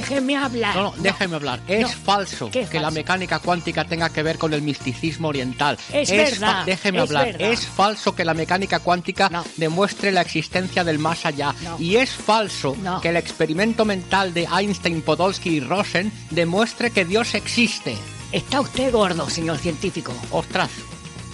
[0.00, 0.74] Déjeme hablar.
[0.74, 1.60] No, no, déjeme hablar.
[1.68, 1.88] Es No.
[1.88, 5.78] falso ¿Qué que es la mecánica cuántica tenga que ver con el misticismo oriental.
[5.92, 7.26] Es fa- verdad, Déjeme es hablar.
[7.26, 7.50] verdad.
[7.52, 9.44] Es falso que la mecánica cuántica No.
[9.56, 11.54] demuestre la existencia del más allá.
[11.62, 11.76] No.
[11.78, 13.00] Y es falso No.
[13.00, 17.96] que el experimento mental de Einstein, Podolsky y Rosen demuestre que Dios existe.
[18.32, 20.12] Está usted gordo, señor científico.
[20.30, 20.70] Ostras.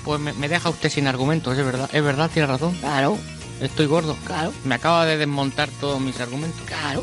[0.05, 1.89] Pues me, me deja usted sin argumentos, es verdad.
[1.93, 2.75] Es verdad, tiene razón.
[2.81, 3.19] Claro,
[3.61, 4.17] Estoy gordo.
[4.27, 6.61] claro, Me acaba de desmontar todos mis argumentos.
[6.67, 7.03] claro.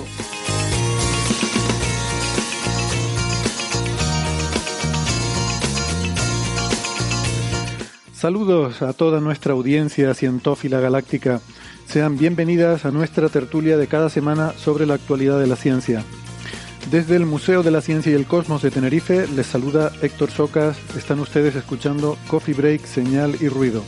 [8.17, 11.39] Saludos a toda nuestra audiencia cientófila galáctica.
[11.85, 16.03] Sean bienvenidas a nuestra tertulia de cada semana sobre la actualidad de la ciencia.
[16.89, 20.79] Desde el Museo de la Ciencia y el Cosmos de Tenerife les saluda Héctor Socas.
[20.97, 23.83] Están ustedes escuchando Coffee Break, Señal y Ruido.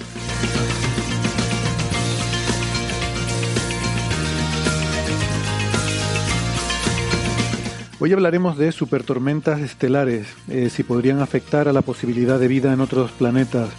[7.99, 12.79] Hoy hablaremos de supertormentas estelares, eh, si podrían afectar a la posibilidad de vida en
[12.79, 13.71] otros planetas,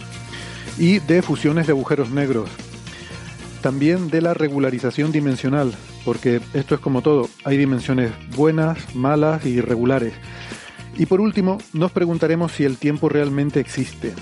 [0.77, 2.49] y de fusiones de agujeros negros.
[3.61, 9.49] También de la regularización dimensional, porque esto es como todo, hay dimensiones buenas, malas y
[9.49, 10.13] irregulares.
[10.97, 14.13] Y por último, nos preguntaremos si el tiempo realmente existe.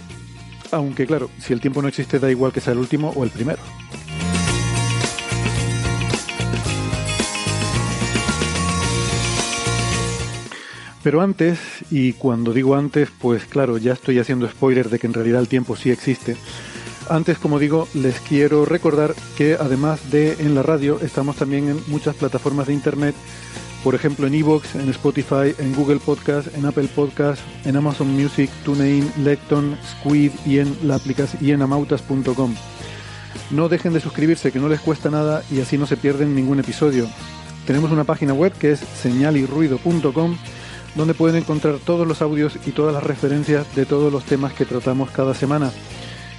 [0.71, 3.31] Aunque claro, si el tiempo no existe da igual que sea el último o el
[3.31, 3.59] primero.
[11.03, 15.13] Pero antes, y cuando digo antes, pues claro, ya estoy haciendo spoiler de que en
[15.13, 16.35] realidad el tiempo sí existe.
[17.09, 21.79] Antes, como digo, les quiero recordar que además de en la radio, estamos también en
[21.87, 23.15] muchas plataformas de internet,
[23.83, 28.49] por ejemplo en Evox, en Spotify, en Google Podcast, en Apple Podcast, en Amazon Music,
[28.65, 30.99] TuneIn, Lecton, Squid y en la
[31.39, 32.55] y en amautas.com.
[33.51, 36.59] No dejen de suscribirse, que no les cuesta nada y así no se pierden ningún
[36.59, 37.07] episodio.
[37.65, 40.35] Tenemos una página web que es señalirruido.com
[40.95, 44.65] donde pueden encontrar todos los audios y todas las referencias de todos los temas que
[44.65, 45.71] tratamos cada semana.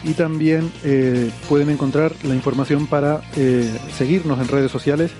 [0.02, 5.12] Y también eh, pueden encontrar la información para eh, seguirnos en redes sociales.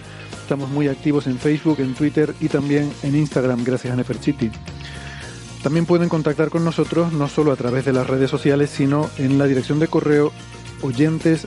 [0.43, 4.51] Estamos muy activos en Facebook, en Twitter y también en Instagram, gracias a Neferchiti.
[5.63, 9.39] También pueden contactar con nosotros no solo a través de las redes sociales, sino en
[9.39, 10.33] la dirección de correo
[10.81, 11.47] oyentes.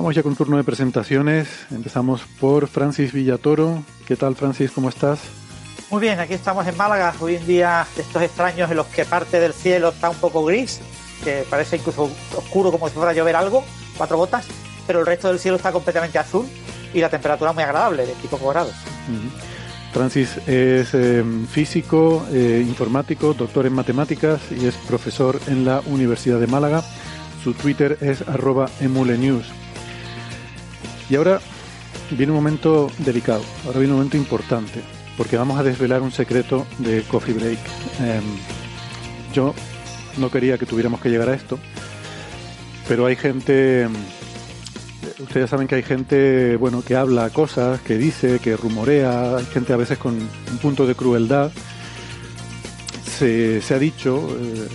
[0.00, 1.46] Vamos ya con turno de presentaciones.
[1.70, 3.82] Empezamos por Francis Villatoro.
[4.06, 4.70] ¿Qué tal, Francis?
[4.70, 5.20] ¿Cómo estás?
[5.90, 9.04] Muy bien, aquí estamos en Málaga, hoy en día de estos extraños en los que
[9.04, 10.80] parte del cielo está un poco gris,
[11.22, 13.62] que parece incluso oscuro como si fuera a llover algo,
[13.98, 14.46] cuatro gotas,
[14.86, 16.46] pero el resto del cielo está completamente azul
[16.94, 18.72] y la temperatura muy agradable, de tipo grados.
[18.72, 19.28] Ujú.
[19.92, 26.40] Francis es eh, físico, eh, informático, doctor en matemáticas y es profesor en la Universidad
[26.40, 26.82] de Málaga.
[27.44, 29.60] Su Twitter es arroba emulenews.
[31.10, 31.40] Y ahora
[32.12, 34.80] viene un momento delicado, ahora viene un momento importante,
[35.16, 37.58] porque vamos a desvelar un secreto de Coffee Break.
[37.98, 38.22] Em,
[39.34, 39.52] yo
[40.18, 41.58] no quería que tuviéramos que llegar a esto,
[42.86, 43.88] pero hay gente,
[45.18, 49.72] ustedes saben que hay gente, bueno, que habla cosas, que dice, que rumorea, hay gente
[49.72, 51.50] a veces con un punto de crueldad.
[53.04, 54.68] Se, se ha dicho, eh,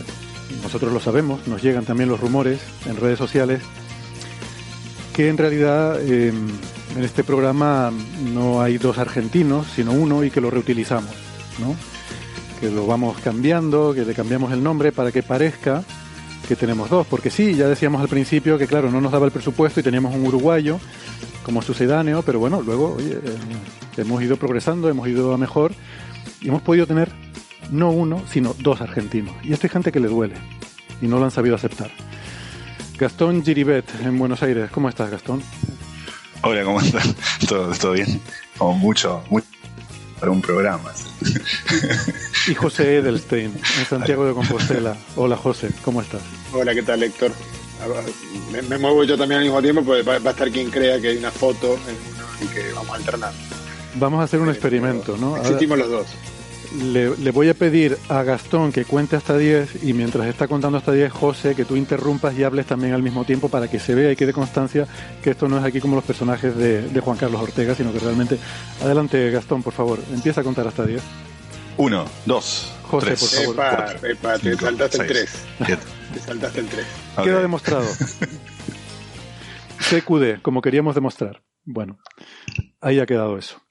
[0.61, 3.61] nosotros lo sabemos, nos llegan también los rumores en redes sociales,
[5.15, 7.89] que en realidad eh, en este programa
[8.33, 11.15] no hay dos argentinos, sino uno y que lo reutilizamos,
[11.59, 11.73] ¿no?
[12.59, 15.85] Que lo vamos cambiando, que le cambiamos el nombre para que parezca
[16.49, 19.31] que tenemos dos, porque sí, ya decíamos al principio que claro, no nos daba el
[19.31, 20.79] presupuesto y teníamos un uruguayo
[21.43, 23.19] como sucedáneo, pero bueno, luego eh,
[23.95, 25.71] hemos ido progresando, hemos ido a mejor
[26.41, 27.09] y hemos podido tener
[27.71, 29.33] no uno, sino dos argentinos.
[29.43, 30.35] Y esto hay gente que le duele
[31.01, 31.89] y no lo han sabido aceptar.
[32.97, 35.43] Gastón Giribet en Buenos Aires, ¿cómo estás Gastón?
[36.43, 37.13] Hola, ¿cómo estás?
[37.47, 38.21] ¿Todo, todo bien?
[38.57, 39.47] Como mucho, mucho
[40.19, 40.93] para un programa.
[42.47, 44.95] y José Edelstein, en Santiago de Compostela.
[45.17, 46.21] Hola José, ¿cómo estás?
[46.53, 47.31] Hola, ¿qué tal Héctor?
[48.69, 51.17] Me, muevo yo también al mismo tiempo, pues va, a estar quien crea que hay
[51.17, 51.77] una foto
[52.41, 53.33] y que vamos a alternar.
[53.95, 55.35] Vamos a hacer un experimento, ¿no?
[55.37, 56.07] Existimos los dos
[56.75, 60.91] le, voy a pedir a Gastón que cuente hasta 10 y mientras está contando hasta
[60.91, 64.11] 10, José, que tú interrumpas y hables también al mismo tiempo para que se vea
[64.11, 64.87] y quede constancia
[65.23, 68.37] que esto no es aquí como los personajes de, Juan Carlos Ortega, sino que realmente...
[68.81, 71.01] Adelante, Gastón, por favor, empieza a contar hasta 10.
[71.77, 74.09] Uno, dos, José, por favor.
[74.09, 75.45] Epa, te saltaste el 3.
[76.13, 76.85] Te saltaste el 3.
[77.23, 77.85] Queda demostrado.
[79.89, 81.43] CQD, como queríamos demostrar.
[81.63, 81.99] Bueno,
[82.81, 83.64] ahí ha quedado eso.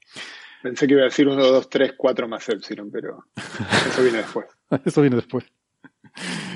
[0.64, 4.46] Pensé que iba a decir 1, 2, 3, 4 más Epsilon, pero eso viene después.
[4.86, 5.44] eso viene después.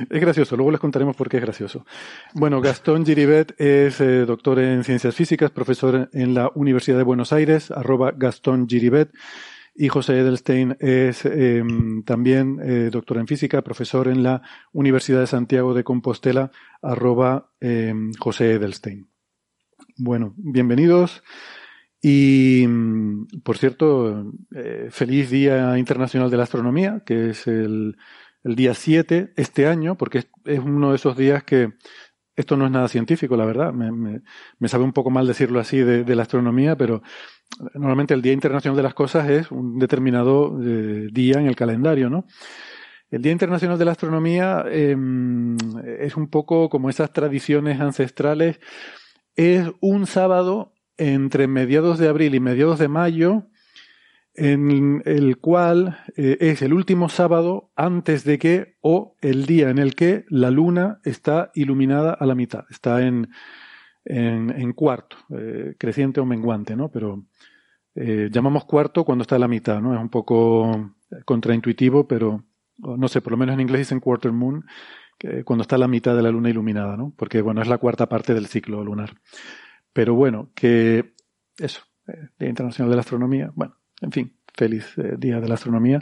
[0.09, 1.85] Es gracioso, luego les contaremos por qué es gracioso.
[2.33, 7.35] Bueno, Gastón Giribet es eh, doctor en ciencias físicas, profesor en la Universidad de Buenos
[7.35, 9.11] Aires, arroba Gastón Giribet.
[9.75, 14.41] Y José Edelstein es em, también eh, doctor en física, profesor en la
[14.73, 16.51] Universidad de Santiago de Compostela,
[16.81, 19.07] arroba em, José Edelstein.
[19.99, 21.23] Bueno, bienvenidos.
[22.01, 27.97] Y, mm, por cierto, eh, feliz Día Internacional de la Astronomía, que es el,
[28.45, 31.73] día 7 este año, porque es, uno de esos días que
[32.37, 33.73] esto no es nada científico, la verdad.
[33.73, 37.03] Me, sabe un poco mal decirlo así de, la astronomía, pero
[37.75, 42.09] normalmente el Día Internacional de las Cosas es un determinado eh, día en el calendario,
[42.09, 42.27] ¿no?
[43.11, 44.95] El Día Internacional de la Astronomía eh,
[45.99, 48.61] es un poco como esas tradiciones ancestrales.
[49.35, 53.47] Es un sábado entre mediados de abril y mediados de mayo,
[54.35, 59.79] en el cual eh, es el último sábado antes de que, o el día en
[59.79, 63.31] el que la luna está iluminada a la mitad, está en,
[64.05, 66.89] en, cuarto, eh, creciente o menguante, ¿no?
[66.91, 67.25] Pero
[67.97, 69.93] eh, llamamos cuarto cuando está a la mitad, ¿no?
[69.95, 70.95] Es un poco
[71.25, 72.45] contraintuitivo, pero
[72.79, 74.65] no sé, por lo menos en inglés dicen quarter moon,
[75.45, 77.13] cuando está a la mitad de la luna iluminada, ¿no?
[77.17, 79.15] Porque, bueno, es la cuarta parte del ciclo lunar.
[79.93, 81.15] Pero bueno, que
[81.59, 85.55] eso, eh, Día Internacional de la Astronomía, bueno, en fin, feliz eh, Día de la
[85.55, 86.01] Astronomía.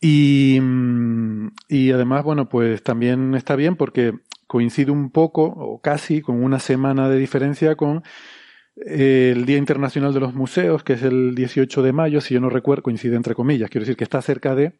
[0.00, 4.14] Y, mm, y además, bueno, pues también está bien porque
[4.46, 8.02] coincide un poco, o casi, con una semana de diferencia con
[8.86, 12.40] eh, el Día Internacional de los Museos, que es el 18 de mayo, si yo
[12.40, 14.78] no recuerdo, coincide entre comillas, quiero decir que está cerca de,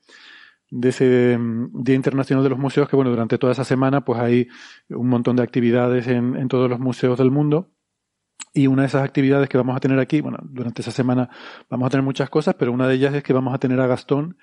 [0.70, 4.20] de ese mm, Día Internacional de los Museos, que bueno, durante toda esa semana pues
[4.20, 4.49] hay
[4.88, 7.70] un montón de actividades en, en todos los museos del mundo
[8.58, 11.31] y una de esas actividades que vamos a tener aquí, bueno, durante esa semana
[11.70, 13.87] vamos a tener muchas cosas, pero una de ellas es que vamos a tener a
[13.87, 14.37] Gastón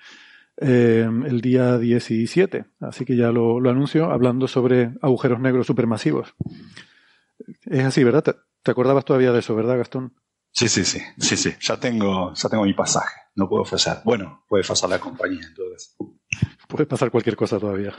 [0.56, 2.64] eh, el día 17.
[2.80, 6.34] Así que ya lo, anuncio, hablando sobre agujeros negros supermasivos.
[7.66, 8.24] Es así, ¿verdad?
[8.62, 10.14] ¿Te, acordabas todavía de eso, verdad, Gastón?
[10.50, 11.52] Sí, sí, sí, sí, sí.
[11.60, 13.20] Ya tengo, ya tengo mi pasaje.
[13.34, 14.00] No puedo fallar.
[14.02, 15.94] Bueno, puede fallar la compañía, entonces.
[16.66, 17.94] Puede pasar cualquier cosa todavía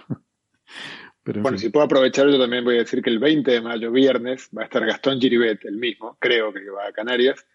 [1.35, 4.49] bueno, si puedo aprovechar, yo también voy a decir que el 20 de mayo, viernes,
[4.57, 7.45] va a estar Gastón Giribet, el mismo, creo que va a Canarias,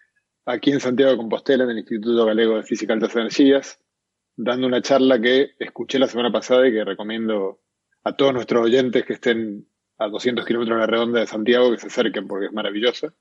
[0.45, 3.79] aquí en Santiago de Compostela, en el Instituto Galego de Física Altas Energías,
[4.35, 7.61] dando una charla que escuché la semana pasada y que recomiendo
[8.03, 11.77] a todos nuestros oyentes que estén a 200 kilómetros de la redonda de Santiago que
[11.77, 13.13] se acerquen porque es maravillosa,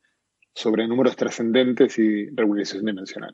[0.55, 3.33] sobre números trascendentes y regularización dimensional.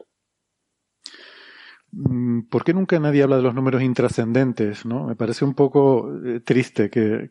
[1.90, 4.84] Mm, ¿Por qué nunca nadie habla de los números intrascendentes?
[4.84, 5.06] ¿no?
[5.06, 7.30] Me parece un poco eh, triste que,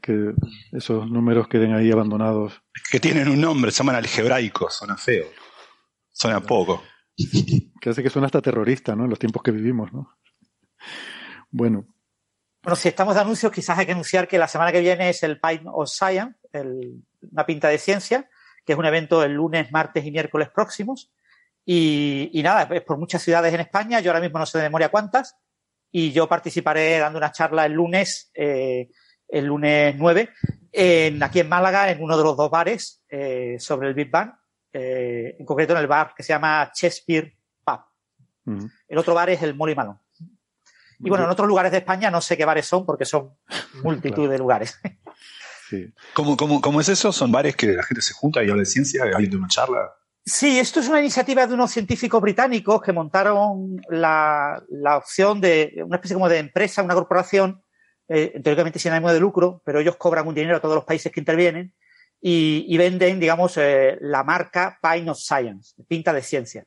[0.71, 2.61] esos números queden ahí abandonados.
[2.91, 5.27] Que tienen un nombre, se llaman algebraicos, suena feo.
[6.11, 6.83] Suena poco.
[7.79, 9.03] Que hace que suena hasta terrorista, ¿no?
[9.03, 10.17] En los tiempos que vivimos, ¿no?
[11.49, 11.85] Bueno.
[12.63, 15.23] Bueno, si estamos de anuncios, quizás hay que anunciar que la semana que viene es
[15.23, 16.35] el Pine of Science,
[17.31, 18.29] una pinta de ciencia,
[18.65, 21.11] que es un evento el lunes, martes y miércoles próximos
[21.69, 24.87] y, nada, es por muchas ciudades en España, yo ahora mismo no sé de memoria
[24.87, 25.35] cuántas,
[25.91, 28.89] y yo participaré dando una charla el lunes, eh,
[29.27, 30.29] el lunes 9,
[30.71, 34.31] en, aquí en Málaga, en uno de los dos bares eh, sobre el Big Bang,
[34.71, 37.81] eh, en concreto en el bar que se llama Shakespeare Pub.
[38.87, 39.99] El otro bar es el Molly Malone.
[40.99, 43.33] Y bueno, en otros lugares de España no sé qué bares son porque son
[43.83, 44.79] multitud de lugares.
[45.69, 45.93] Sí.
[46.13, 47.11] ¿Cómo, cómo, ¿Cómo, es eso?
[47.11, 49.49] ¿Son bares que la gente se junta y habla de ciencia y alguien de una
[49.49, 49.97] charla?
[50.29, 54.61] Sí, esto es una iniciativa de unos científicos británicos que montaron la,
[54.97, 57.63] opción de una especie como de empresa, una corporación,
[58.09, 61.13] eh, teóricamente sin ánimo de lucro, pero ellos cobran un dinero a todos los países
[61.13, 61.73] que intervienen
[62.19, 66.65] y, venden, digamos, eh, la marca Pine of Science, pinta de ciencia.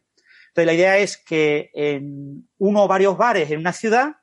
[0.49, 4.14] Entonces, la idea es que en uno o varios bares en una ciudad,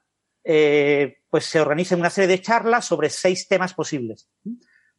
[0.44, 4.28] eh, pues se organicen una serie de charlas sobre seis temas posibles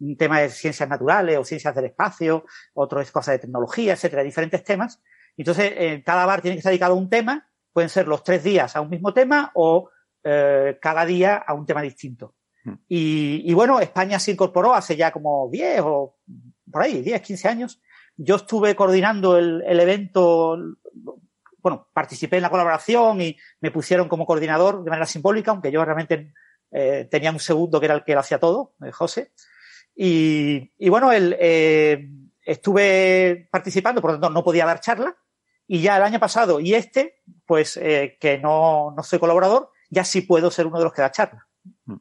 [0.00, 4.22] un tema de ciencias naturales o ciencias del espacio, otro es cosas de tecnología, etcétera,
[4.22, 5.00] diferentes temas.
[5.36, 8.42] Entonces, en cada bar tiene que estar dedicado a un tema, pueden ser los tres
[8.42, 9.90] días a un mismo tema o
[10.24, 12.34] eh, cada día a un tema distinto.
[12.64, 12.74] Hmm.
[12.88, 16.16] Y, bueno, España se incorporó hace ya como 10 o
[16.70, 17.80] por ahí, 10, 15 años.
[18.16, 20.58] Yo estuve coordinando el, evento,
[21.58, 25.84] bueno, participé en la colaboración y me pusieron como coordinador de manera simbólica, aunque yo
[25.84, 26.34] realmente
[26.72, 29.32] eh, tenía un segundo que era el que lo hacía todo, eh, José.
[30.00, 32.08] Y, bueno, el, eh,
[32.40, 35.16] estuve participando, por lo tanto no podía dar charla.
[35.66, 40.04] Y ya el año pasado y este, pues eh, que no, no soy colaborador, ya
[40.04, 41.46] sí puedo ser uno de los que da charla.
[41.84, 41.96] Mm.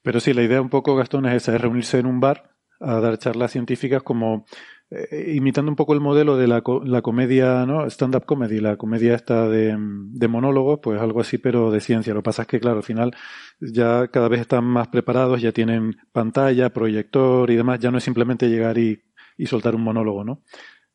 [0.00, 2.50] Pero sí, la idea un poco, Gastón, es esa, es reunirse en un bar
[2.80, 4.46] a dar charlas científicas como
[4.94, 7.86] eh, imitando un poco el modelo de la, la comedia, ¿no?
[7.88, 12.12] Stand-up comedy, la comedia esta de, de monólogos, pues algo así, pero de ciencia.
[12.12, 13.12] Lo que pasa es que, claro, al final
[13.60, 17.80] ya cada vez están más preparados, ya tienen pantalla, proyector y demás.
[17.80, 19.02] Ya no es simplemente llegar y,
[19.38, 20.42] y soltar un monólogo, ¿no?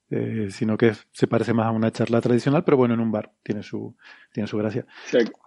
[0.09, 3.33] Eh, sino que se parece más a una charla tradicional, pero bueno, en un bar
[3.43, 3.97] tiene su,
[4.31, 4.85] tiene su gracia.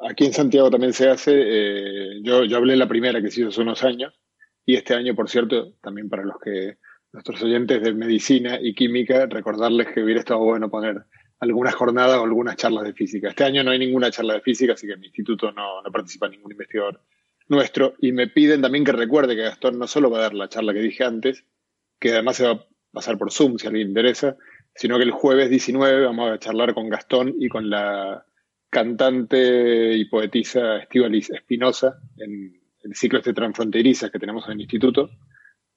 [0.07, 3.49] aquí en Santiago también se hace, eh, yo, yo hablé la primera que se hizo
[3.49, 4.21] hace unos años,
[4.67, 6.77] y este año, por cierto, también para los que
[7.13, 11.05] nuestros oyentes de medicina y química, recordarles que hubiera estado bueno poner
[11.41, 13.31] algunas jornadas o algunas charlas de física.
[13.31, 15.91] Este año no hay ninguna charla de física, así que en mi instituto no, no
[15.91, 17.01] participa ningún investigador
[17.49, 17.95] nuestro.
[17.99, 20.73] Y me piden también que recuerde que Gastón no solo va a dar la charla
[20.73, 21.45] que dije antes,
[21.99, 24.37] que además se va a pasar por Zoom si alguien interesa,
[24.75, 28.25] sino que el jueves 19 vamos a charlar con Gastón y con la
[28.71, 35.11] cantante y poetisa Estivalis Espinosa en el ciclo este transfronterizas que tenemos en el instituto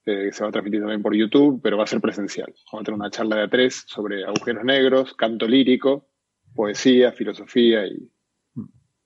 [0.06, 2.52] eh, se va a transmitir también por YouTube, pero va a ser presencial.
[2.72, 6.08] Vamos a tener una charla de a tres sobre agujeros negros, canto lírico,
[6.54, 8.10] poesía, filosofía y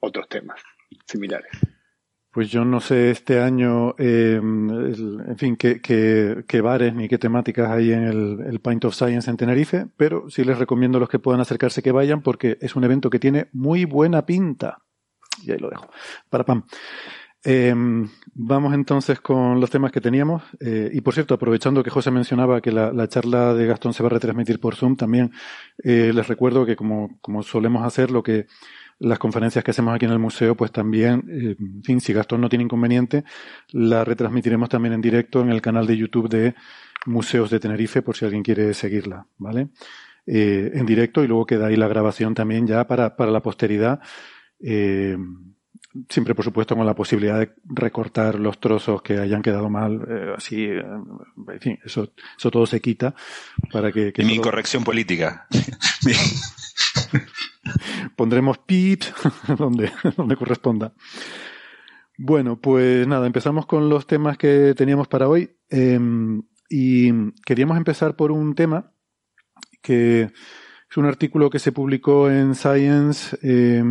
[0.00, 0.60] otros temas
[1.06, 1.50] similares.
[2.30, 7.70] Pues yo no sé este año, eh, en fin, qué, qué, bares ni qué temáticas
[7.70, 11.08] hay en el, el Pint of Science en Tenerife, pero sí les recomiendo a los
[11.08, 14.82] que puedan acercarse que vayan porque es un evento que tiene muy buena pinta.
[15.42, 15.88] Y ahí lo dejo.
[16.28, 16.64] Para Pam.
[17.44, 17.72] Eh,
[18.34, 20.42] vamos entonces con los temas que teníamos.
[20.60, 24.08] Eh, y por cierto, aprovechando que José mencionaba que la, charla de Gastón se va
[24.08, 25.32] a retransmitir por Zoom, también
[25.82, 28.46] eh, les recuerdo que como, como solemos hacer, lo que
[29.00, 32.40] las conferencias que hacemos aquí en el museo, pues también, eh, en fin, si Gastón
[32.40, 33.24] no tiene inconveniente,
[33.70, 36.54] la retransmitiremos también en directo en el canal de YouTube de
[37.06, 39.68] Museos de Tenerife, por si alguien quiere seguirla, ¿vale?
[40.30, 44.00] En directo y luego queda ahí la grabación también ya para, para la posteridad.
[46.08, 50.34] Siempre por supuesto con la posibilidad de recortar los trozos que hayan quedado mal, eh,
[50.36, 53.14] así, eh, en fin, eso, eso todo se quita
[53.72, 54.12] para que...
[54.12, 55.46] que mi corrección política.
[58.16, 59.12] Pondremos pips
[59.58, 60.92] donde, donde corresponda.
[62.16, 67.12] Bueno, pues nada, empezamos con los temas que teníamos para hoy em, y
[67.46, 68.92] queríamos empezar por un tema
[69.82, 70.32] que
[70.90, 73.84] es un artículo que se publicó en Science eh,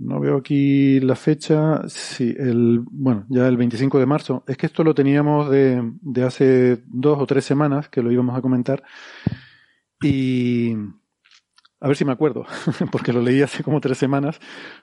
[0.00, 1.82] no veo aquí la fecha.
[1.88, 4.44] Sí, el, bueno, ya el 25 de marzo.
[4.46, 8.36] Es que esto lo teníamos de, de hace dos o tres semanas que lo íbamos
[8.36, 8.82] a comentar.
[10.02, 10.74] Y
[11.80, 12.46] a ver si me acuerdo,
[12.92, 14.40] porque lo leí hace como tres semanas,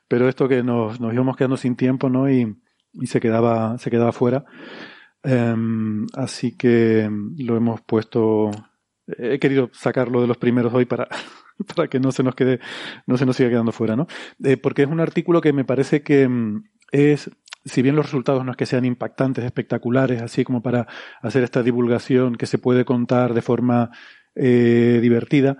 [0.07, 2.29] pero esto que nos, nos íbamos quedando sin tiempo, ¿no?
[2.29, 2.55] Y,
[2.93, 4.45] y se quedaba, se quedaba fuera.
[5.24, 8.51] Em, así que lo hemos puesto,
[9.07, 11.07] he querido sacarlo de los primeros hoy para,
[11.75, 12.59] para que no se nos quede,
[13.05, 14.07] no se nos siga quedando fuera, ¿no?
[14.43, 17.31] Eh, porque es un artículo que me parece que mm, es,
[17.65, 20.87] si bien los resultados no es que sean impactantes, espectaculares, así como para
[21.21, 23.91] hacer esta divulgación que se puede contar de forma
[24.35, 25.57] eh, divertida,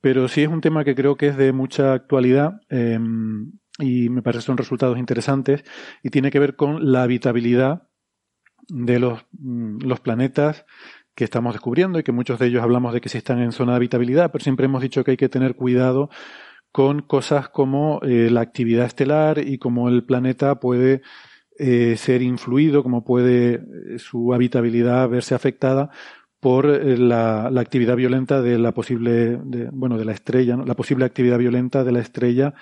[0.00, 2.98] pero sí es un tema que creo que es de mucha actualidad eh,
[3.78, 5.64] y me parece que son resultados interesantes
[6.02, 7.88] y tiene que ver con la habitabilidad
[8.68, 10.64] de los, mm, los planetas
[11.14, 13.72] que estamos descubriendo y que muchos de ellos hablamos de que sí están en zona
[13.72, 16.10] de habitabilidad, pero siempre hemos dicho que hay que tener cuidado
[16.72, 21.02] con cosas como eh, la actividad estelar y cómo el planeta puede
[21.58, 25.90] eh, ser influido, cómo puede eh, su habitabilidad verse afectada
[26.40, 29.38] por la, actividad violenta de la posible,
[29.70, 32.52] bueno, de la estrella, la posible actividad violenta de la estrella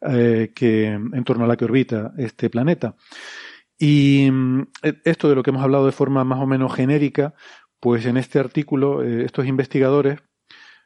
[0.00, 2.94] que en torno a la que orbita este planeta.
[3.78, 4.62] Y mm,
[5.04, 7.34] esto de lo que hemos hablado de forma más o menos genérica,
[7.80, 10.18] pues en este artículo, eh, estos investigadores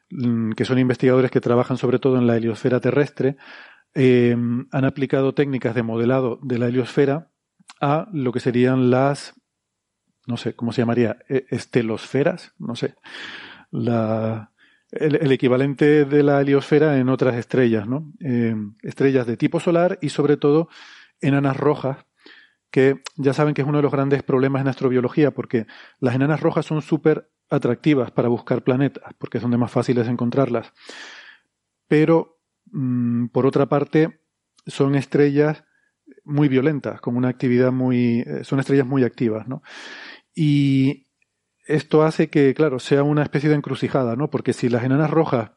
[0.09, 3.37] mm, que son investigadores que trabajan sobre todo en la heliosfera terrestre,
[3.93, 4.35] eh,
[4.71, 7.31] han aplicado técnicas de modelado de la heliosfera
[7.79, 9.33] a lo que serían las,
[10.27, 11.17] no sé, ¿cómo se llamaría?
[11.27, 12.95] E, estelosferas, no sé.
[14.91, 18.11] El, equivalente de la heliosfera en otras estrellas, ¿no?
[18.19, 20.69] Eh, estrellas de tipo solar y sobre todo
[21.21, 22.05] enanas rojas,
[22.71, 25.67] que ya saben que es uno de los grandes problemas en astrobiología, porque
[25.99, 30.07] las enanas rojas son súper atractivas para buscar planetas, porque es donde más fácil es
[30.07, 30.71] encontrarlas.
[31.87, 32.39] Pero,
[32.71, 34.21] mm, por otra parte,
[34.65, 35.65] son estrellas
[36.23, 38.21] muy violentas, con una actividad muy.
[38.21, 39.61] Eh, son estrellas muy activas, ¿no?
[40.33, 41.07] Y
[41.65, 44.29] esto hace que, claro, sea una especie de encrucijada, ¿no?
[44.29, 45.51] Porque si las enanas rojas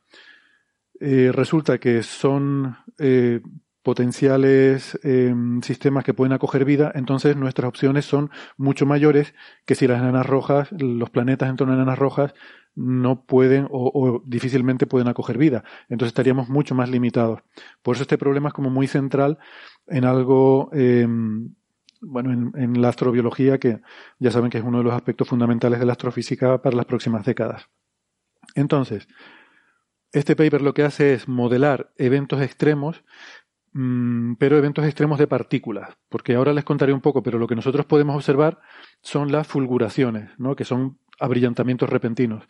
[1.00, 3.40] eh, resulta que son eh,
[3.84, 9.34] potenciales em, sistemas que pueden acoger vida, entonces nuestras opciones son mucho mayores
[9.66, 12.34] que si las enanas rojas, los planetas en torno a enanas rojas,
[12.74, 15.64] no pueden o, difícilmente pueden acoger vida.
[15.88, 17.40] Entonces estaríamos mucho más limitados.
[17.82, 19.38] Por eso este problema es como muy central
[19.86, 21.54] en algo, em,
[22.00, 23.80] bueno, en, en la astrobiología, que
[24.18, 27.24] ya saben que es uno de los aspectos fundamentales de la astrofísica para las próximas
[27.24, 27.68] décadas.
[28.54, 29.06] Entonces,
[30.14, 33.04] este paper lo que hace es modelar eventos extremos
[34.38, 37.86] pero eventos extremos de partículas, porque ahora les contaré un poco, pero lo que nosotros
[37.86, 38.60] podemos observar
[39.02, 40.54] son las fulguraciones, ¿no?
[40.54, 42.44] que son abrillantamientos repentinos.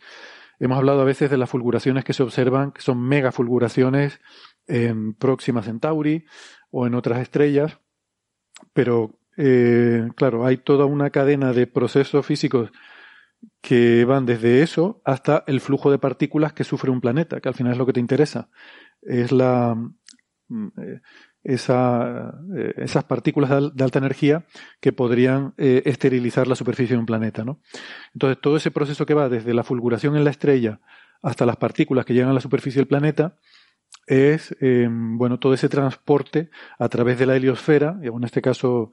[0.59, 4.21] Hemos hablado a veces de las fulguraciones que se observan, que son megafulguraciones
[4.67, 6.25] en Próxima Centauri
[6.69, 7.79] o en otras estrellas,
[8.73, 12.71] pero eh, claro, hay toda una cadena de procesos físicos
[13.61, 17.55] que van desde eso hasta el flujo de partículas que sufre un planeta, que al
[17.55, 18.49] final es lo que te interesa.
[19.01, 19.95] Es la, Mm,
[21.43, 24.45] esa, eh, esas partículas de alta energía
[24.79, 27.43] que podrían eh, esterilizar la superficie de un planeta.
[27.43, 27.59] ¿no?
[28.13, 30.79] Entonces, todo ese proceso que va desde la fulguración en la estrella
[31.21, 33.37] hasta las partículas que llegan a la superficie del planeta
[34.07, 38.91] es bueno todo ese transporte a través de la heliosfera, y en este caso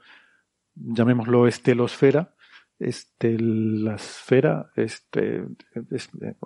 [0.75, 2.35] llamémoslo estelosfera,
[2.79, 5.45] estelasfera, este,
[5.91, 6.37] este,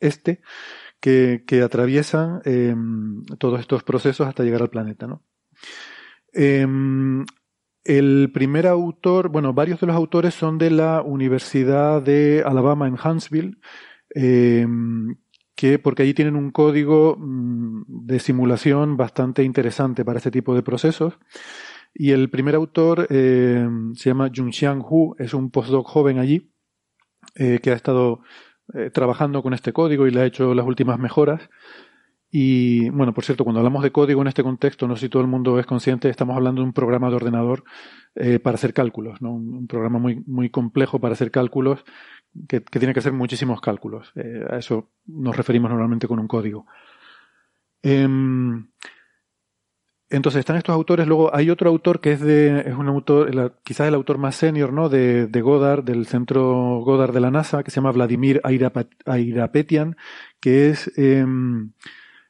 [0.00, 0.40] este
[1.00, 5.06] que, atraviesan em, todos estos procesos hasta llegar al planeta.
[5.06, 5.22] ¿no?
[6.32, 7.24] Em,
[7.84, 12.96] el primer autor, bueno, varios de los autores son de la Universidad de Alabama en
[13.02, 13.58] Huntsville,
[14.10, 15.16] em,
[15.54, 20.62] que porque allí tienen un código mm, de simulación bastante interesante para este tipo de
[20.62, 21.18] procesos.
[21.94, 23.70] Y el primer autor se
[24.04, 26.50] llama Junxiang Hu, es un postdoc joven allí,
[27.36, 28.20] eh, que ha estado
[28.72, 31.50] eh, trabajando con este código y le ha hecho las últimas mejoras.
[32.30, 35.22] Y bueno, por cierto, cuando hablamos de código en este contexto, no sé si todo
[35.22, 37.62] el mundo es consciente, estamos hablando de un programa de ordenador
[38.16, 39.34] eh, para hacer cálculos, ¿no?
[39.34, 41.84] un, programa muy, muy complejo para hacer cálculos
[42.48, 44.10] que, tiene que hacer muchísimos cálculos.
[44.16, 46.66] Eh, a eso nos referimos normalmente con un código.
[47.82, 48.66] Em,
[50.14, 53.88] entonces están estos autores, luego hay otro autor que es de, es un autor, quizás
[53.88, 54.88] el autor más senior, ¿no?
[54.88, 59.96] De, de, Goddard, del centro Goddard de la NASA, que se llama Vladimir Airapetian,
[60.40, 61.72] que es, em,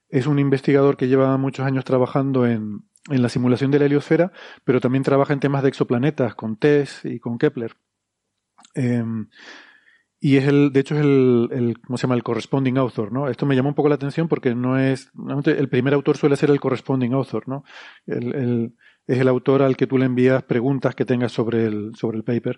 [0.09, 4.33] es un investigador que lleva muchos años trabajando en, en la simulación de la heliosfera,
[4.65, 7.77] pero también trabaja en temas de exoplanetas con TESS y con Kepler.
[8.75, 9.29] Em,
[10.25, 12.15] y es el, de hecho, es el, el, ¿cómo se llama?
[12.15, 13.29] El corresponding author, ¿no?
[13.29, 15.11] Esto me llama un poco la atención porque no es,
[15.45, 17.63] el primer autor suele ser el corresponding author, ¿no?
[18.07, 18.75] El, el,
[19.07, 22.25] es el autor al que tú le envías preguntas que tengas sobre el, sobre el
[22.25, 22.57] paper.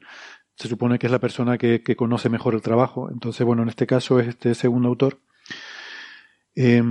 [0.55, 3.11] Se supone que es la persona que, que conoce mejor el trabajo.
[3.11, 5.19] Entonces, bueno, en este caso es este segundo autor.
[6.55, 6.85] Eh,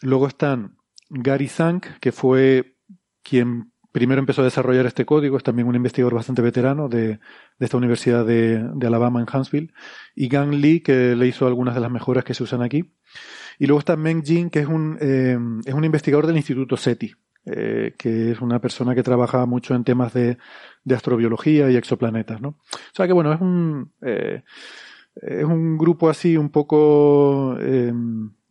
[0.00, 0.78] luego están
[1.10, 2.78] Gary Zank, que fue
[3.22, 7.20] quien primero empezó a desarrollar este código, es también un investigador bastante veterano de,
[7.60, 9.72] esta Universidad de, Alabama en Huntsville,
[10.14, 12.92] y Gang Lee, que le hizo algunas de las mejoras que se usan aquí.
[13.58, 17.14] Y luego está Meng Jin, que es un, eh, es un investigador del Instituto SETI,
[17.44, 20.38] eh, que es una persona que trabaja mucho en temas de,
[20.90, 22.48] astrobiología y exoplanetas, ¿no?
[22.48, 24.42] O sea que bueno, es un, eh,
[25.16, 27.56] es un grupo así un poco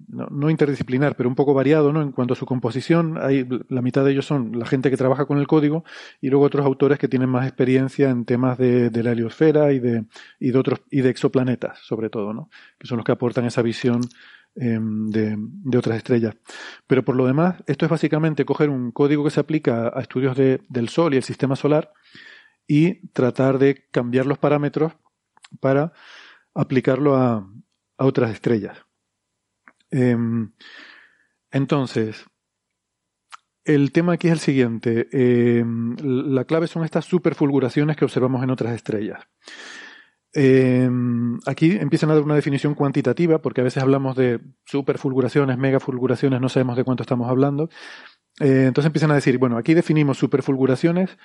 [0.08, 2.02] no, interdisciplinar, pero un poco variado, ¿no?
[2.02, 5.26] En cuanto a su composición, hay, la mitad de ellos son la gente que trabaja
[5.26, 5.84] con el código
[6.22, 10.06] y luego otros autores que tienen más experiencia en temas de, la heliosfera y de,
[10.40, 12.50] y de otros, y de exoplanetas, sobre todo, ¿no?
[12.78, 14.02] Que son los que aportan esa visión
[14.56, 16.36] em, de, de, otras estrellas.
[16.88, 20.36] Pero por lo demás, esto es básicamente coger un código que se aplica a estudios
[20.38, 21.94] de, del Sol y el sistema solar
[22.68, 24.94] y tratar de cambiar los parámetros
[25.60, 25.94] para
[26.54, 27.48] aplicarlo a,
[27.98, 28.78] a otras estrellas.
[29.92, 30.52] Em,
[31.52, 32.26] entonces,
[33.64, 35.08] el tema aquí es el siguiente.
[35.12, 39.28] Em, la clave son estas superfulguraciones que observamos en otras estrellas.
[40.34, 46.40] Em, aquí empiezan a dar una definición cuantitativa, porque a veces hablamos de superfulguraciones, megafulguraciones,
[46.40, 47.70] no sabemos de cuánto estamos hablando.
[48.40, 51.18] Eh, entonces empiezan a decir, bueno, aquí definimos superfulguraciones,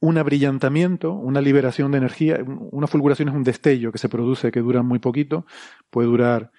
[0.00, 2.38] un abrillantamiento, una liberación de energía.
[2.46, 5.46] Una fulguración es un destello que se produce que dura muy poquito,
[5.90, 6.52] puede durar,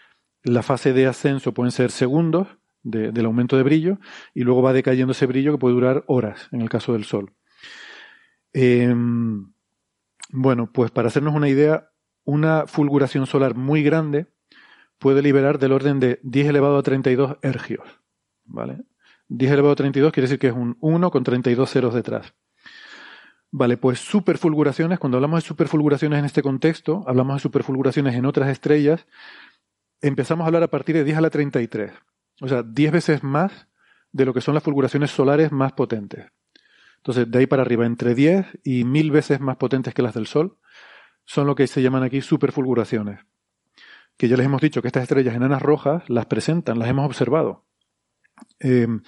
[0.45, 2.47] la fase de ascenso pueden ser segundos
[2.83, 3.97] del aumento de brillo,
[4.35, 7.33] y luego va decayendo ese brillo que puede durar horas, en el caso del Sol.
[8.53, 9.51] Em,
[10.29, 11.89] bueno, pues para hacernos una idea,
[12.25, 14.27] una fulguración solar muy grande
[14.99, 17.99] puede liberar del orden de 10 elevado a 32 ergios.
[18.45, 18.83] ¿Vale?
[19.29, 22.33] 10 elevado a 32 quiere decir que es un 1 con 32 ceros detrás.
[23.51, 28.49] Vale, pues superfulguraciones, cuando hablamos de superfulguraciones en este contexto, hablamos de superfulguraciones en otras
[28.49, 29.07] estrellas,
[30.07, 31.91] empezamos a hablar a partir de 10 a la 33.
[32.41, 33.67] O sea, 10 veces más
[34.11, 36.25] de lo que son las fulguraciones solares más potentes.
[36.97, 40.27] Entonces, de ahí para arriba, entre 10 y 1000 veces más potentes que las del
[40.27, 40.57] Sol,
[41.25, 43.19] son lo que se llaman aquí superfulguraciones.
[44.17, 47.65] Que ya les hemos dicho que estas estrellas enanas rojas las presentan, las hemos observado.
[48.59, 49.01] Em,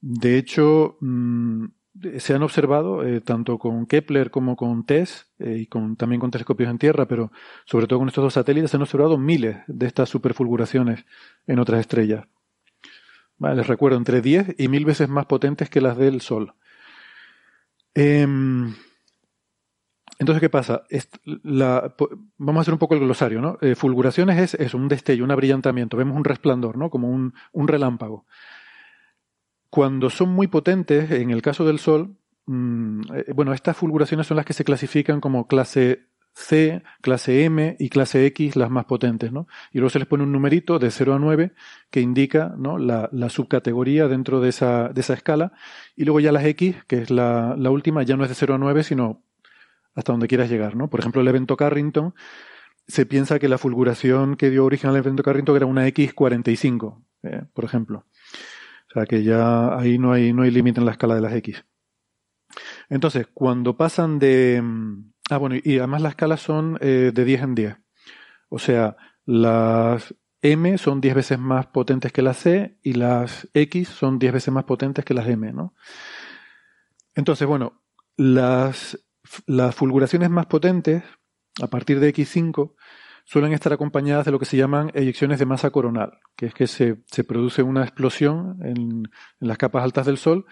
[0.00, 1.66] de hecho, mm,
[2.18, 6.30] se han observado eh, tanto con Kepler como con TESS eh, y con, también con
[6.30, 7.30] telescopios en tierra, pero
[7.64, 11.04] sobre todo con estos dos satélites se han observado miles de estas superfulguraciones
[11.46, 12.26] en otras estrellas.
[13.38, 16.54] les recuerdo, entre 10 y 1000 veces más potentes que las del Sol.
[17.94, 18.74] Em,
[20.18, 20.84] entonces, ¿qué pasa?
[22.38, 23.58] vamos a hacer un poco el glosario, ¿no?
[23.60, 26.88] Eh, fulguraciones es, un destello, un abrillantamiento, vemos un resplandor, ¿no?
[26.90, 27.32] Como un,
[27.68, 28.24] relámpago.
[29.74, 34.36] Cuando son muy potentes, en el caso del Sol, mm, eh, bueno, estas fulguraciones son
[34.36, 39.32] las que se clasifican como clase C, clase M y clase X las más potentes,
[39.32, 39.48] ¿no?
[39.72, 41.54] Y luego se les pone un numerito de 0 a 9
[41.90, 42.78] que indica ¿no?
[42.78, 45.54] la, subcategoría dentro de esa, de esa escala.
[45.96, 48.58] Y luego ya las X, que es la, última, ya no es de 0 a
[48.58, 49.24] 9, sino
[49.96, 50.88] hasta donde quieras llegar, ¿no?
[50.88, 52.14] Por ejemplo, el evento Carrington,
[52.86, 57.42] se piensa que la fulguración que dio origen al evento Carrington era una X45, eh,
[57.52, 58.06] por ejemplo.
[58.94, 61.64] Sea que ya ahí no hay, no hay límite en la escala de las X.
[62.88, 64.62] Entonces, cuando pasan de,
[65.30, 67.76] Ah, bueno, y además las escalas son eh, de 10 en 10.
[68.50, 73.88] O sea, las M son 10 veces más potentes que las C y las X
[73.88, 75.74] son 10 veces más potentes que las M, ¿no?
[77.14, 77.82] Entonces, bueno,
[78.16, 78.98] las,
[79.46, 81.02] las fulguraciones más potentes,
[81.62, 82.74] a partir de X5,
[83.24, 86.66] suelen estar acompañadas de lo que se llaman eyecciones de masa coronal, que es que
[86.66, 88.76] se, se produce una explosión en,
[89.40, 90.46] en, las capas altas del Sol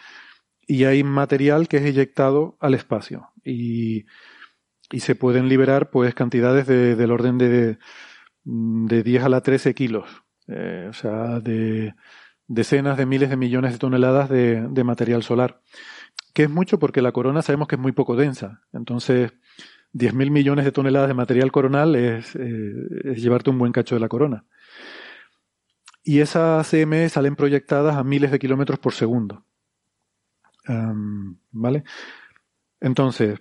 [0.66, 3.30] y hay material que es eyectado al espacio.
[3.44, 4.06] Y
[4.92, 7.78] y se pueden liberar pues cantidades de, del orden de,
[8.44, 11.94] de 10 a la 13 kilos, eh, o sea, de
[12.46, 15.62] decenas de miles de millones de toneladas de, de, material solar,
[16.35, 19.32] que es mucho porque la corona sabemos que es muy poco densa, entonces
[19.92, 22.72] 10.000 millones de toneladas de material coronal es, eh,
[23.05, 24.44] es llevarte un buen cacho de la corona.
[26.02, 29.44] Y esas CME salen proyectadas a miles de kilómetros por segundo.
[31.52, 31.85] ¿Vale?
[32.81, 33.40] Entonces,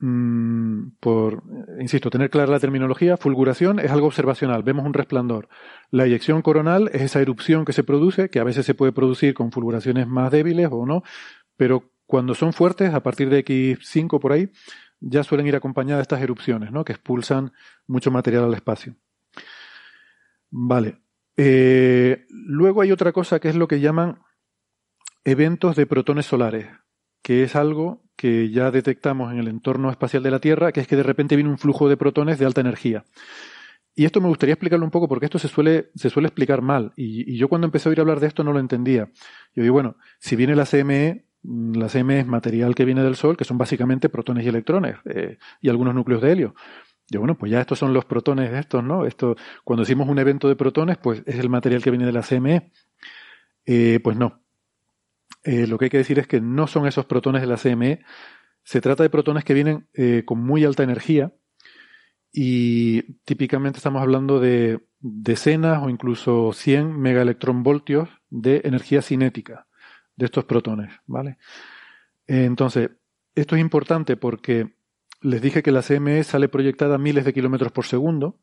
[0.00, 1.42] Mm, por,
[1.80, 5.48] insisto, tener clara la terminología, fulguración es algo observacional, vemos un resplandor.
[5.90, 9.34] La eyección coronal es esa erupción que se produce, que a veces se puede producir
[9.34, 11.02] con fulguraciones más débiles o no,
[11.56, 14.50] pero cuando son fuertes, a partir de X5 por ahí,
[15.00, 16.84] ya suelen ir acompañadas estas erupciones, ¿no?
[16.84, 17.52] que expulsan
[17.86, 18.96] mucho material al espacio.
[20.50, 21.00] Vale.
[21.36, 24.20] Eh, luego hay otra cosa que es lo que llaman
[25.24, 26.66] eventos de protones solares,
[27.22, 30.88] que es algo que ya detectamos en el entorno espacial de la Tierra, que es
[30.88, 33.04] que de repente viene un flujo de protones de alta energía.
[33.94, 36.92] Y esto me gustaría explicarlo un poco porque esto se suele, se suele explicar mal.
[36.96, 39.10] Y, yo cuando empecé a oír hablar de esto no lo entendía.
[39.54, 43.36] Yo digo, bueno, si viene la CME, la CME es material que viene del Sol,
[43.36, 46.54] que son básicamente protones y electrones, eh, y algunos núcleos de helio.
[47.10, 49.06] Yo, bueno, pues ya estos son los protones de estos, ¿no?
[49.06, 52.22] Esto, cuando decimos un evento de protones, pues es el material que viene de la
[52.22, 52.70] CME.
[53.64, 54.42] Eh, pues no,
[55.44, 58.00] eh, lo que hay que decir es que no son esos protones de la CME,
[58.62, 59.88] se trata de protones que vienen
[60.26, 61.32] con muy alta energía
[62.30, 69.67] y típicamente estamos hablando de decenas o incluso 100 megaelectronvoltios de energía cinética
[70.18, 71.38] de estos protones, ¿vale?
[72.26, 72.90] Entonces,
[73.34, 74.74] esto es importante porque
[75.22, 78.38] les dije que la CME sale proyectada a miles de kilómetros por segundo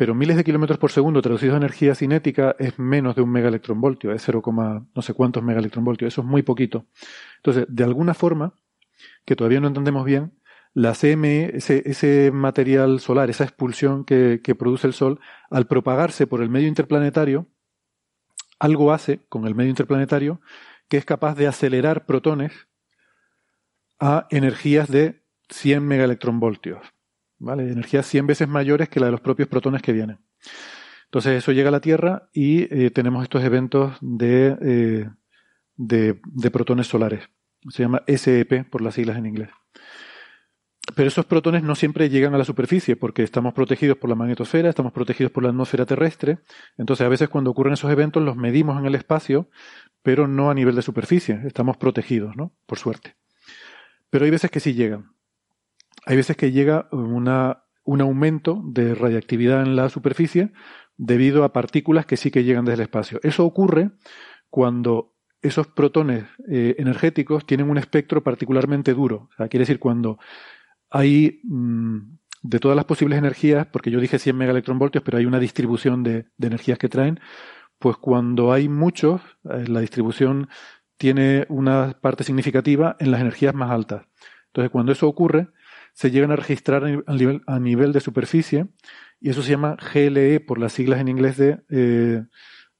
[0.00, 4.12] pero miles de kilómetros por segundo traducidos a energía cinética es menos de un megaelectronvoltio,
[4.12, 4.42] es 0,
[4.94, 6.86] no sé cuántos megaelectronvoltios, eso es muy poquito.
[7.36, 8.54] Entonces, de alguna forma,
[9.26, 10.32] que todavía no entendemos bien,
[10.72, 16.40] la CME, ese, material solar, esa expulsión que, que produce el Sol, al propagarse por
[16.40, 17.46] el medio interplanetario,
[18.58, 20.40] algo hace con el medio interplanetario
[20.90, 22.52] que es capaz de acelerar protones
[24.00, 26.80] a energías de 100 megaelectronvoltios.
[27.38, 27.70] ¿vale?
[27.70, 30.18] Energías 100 veces mayores que la de los propios protones que vienen.
[31.04, 35.10] Entonces eso llega a la Tierra y eh, tenemos estos eventos de, eh,
[35.76, 37.28] de, de, protones solares.
[37.68, 39.50] Se llama SEP por las siglas en inglés.
[40.94, 44.68] Pero esos protones no siempre llegan a la superficie porque estamos protegidos por la magnetosfera,
[44.68, 46.38] estamos protegidos por la atmósfera terrestre.
[46.78, 49.48] Entonces a veces cuando ocurren esos eventos los medimos en el espacio,
[50.02, 51.40] pero no a nivel de superficie.
[51.44, 52.52] Estamos protegidos, ¿no?
[52.66, 53.16] Por suerte.
[54.10, 55.12] Pero hay veces que sí llegan.
[56.06, 60.52] Hay veces que llega una, un aumento de radiactividad en la superficie
[60.96, 63.20] debido a partículas que sí que llegan desde el espacio.
[63.22, 63.90] Eso ocurre
[64.48, 69.28] cuando esos protones eh, energéticos tienen un espectro particularmente duro.
[69.32, 70.18] O sea, quiere decir cuando
[70.90, 71.98] hay mm,
[72.42, 76.26] de todas las posibles energías, porque yo dije 100 megaelectronvoltios, pero hay una distribución de,
[76.36, 77.20] de energías que traen,
[77.80, 80.48] pues cuando hay muchos, eh, la distribución
[80.98, 84.06] tiene una parte significativa en las energías más altas.
[84.48, 85.48] Entonces, cuando eso ocurre,
[85.94, 88.66] se llegan a registrar a nivel, de superficie
[89.18, 92.22] y eso se llama GLE por las siglas en inglés de eh,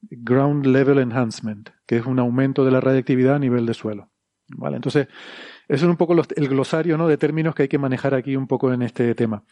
[0.03, 4.13] Ground Level Enhancement, que es un aumento de la radiactividad a nivel de suelo.
[4.49, 4.77] ¿Vale?
[4.77, 5.09] Entonces,
[5.67, 7.09] eso es un poco el glosario ¿no?
[7.09, 9.45] de términos que hay que manejar aquí un poco en este tema.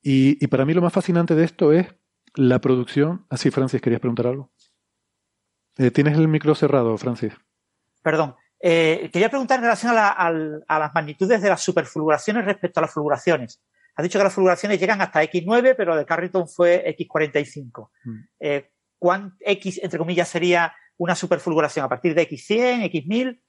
[0.00, 1.88] Y, y para mí lo más fascinante de esto es
[2.34, 3.26] la producción.
[3.28, 4.50] Así, ah, Francis, ¿querías preguntar algo?
[5.78, 7.32] Eh, Tienes el micro cerrado, Francis.
[8.02, 8.36] Perdón.
[8.64, 12.92] Eh, quería preguntar en relación a, a, las magnitudes de las superfulguraciones respecto a las
[12.92, 13.60] fulguraciones.
[13.96, 17.90] Has dicho que las fulguraciones llegan hasta X9, pero de Carrington fue X45.
[18.04, 18.18] Mm.
[18.38, 21.84] Eh, ¿Cuán X, entre comillas, sería una superfulguración?
[21.84, 23.40] ¿A partir de X100, X1000?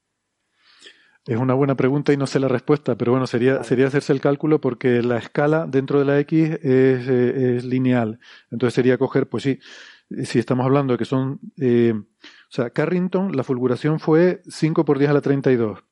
[1.28, 4.20] Es una buena pregunta y no sé la respuesta, pero bueno, sería, sería hacerse el
[4.20, 8.20] cálculo porque la escala dentro de la X es, es lineal.
[8.52, 9.60] Entonces sería coger, pues sí,
[10.24, 15.00] si estamos hablando de que son, eh, o sea, Carrington, la fulguración fue 5 por
[15.00, 15.84] 10 a la 32.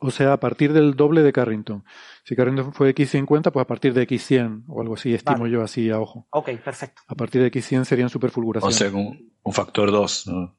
[0.00, 1.84] O sea, a partir del doble de Carrington.
[2.24, 5.90] Si Carrington fue X50, pues a partir de X100 o algo así, estimo yo así
[5.90, 6.26] a ojo.
[6.30, 7.02] Ok, perfecto.
[7.06, 8.76] A partir de X100 serían superfulguraciones.
[8.76, 10.56] O sea, un, un factor 2, ¿no?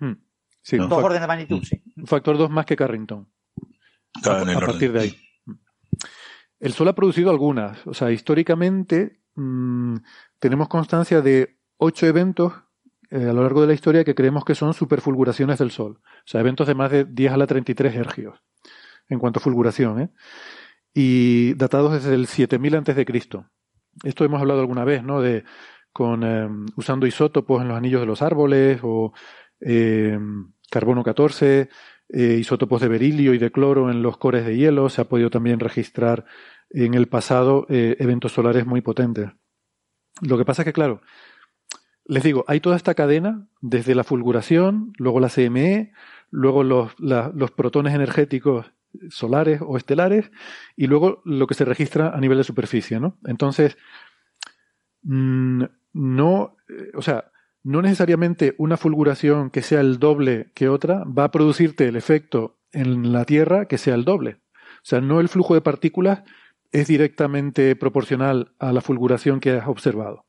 [0.00, 0.14] Hmm.
[0.60, 1.82] Sí, Dos órdenes de magnitud, sí.
[1.96, 3.28] Un factor 2 más que Carrington.
[4.24, 5.16] a, a partir de ahí.
[6.60, 7.86] El Sol ha producido algunas.
[7.86, 9.96] O sea, históricamente mmm,
[10.38, 12.52] tenemos constancia de ocho eventos
[13.10, 16.00] eh, a lo largo de la historia que creemos que son superfulguraciones del Sol.
[16.04, 18.38] O sea, eventos de más de 10 a la 33 ergios
[19.08, 20.00] en cuanto a fulguración.
[20.00, 20.10] ¿eh?
[20.92, 23.46] Y datados desde el 7000 antes de Cristo.
[24.04, 25.22] Esto hemos hablado alguna vez, ¿no?
[25.22, 25.44] De
[25.92, 29.12] con eh, usando isótopos en los anillos de los árboles o
[30.70, 31.68] carbono 14,
[32.10, 34.90] eh, isótopos de berilio y de cloro en los cores de hielo.
[34.90, 36.26] Se ha podido también registrar
[36.70, 39.30] en el pasado eventos solares muy potentes.
[40.20, 41.00] Lo que pasa es que, claro,
[42.08, 45.92] les digo, hay toda esta cadena, desde la fulguración, luego la CME,
[46.30, 48.72] luego los, los protones energéticos
[49.10, 50.30] solares o estelares,
[50.74, 53.18] y luego lo que se registra a nivel de superficie, ¿no?
[53.26, 53.76] Entonces,
[55.02, 56.56] mmm, no,
[56.94, 57.30] o sea,
[57.62, 62.58] no necesariamente una fulguración que sea el doble que otra va a producirte el efecto
[62.72, 64.40] en la Tierra que sea el doble.
[64.56, 66.22] O sea, no el flujo de partículas
[66.72, 70.27] es directamente proporcional a la fulguración que has observado.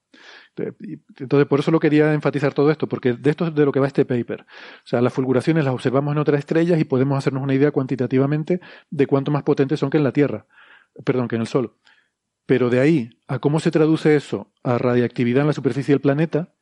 [0.56, 3.80] Entonces, por eso lo quería enfatizar todo esto, porque de esto es de lo que
[3.80, 4.42] va este paper.
[4.42, 8.60] O sea, las fulguraciones las observamos en otras estrellas y podemos hacernos una idea cuantitativamente
[8.90, 10.46] de cuánto más potentes son que en la Tierra,
[11.06, 11.78] perdón, que en el Sol.
[12.46, 16.56] Pero de ahí a cómo se traduce eso a radiactividad en la superficie del planeta,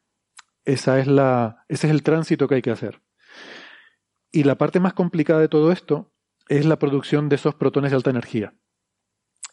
[0.65, 3.02] esa es la, ese es el tránsito que hay que hacer.
[4.32, 6.12] Y la parte más complicada de todo esto
[6.50, 8.54] es la producción de esos protones de alta energía.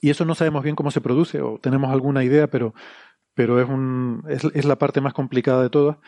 [0.00, 2.74] Y eso no sabemos bien cómo se produce, o tenemos alguna idea, pero
[3.34, 5.98] pero es, un, es, es la parte más complicada de todas.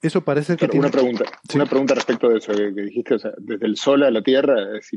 [0.00, 0.68] Eso parece que.
[0.68, 0.86] tiene...
[0.86, 1.56] Una pregunta, sí.
[1.56, 4.22] una pregunta respecto de eso que, que dijiste, o sea, desde el Sol a la
[4.22, 4.90] Tierra, es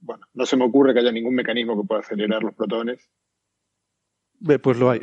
[0.00, 3.10] bueno, no se me ocurre que haya ningún mecanismo que pueda acelerar los protones.
[4.62, 5.00] Pues lo hay.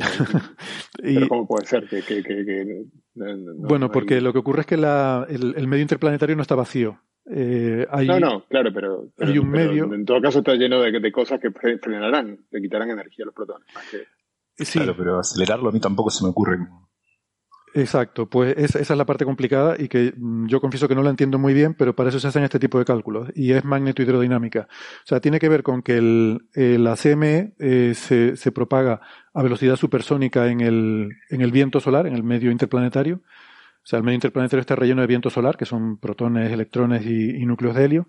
[1.01, 1.87] Pero ¿cómo puede ser?
[1.87, 4.21] Que, que, que no, bueno, porque hay...
[4.21, 6.99] lo que ocurre es que la, el, el, medio interplanetario no está vacío.
[7.29, 9.93] Eh, hay, no, no, claro, pero, pero, hay un pero medio.
[9.93, 13.35] En todo caso está lleno de, de, cosas que frenarán, le quitarán energía a los
[13.35, 13.67] protones.
[13.75, 13.97] Más que...
[14.57, 14.79] Sí.
[14.79, 16.57] Claro, pero acelerarlo a mí tampoco se me ocurre.
[17.73, 21.03] Exacto, pues esa, esa, es la parte complicada y que mm, yo confieso que no
[21.03, 23.63] la entiendo muy bien, pero para eso se hacen este tipo de cálculos y es
[23.63, 24.61] magnetohidrodinámica.
[24.71, 29.75] O sea, tiene que ver con que el, el eh, se, se, propaga a velocidad
[29.75, 33.17] supersónica en el, en el viento solar, en el medio interplanetario.
[33.17, 37.35] O sea, el medio interplanetario está relleno de viento solar, que son protones, electrones y,
[37.35, 38.07] y núcleos de helio.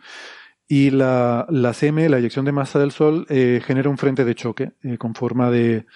[0.67, 4.73] Y la, la la eyección de masa del Sol, eh, genera un frente de choque
[4.83, 5.87] eh, con forma de,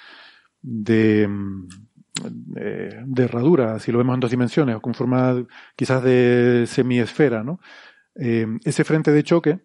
[0.62, 1.28] de,
[2.30, 5.44] de, de, herradura, si lo vemos en dos dimensiones, o con forma
[5.76, 7.60] quizás de semiesfera, ¿no?
[8.14, 9.60] Eh, ese frente de choque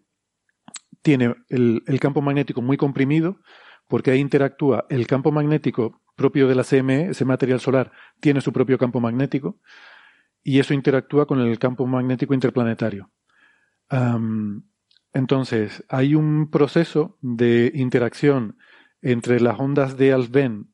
[1.02, 3.40] tiene el, el, campo magnético muy comprimido,
[3.88, 8.52] porque ahí interactúa el campo magnético propio de la CME, ese material solar tiene su
[8.52, 9.60] propio campo magnético,
[10.44, 13.12] y eso interactúa con el campo magnético interplanetario.
[15.14, 18.58] entonces, hay un proceso de interacción
[19.02, 20.74] entre las ondas de Alfvén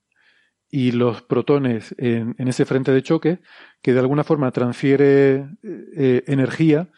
[0.73, 3.41] y los protones en, ese frente de choque
[3.83, 6.89] que de alguna forma transfiere eh, energía.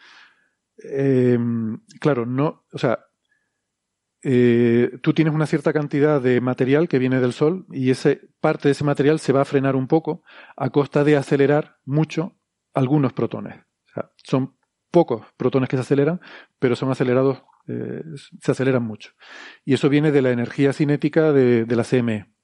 [0.78, 3.00] Em, claro, no, o sea,
[4.22, 8.68] eh, tú tienes una cierta cantidad de material que viene del Sol y ese, parte
[8.68, 10.22] de ese material se va a frenar un poco
[10.56, 12.34] a costa de acelerar mucho
[12.72, 13.56] algunos protones.
[13.58, 14.56] O sea, son
[14.90, 16.22] pocos protones que se aceleran,
[16.58, 18.02] pero son acelerados, eh,
[18.40, 19.10] se aceleran mucho.
[19.66, 22.35] Y eso viene de la energía cinética de, de la CME.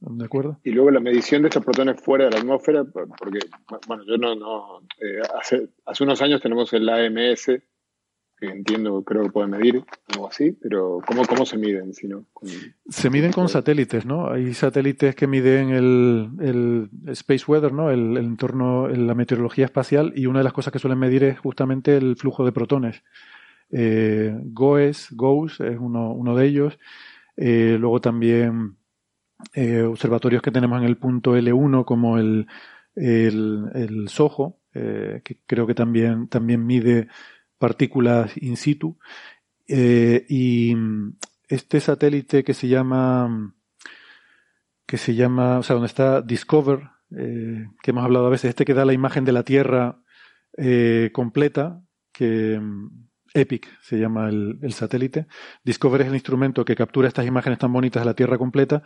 [0.00, 0.58] ¿De acuerdo?
[0.64, 3.38] Y luego la medición de estos protones fuera de la atmósfera, porque,
[3.86, 7.46] bueno, yo no, no eh, hace, hace unos años tenemos el AMS,
[8.36, 11.94] que entiendo, creo que puede medir algo así, pero ¿cómo, cómo se miden?
[11.94, 12.26] Si no,
[12.88, 14.28] se miden con satélites, ¿no?
[14.28, 17.90] Hay satélites que miden el, el space weather, ¿no?
[17.90, 21.38] El, el, entorno, la meteorología espacial, y una de las cosas que suelen medir es
[21.38, 23.02] justamente el flujo de protones.
[23.70, 26.78] Eh, GOES, GOES es uno, uno de ellos.
[27.36, 28.76] Eh, luego también
[29.52, 32.46] eh, observatorios que tenemos en el punto L1 como el,
[32.94, 37.08] el, el SOHO, eh, que creo que también, también mide
[37.58, 38.98] partículas in situ.
[39.68, 40.74] Eh, y
[41.48, 43.54] este satélite que se llama,
[44.86, 48.74] que se llama, o sea, donde está Discover, que hemos hablado a veces, este que
[48.74, 50.00] da la imagen de la Tierra
[51.12, 51.80] completa,
[52.12, 52.60] que
[53.34, 55.26] EPIC se llama el, satélite.
[55.64, 58.82] Discover es el instrumento que captura estas imágenes tan bonitas de la Tierra completa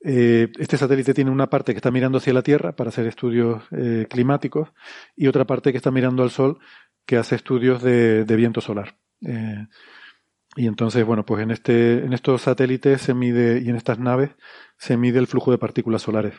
[0.00, 3.64] eh, este satélite tiene una parte que está mirando hacia la Tierra para hacer estudios
[3.72, 4.70] eh, climáticos
[5.16, 6.58] y otra parte que está mirando al Sol
[7.04, 8.98] que hace estudios de, viento solar.
[9.26, 9.66] Eh,
[10.56, 14.30] y entonces, bueno, pues en, este, en estos satélites se mide y en estas naves
[14.76, 16.34] se mide el flujo de partículas solares.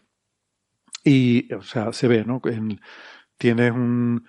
[1.04, 2.42] Y, o sea, se ve, ¿no?
[2.46, 2.80] En,
[3.38, 4.26] tienes un,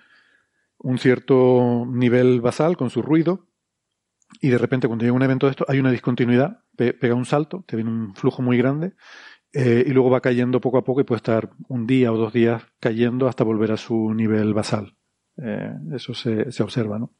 [0.79, 3.50] un cierto nivel basal con su ruido
[4.39, 7.63] y de repente cuando llega un evento de esto hay una discontinuidad, pega un salto,
[7.67, 8.93] te viene un flujo muy grande
[9.53, 12.31] eh, y luego va cayendo poco a poco y puede estar un día o dos
[12.31, 14.95] días cayendo hasta volver a su nivel basal.
[15.37, 17.11] Eh, eso se, se, observa, ¿no?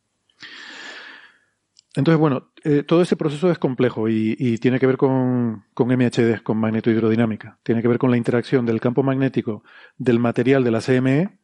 [1.94, 5.90] Entonces, bueno, eh, todo ese proceso es complejo y, y tiene que ver con, con,
[5.90, 7.60] MHD, con magnetohidrodinámica.
[7.64, 9.64] Tiene que ver con la interacción del campo magnético
[9.98, 11.41] del material de la CME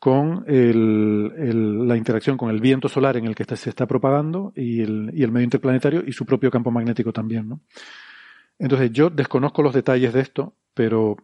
[0.00, 4.80] con el, la interacción con el viento solar en el que se está propagando y
[4.80, 7.50] el, y el medio interplanetario y su propio campo magnético también.
[7.50, 7.60] ¿no?
[8.58, 11.16] Entonces yo desconozco los detalles de esto, pero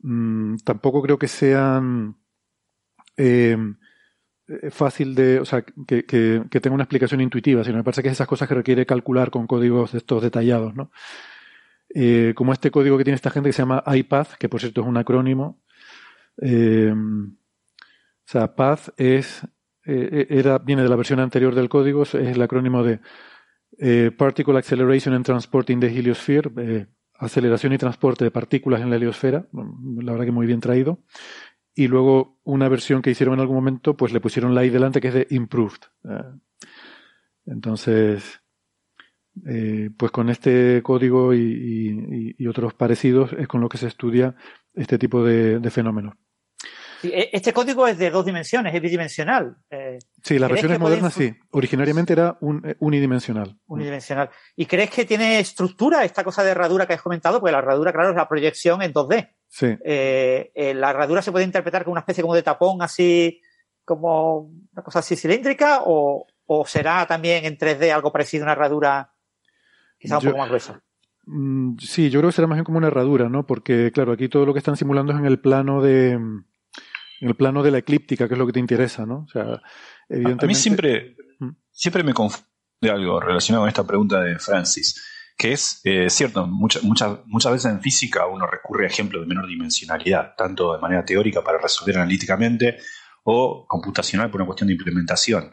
[0.00, 2.16] mmm, tampoco creo que sean
[3.16, 3.56] eh,
[4.70, 8.08] fácil de, o sea, que, que, que, tenga una explicación intuitiva, sino me parece que
[8.08, 10.90] es esas cosas que requiere calcular con códigos estos detallados, ¿no?
[11.94, 14.82] Eh, como este código que tiene esta gente que se llama iPath, que por cierto
[14.82, 15.62] es un acrónimo,
[16.42, 16.94] eh,
[18.30, 19.42] sea, PATH es,
[19.84, 23.00] eh, era, viene de la versión anterior del código, es el acrónimo de
[23.78, 28.90] eh, Particle Acceleration and Transport in the Heliosphere, eh, aceleración y transporte de partículas en
[28.90, 31.00] la heliosfera, la verdad que muy bien traído.
[31.74, 35.00] Y luego una versión que hicieron en algún momento, pues le pusieron la I delante
[35.00, 35.80] que es de Improved.
[37.46, 38.40] entonces,
[39.96, 44.34] pues con este código y, y, otros parecidos es con lo que se estudia
[44.74, 46.14] este tipo de, de fenómenos.
[47.02, 49.56] E, este código es de dos dimensiones, es bidimensional.
[49.70, 51.34] Eh, sí, las versiones modernas sí.
[51.50, 53.56] Originariamente era un, eh, unidimensional.
[53.66, 54.30] Unidimensional.
[54.56, 57.40] ¿Y crees que tiene estructura esta cosa de herradura que has comentado?
[57.40, 59.30] Porque la herradura, claro, es la proyección en 2D.
[59.48, 59.76] Sí.
[59.84, 63.40] Eh, la herradura se puede interpretar como una especie como de tapón así,
[63.84, 68.52] como una cosa así cilíndrica, o, o será también en 3D algo parecido a una
[68.52, 69.12] herradura
[69.98, 70.82] quizá un poco más gruesa.
[71.26, 73.46] Mm, sí, yo creo que será más bien como una herradura, ¿no?
[73.46, 76.18] Porque, claro, aquí todo lo que están simulando es en el plano de,
[77.20, 79.24] en el plano de la eclíptica, que es lo que te interesa, ¿no?
[79.26, 79.60] O sea,
[80.08, 80.46] evidentemente...
[80.46, 81.50] A mí siempre, mm.
[81.70, 82.46] siempre me confunde
[82.90, 85.02] algo relacionado con esta pregunta de Francis,
[85.36, 89.28] que es eh, cierto, muchas, muchas, muchas veces en física uno recurre a ejemplos de
[89.28, 92.78] menor dimensionalidad, tanto de manera teórica para resolver analíticamente
[93.24, 95.52] o computacional por una cuestión de implementación.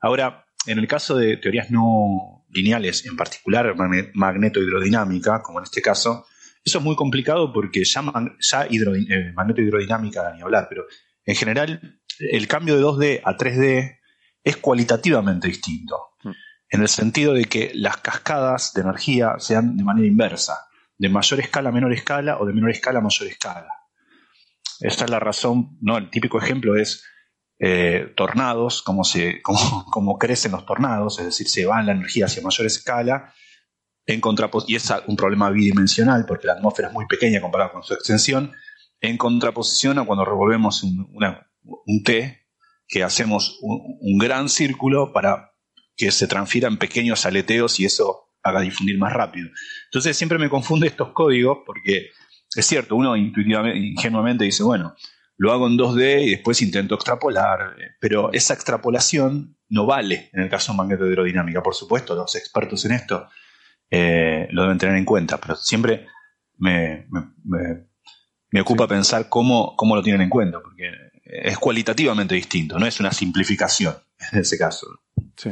[0.00, 3.74] Ahora, en el caso de teorías no lineales, en particular
[4.14, 6.26] magnetohidrodinámica, como en este caso,
[6.66, 8.02] eso es muy complicado porque ya,
[8.40, 10.84] ya hidro, eh, magnetohidrodinámica ni hablar, pero
[11.24, 14.00] en general el cambio de 2D a 3D
[14.42, 16.30] es cualitativamente distinto, mm.
[16.70, 20.66] en el sentido de que las cascadas de energía sean de manera inversa,
[20.98, 23.68] de mayor escala a menor escala o de menor escala a mayor escala.
[24.80, 25.96] Esta es la razón, ¿no?
[25.98, 27.04] el típico ejemplo es
[27.60, 32.24] eh, tornados, cómo, se, cómo, cómo crecen los tornados, es decir, se va la energía
[32.24, 33.32] hacia mayor escala
[34.06, 34.20] en
[34.68, 38.52] y es un problema bidimensional porque la atmósfera es muy pequeña comparada con su extensión,
[39.00, 41.08] en contraposición a cuando revolvemos un,
[41.62, 42.46] un T,
[42.88, 45.52] que hacemos un, gran círculo para
[45.96, 49.48] que se transfiera en pequeños aleteos y eso haga difundir más rápido.
[49.86, 52.10] Entonces siempre me confunde estos códigos porque
[52.54, 54.94] es cierto, uno intuitivamente, ingenuamente dice, bueno,
[55.36, 60.48] lo hago en 2D y después intento extrapolar, pero esa extrapolación no vale en el
[60.48, 61.62] caso de magnetohidrodinámica.
[61.62, 63.28] Por supuesto, los expertos en esto
[63.90, 66.06] eh, lo deben tener en cuenta, pero siempre
[66.58, 67.06] me,
[68.60, 70.90] ocupa pensar cómo, cómo, lo tienen en cuenta, porque
[71.24, 73.94] es cualitativamente distinto, no es una simplificación
[74.32, 74.86] en ese caso.
[75.36, 75.50] Sí.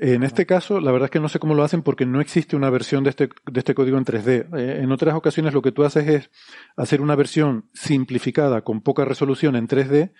[0.00, 2.56] En este caso, la verdad es que no sé cómo lo hacen porque no existe
[2.56, 4.58] una versión de este, de este código en 3D.
[4.58, 6.30] Eh, en otras ocasiones lo que tú haces es
[6.76, 10.12] hacer una versión simplificada con poca resolución en 3D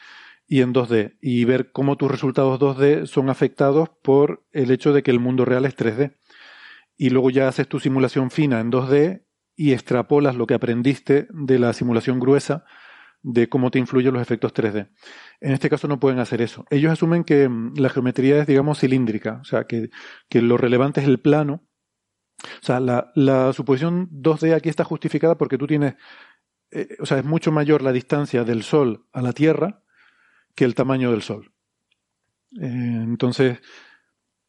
[0.46, 5.02] y en 2D y ver cómo tus resultados 2D son afectados por el hecho de
[5.02, 6.14] que el mundo real es 3D.
[6.96, 9.24] Y luego ya haces tu simulación fina en 2D
[9.54, 12.64] y extrapolas lo que aprendiste de la simulación gruesa
[13.22, 14.88] de cómo te influyen los efectos 3D.
[15.40, 16.64] En este caso no pueden hacer eso.
[16.70, 19.90] Ellos asumen que mm, la geometría es, digamos, cilíndrica, o sea, que,
[20.30, 21.66] lo relevante es el plano.
[22.38, 25.94] O sea, la, la suposición 2D aquí está justificada porque tú tienes,
[26.70, 29.82] eh, o sea, es mucho mayor la distancia del Sol a la Tierra
[30.54, 31.52] que el tamaño del Sol.
[32.60, 33.58] Eh, entonces,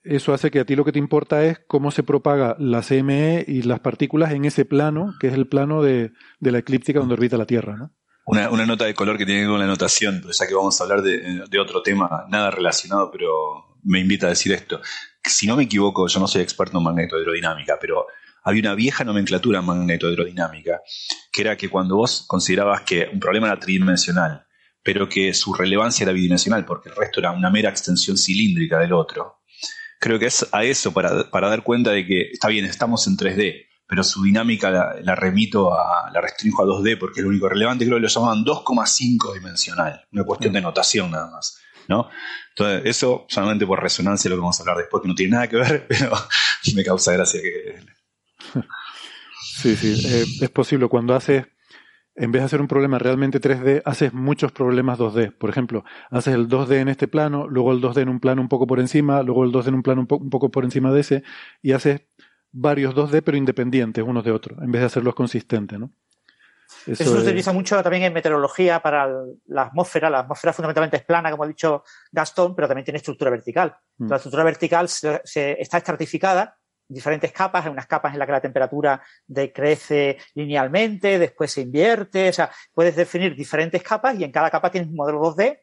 [0.08, 3.46] eso hace que a ti lo que te importa es cómo se propaga la CME
[3.48, 7.38] y las partículas en ese plano, que es el plano de, la eclíptica donde orbita
[7.38, 7.92] la Tierra, ¿no?
[8.26, 10.84] Una, nota de color que tiene que ver con la notación, ya que vamos a
[10.84, 14.82] hablar de, otro tema, nada relacionado, pero me invita a decir esto.
[15.24, 18.06] Si no me equivoco, yo no soy experto en magnetohidrodinámica, pero
[18.44, 20.82] había una vieja nomenclatura en magnetohidrodinámica,
[21.32, 24.46] que era que cuando vos considerabas que un problema era tridimensional,
[24.84, 28.94] pero que su relevancia era bidimensional, porque el resto era una mera extensión cilíndrica del
[28.94, 29.37] otro,
[30.00, 33.18] creo que es a eso, para, para dar cuenta de que está bien, estamos en
[33.18, 34.70] 3D, pero su dinámica
[35.02, 38.08] la, remito a, la restringo a 2D porque es lo único relevante, creo que lo
[38.08, 41.60] llamaban 2,5 dimensional, una cuestión de notación nada más.
[41.88, 42.10] ¿no?
[42.50, 45.48] Entonces, eso solamente por resonancia lo que vamos a hablar después, que no tiene nada
[45.48, 46.12] que ver, pero
[46.76, 47.80] me causa gracia que...
[49.42, 50.88] Sí, sí, eh, es posible.
[50.88, 51.46] Cuando haces,
[52.18, 55.38] en vez de hacer un problema realmente 3D, haces muchos problemas 2D.
[55.38, 58.50] Por ejemplo, haces el 2D en este plano, luego el 2D en un plano un
[58.50, 61.02] poco por encima, luego el 2D en un plano un, un poco por encima de
[61.02, 61.24] ese,
[61.62, 62.02] y haces
[62.52, 65.92] varios 2D pero independientes unos de otros, en vez de hacerlos consistentes, ¿no?
[66.86, 69.10] Eso, se utiliza mucho también en meteorología para
[69.48, 70.10] la atmósfera.
[70.10, 73.76] La atmósfera fundamentalmente es plana, como ha dicho Gastón, pero también tiene estructura vertical.
[73.98, 74.10] Mm.
[74.10, 75.22] La estructura vertical se,
[75.62, 76.58] está estratificada
[76.88, 77.66] diferentes capas.
[77.66, 82.30] Hay unas capas en las que la temperatura decrece linealmente, después se invierte.
[82.30, 85.60] O sea, puedes definir diferentes capas y en cada capa tienes un modelo 2D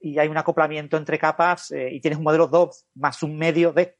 [0.00, 3.72] y hay un acoplamiento entre capas eh, y tienes un modelo 2 más un medio
[3.72, 3.96] D.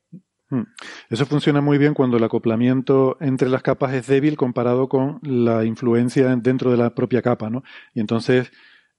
[0.51, 0.63] Hmm.
[1.11, 5.65] Eso funciona muy bien cuando el acoplamiento entre las capas es débil comparado con la
[5.65, 7.63] influencia dentro de la propia capa, ¿no?
[7.93, 8.51] Y entonces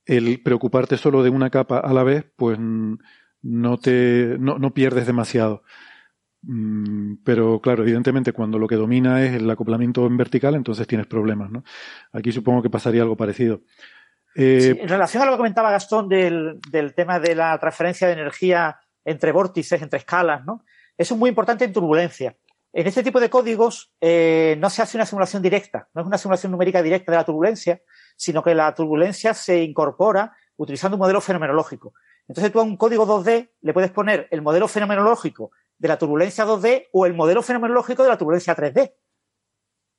[0.05, 5.07] el preocuparte solo de una capa a la vez, pues no te no, no pierdes
[5.07, 5.63] demasiado.
[6.41, 11.07] Mm, pero claro, evidentemente cuando lo que domina es el acoplamiento en vertical, entonces tienes
[11.07, 11.63] problemas, ¿no?
[12.13, 13.61] Aquí supongo que pasaría algo parecido.
[14.35, 16.59] Eh, en relación a lo que comentaba Gastón del,
[16.95, 20.63] tema de la transferencia de energía entre vórtices, entre escalas, ¿no?
[20.97, 22.37] Eso es muy importante en turbulencia.
[22.71, 26.19] En este tipo de códigos eh, no se hace una simulación directa, no es una
[26.19, 27.81] simulación numérica directa de la turbulencia,
[28.15, 31.93] sino que la turbulencia se incorpora utilizando un modelo fenomenológico.
[32.27, 36.45] Entonces tú a un código 2D le puedes poner el modelo fenomenológico de la turbulencia
[36.45, 38.93] 2D o el modelo fenomenológico de la turbulencia 3D.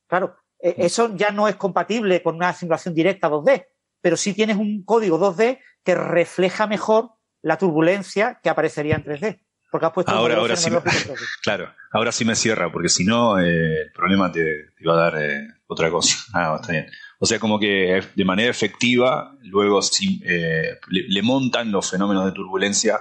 [0.07, 3.67] Claro, e, eso ya no es compatible con una simulación directa 2D,
[4.01, 7.13] pero sí tienes un código 2D que refleja mejor
[7.43, 9.41] la turbulencia que aparecería en 3D.
[9.71, 10.69] Porque has puesto ahora, ahora sí,
[11.43, 15.11] claro, ahora sí me cierra, porque si no, eh, el problema te, te, iba a
[15.11, 16.17] dar eh, otra cosa.
[16.35, 16.87] Ah, está bien.
[17.21, 19.81] O sea, como que de manera efectiva, luego
[20.25, 22.99] eh, le, montan los fenómenos de turbulencia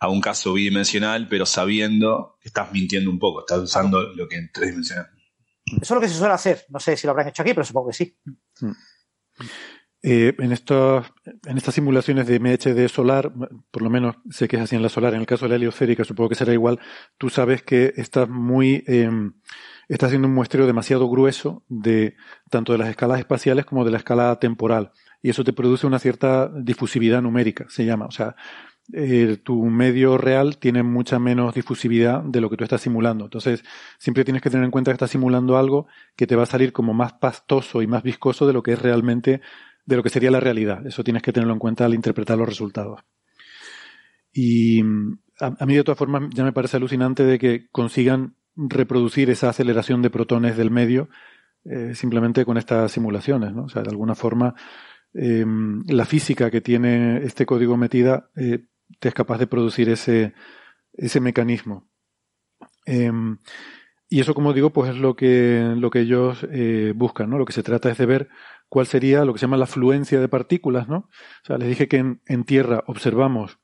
[0.00, 4.36] a un caso bidimensional, pero sabiendo que estás mintiendo un poco, estás usando lo que
[4.36, 5.10] en tridimensional.
[5.66, 6.64] Eso es lo que se suele hacer.
[6.70, 8.18] No sé si lo habrán hecho aquí, pero supongo que sí.
[8.60, 8.72] Mm.
[10.02, 11.12] Eh, en, estas,
[11.46, 13.30] en estas simulaciones de MHD solar,
[13.70, 15.56] por lo menos sé que es así en la solar, en el caso de la
[15.56, 16.80] heliosférica supongo que será igual,
[17.18, 19.10] tú sabes que estás muy, eh,
[19.88, 22.16] estás haciendo un muestreo demasiado grueso de
[22.48, 24.92] tanto de las escalas espaciales como de la escala temporal.
[25.22, 28.06] Y eso te produce una cierta difusividad numérica, se llama.
[28.06, 28.36] O sea,
[28.92, 33.24] eh, tu medio real tiene mucha menos difusividad de lo que tú estás simulando.
[33.24, 33.64] Entonces,
[33.98, 35.86] siempre tienes que tener en cuenta que estás simulando algo
[36.16, 38.82] que te va a salir como más pastoso y más viscoso de lo que es
[38.82, 39.40] realmente
[39.86, 40.86] de lo que sería la realidad.
[40.86, 43.00] Eso tienes que tenerlo en cuenta al interpretar los resultados.
[44.32, 44.80] Y
[45.40, 50.02] a, mí de todas formas ya me parece alucinante de que consigan reproducir esa aceleración
[50.02, 51.08] de protones del medio
[51.64, 53.64] eh, simplemente con estas simulaciones, ¿no?
[53.64, 54.54] O sea, de alguna forma
[55.12, 58.66] em, la física que tiene este código metida eh,
[58.98, 60.34] te es capaz de producir ese,
[60.92, 61.88] ese mecanismo.
[62.86, 63.38] Em,
[64.08, 67.38] y eso, como digo, pues es lo que, lo que ellos eh, buscan, ¿no?
[67.38, 68.28] Lo que se trata es de ver
[68.68, 70.96] cuál sería lo que se llama la fluencia de partículas, ¿no?
[70.96, 73.58] O sea, les dije que en, Tierra observamos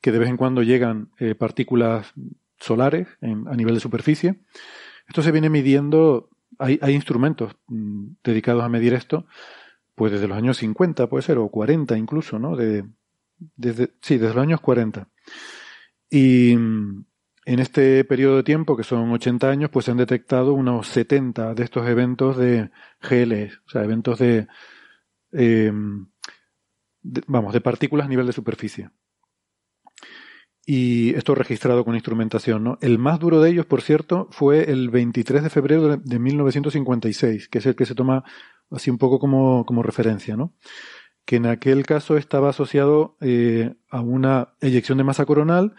[0.00, 2.12] que de vez en cuando llegan eh, partículas
[2.58, 4.40] solares a nivel de superficie.
[5.08, 9.26] Esto se viene midiendo, hay, instrumentos mm, dedicados a medir esto,
[9.94, 12.56] pues desde los años 50 puede ser, o 40 incluso, ¿no?
[12.56, 12.84] De,
[13.38, 15.08] desde, sí, desde los años 40.
[16.10, 17.04] Y mm,
[17.46, 21.54] en este periodo de tiempo, que son 80 años, pues se han detectado unos 70
[21.54, 22.70] de estos eventos de
[23.00, 24.48] GLS, o sea, eventos de,
[25.32, 26.08] em,
[27.26, 28.90] vamos, de partículas a nivel de superficie.
[30.68, 32.78] Y esto registrado con instrumentación, ¿no?
[32.80, 37.58] El más duro de ellos, por cierto, fue el 23 de febrero de 1956, que
[37.58, 38.24] es el que se toma
[38.72, 40.54] así un poco como, como referencia, ¿no?
[41.26, 45.74] Que en aquel caso estaba asociado eh, a una eyección de masa coronal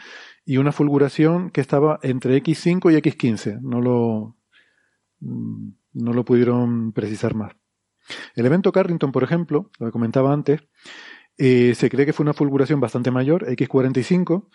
[0.45, 3.59] y una fulguración que estaba entre X5 y X15.
[3.61, 4.37] No lo,
[5.21, 7.53] mm, no lo pudieron precisar más.
[8.35, 10.61] El evento Carrington, por ejemplo, lo que comentaba antes,
[11.37, 14.49] eh, se cree que fue una fulguración bastante mayor, X45.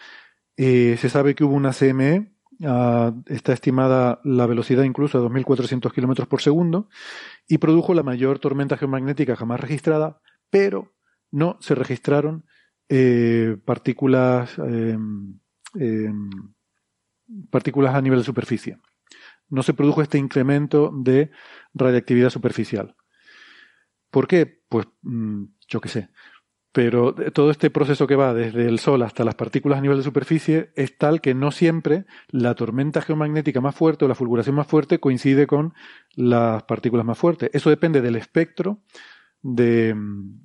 [0.57, 2.33] Eh, se sabe que hubo una CME,
[2.65, 6.89] ah, está estimada la velocidad incluso a 2.400 km por segundo,
[7.49, 10.21] y produjo la mayor tormenta geomagnética jamás registrada,
[10.53, 10.93] pero
[11.33, 12.45] no se registraron
[12.89, 15.41] eh, partículas em,
[15.75, 16.31] Em,
[17.51, 18.79] partículas a nivel de superficie.
[19.49, 21.31] No se produjo este incremento de
[21.75, 22.95] radiactividad superficial.
[24.11, 24.61] ¿Por qué?
[24.69, 26.09] Pues mm, yo qué sé.
[26.73, 30.05] Pero todo este proceso que va desde el Sol hasta las partículas a nivel de
[30.05, 34.67] superficie es tal que no siempre la tormenta geomagnética más fuerte o la fulguración más
[34.67, 35.75] fuerte coincide con
[36.15, 37.51] las partículas más fuertes.
[37.53, 38.81] Eso depende del espectro
[39.43, 39.95] de,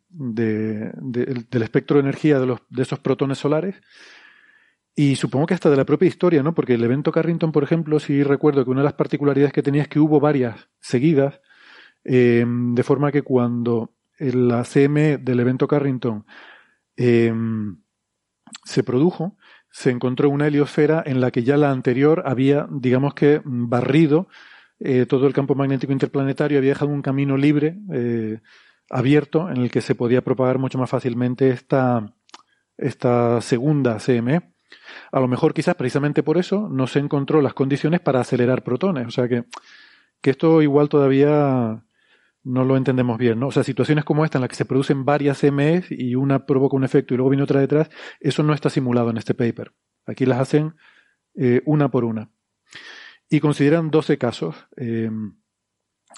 [0.10, 3.76] del espectro de energía de, los, de esos protones solares
[5.00, 6.56] y supongo que hasta de la propia historia, ¿no?
[6.56, 9.84] Porque el evento Carrington, por ejemplo, sí recuerdo que una de las particularidades que tenía
[9.84, 11.40] es que hubo varias seguidas,
[12.04, 16.26] em, de forma que cuando la CM del evento Carrington
[16.96, 17.78] em,
[18.64, 19.38] se produjo,
[19.70, 24.28] se encontró una heliosfera en la que ya la anterior había, digamos que, barrido
[24.80, 28.40] eh, todo el campo magnético interplanetario, había dejado un camino libre, eh,
[28.90, 32.14] abierto, en el que se podía propagar mucho más fácilmente esta,
[32.78, 34.54] esta segunda CME.
[35.12, 39.08] A lo mejor quizás precisamente por eso no se encontró las condiciones para acelerar protones.
[39.08, 39.46] O sea que,
[40.22, 41.84] que esto igual todavía
[42.44, 43.48] no lo entendemos bien, ¿no?
[43.48, 46.78] O sea, situaciones como esta en las que se producen varias MEs y una provoca
[46.78, 47.90] un efecto y luego viene otra detrás,
[48.22, 49.74] eso no está simulado en este paper.
[50.06, 50.76] Aquí las hacen
[51.36, 52.32] eh, una por una.
[53.30, 55.12] Y consideran 12 casos, eh,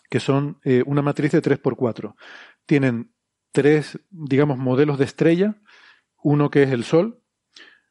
[0.10, 2.16] que son eh, una matriz de 3x4.
[2.70, 3.12] Tienen
[3.52, 5.56] tres, digamos, modelos de estrella,
[6.22, 7.20] uno que es el Sol,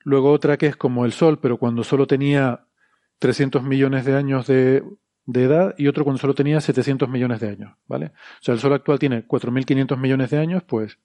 [0.08, 2.66] Luego otra que es como el Sol, pero cuando solo tenía
[3.18, 4.82] 300 millones de años de,
[5.26, 8.06] edad y otro cuando solo tenía 700 millones de años, ¿vale?
[8.06, 10.98] O sea, el Sol actual tiene 4.500 millones de años, pues,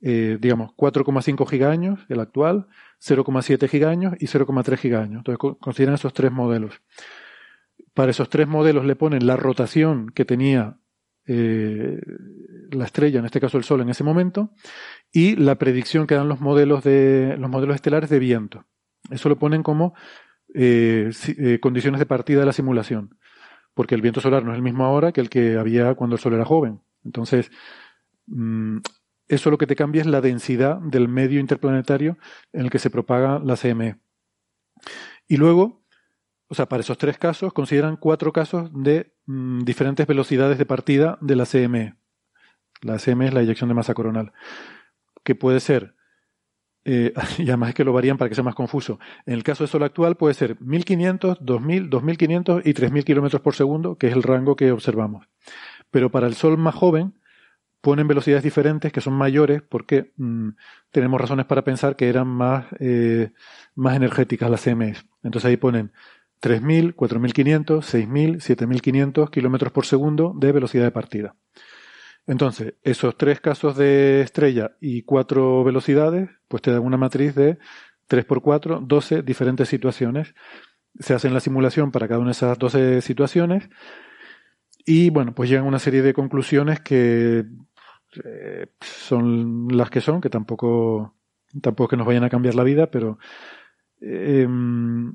[0.00, 2.66] eh, digamos, 4,5 gigaños, el actual,
[2.98, 5.18] 0,7 gigaños y 0,3 gigaños.
[5.18, 6.80] Entonces, consideran esos tres modelos.
[7.92, 10.78] Para esos tres modelos le ponen la rotación que tenía
[11.26, 12.00] eh,
[12.70, 14.50] la estrella, en este caso el Sol, en ese momento,
[15.12, 18.64] y la predicción que dan los modelos de los modelos estelares de viento.
[19.10, 19.94] Eso lo ponen como
[20.54, 23.18] eh, eh, condiciones de partida de la simulación,
[23.74, 26.20] porque el viento solar no es el mismo ahora que el que había cuando el
[26.20, 26.80] Sol era joven.
[27.04, 27.50] Entonces,
[28.26, 28.78] mm,
[29.28, 32.18] eso lo que te cambia es la densidad del medio interplanetario
[32.52, 33.96] en el que se propaga la CME.
[35.26, 35.82] Y luego,
[36.48, 41.18] o sea, para esos tres casos, consideran cuatro casos de mm, diferentes velocidades de partida
[41.20, 41.96] de la CME.
[42.84, 44.32] La CME es la eyección de masa coronal
[45.24, 45.94] que puede ser,
[46.84, 49.00] eh, y además es que lo varían para que sea más confuso.
[49.26, 53.54] En el caso del Sol actual puede ser 1500, 2000, 2500 y 3000 kilómetros por
[53.54, 55.26] segundo, que es el rango que observamos.
[55.90, 57.14] Pero para el Sol más joven
[57.80, 60.50] ponen velocidades diferentes que son mayores porque mm,
[60.90, 63.32] tenemos razones para pensar que eran más, eh,
[63.74, 65.04] más energéticas las CMS.
[65.22, 65.92] Entonces ahí ponen
[66.40, 71.34] 3.000, 4.500, 6.000, 7.500 kilómetros por segundo de velocidad de partida.
[72.26, 77.58] Entonces, esos tres casos de estrella y cuatro velocidades, pues te dan una matriz de
[78.08, 80.34] 3x4, 12 diferentes situaciones.
[80.98, 83.68] Se hace la simulación para cada una de esas 12 situaciones
[84.86, 87.44] y bueno, pues llegan una serie de conclusiones que
[88.24, 91.14] eh, son las que son, que tampoco,
[91.60, 93.18] tampoco que nos vayan a cambiar la vida, pero
[94.00, 95.14] em,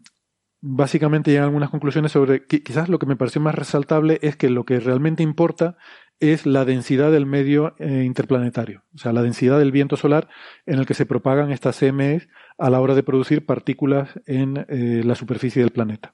[0.61, 4.65] básicamente llegan algunas conclusiones sobre quizás lo que me pareció más resaltable es que lo
[4.65, 5.77] que realmente importa
[6.19, 10.27] es la densidad del medio eh, interplanetario, o sea, la densidad del viento solar
[10.65, 15.01] en el que se propagan estas CMEs a la hora de producir partículas en eh,
[15.05, 16.13] la superficie del planeta.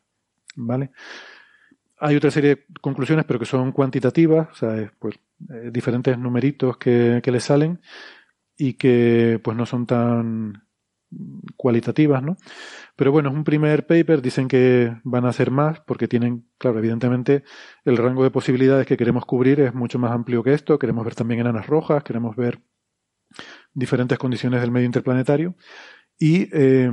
[0.55, 0.91] ¿Vale?
[1.99, 5.15] Hay otra serie de conclusiones, pero que son cuantitativas, o sea, pues,
[5.49, 7.81] eh, diferentes numeritos que, que le salen
[8.57, 10.64] y que pues no son tan
[11.65, 12.37] cualitativas, ¿no?
[12.95, 16.77] Pero bueno, es un primer paper, dicen que van a hacer más porque tienen, claro,
[16.77, 17.43] evidentemente
[17.85, 21.15] el rango de posibilidades que queremos cubrir es mucho más amplio que esto, queremos ver
[21.15, 22.61] también enanas rojas, queremos ver
[23.73, 25.55] diferentes condiciones del medio interplanetario
[26.19, 26.91] y eh,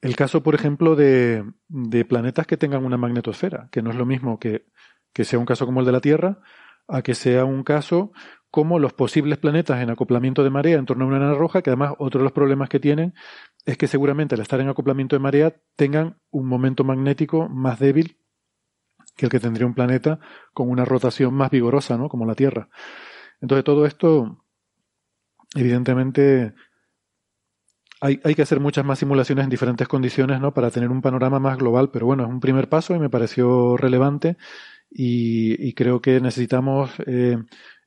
[0.00, 4.04] el caso, por ejemplo, de, de, planetas que tengan una magnetosfera, que no es lo
[4.04, 4.66] mismo que,
[5.12, 6.40] que sea un caso como el de la Tierra,
[6.88, 8.10] a que sea un caso
[8.50, 11.70] como los posibles planetas en acoplamiento de marea en torno a una enana roja, que
[11.70, 13.14] además otro de los problemas que tienen
[13.66, 18.18] es que seguramente al estar en acoplamiento de marea tengan un momento magnético más débil
[19.16, 20.18] que el que tendría un planeta
[20.52, 22.08] con una rotación más vigorosa, ¿no?
[22.08, 22.68] Como la Tierra.
[23.40, 24.44] Entonces todo esto,
[25.54, 26.54] evidentemente,
[28.00, 30.54] hay, hay, que hacer muchas más simulaciones en diferentes condiciones, ¿no?
[30.54, 33.76] Para tener un panorama más global, pero bueno, es un primer paso y me pareció
[33.76, 34.36] relevante
[34.90, 37.38] y, creo que necesitamos eh,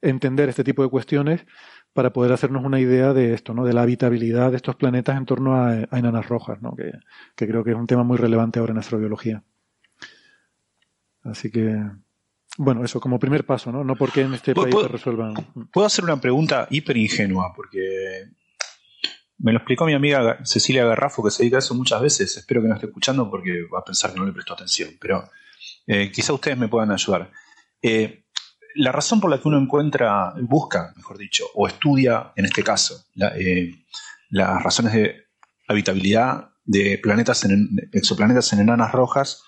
[0.01, 1.45] entender este tipo de cuestiones
[1.93, 3.63] para poder hacernos una idea de esto, ¿no?
[3.63, 6.75] De la habitabilidad de estos planetas en torno a, enanas rojas, ¿no?
[6.75, 6.91] Que,
[7.35, 9.43] creo que es un tema muy relevante ahora en astrobiología.
[11.23, 11.79] Así que,
[12.57, 13.83] bueno, eso como primer paso, ¿no?
[13.83, 15.35] No porque en este país se resuelvan.
[15.71, 18.31] Puedo hacer una pregunta hiper ingenua, porque
[19.37, 22.35] me lo explicó mi amiga Cecilia Garrafo, que se dedica a eso muchas veces.
[22.37, 24.89] Espero que no esté escuchando porque va a pensar que no le presto atención.
[24.99, 25.29] Pero
[25.85, 27.31] eh, quizá ustedes me puedan ayudar.
[27.81, 28.22] Eh,
[28.75, 33.05] la razón por la que uno encuentra, busca, mejor dicho, o estudia, en este caso,
[33.35, 33.71] eh,
[34.29, 35.27] las razones de
[35.67, 39.43] habitabilidad de planetas en, exoplanetas en enanas rojas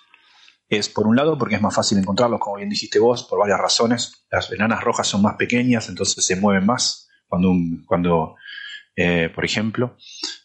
[0.68, 3.60] es, por un lado, porque es más fácil encontrarlos, como bien dijiste vos, por varias
[3.60, 4.26] razones.
[4.30, 7.52] Las enanas rojas son más pequeñas, entonces se mueven más cuando,
[7.86, 8.34] cuando
[9.34, 9.96] por ejemplo,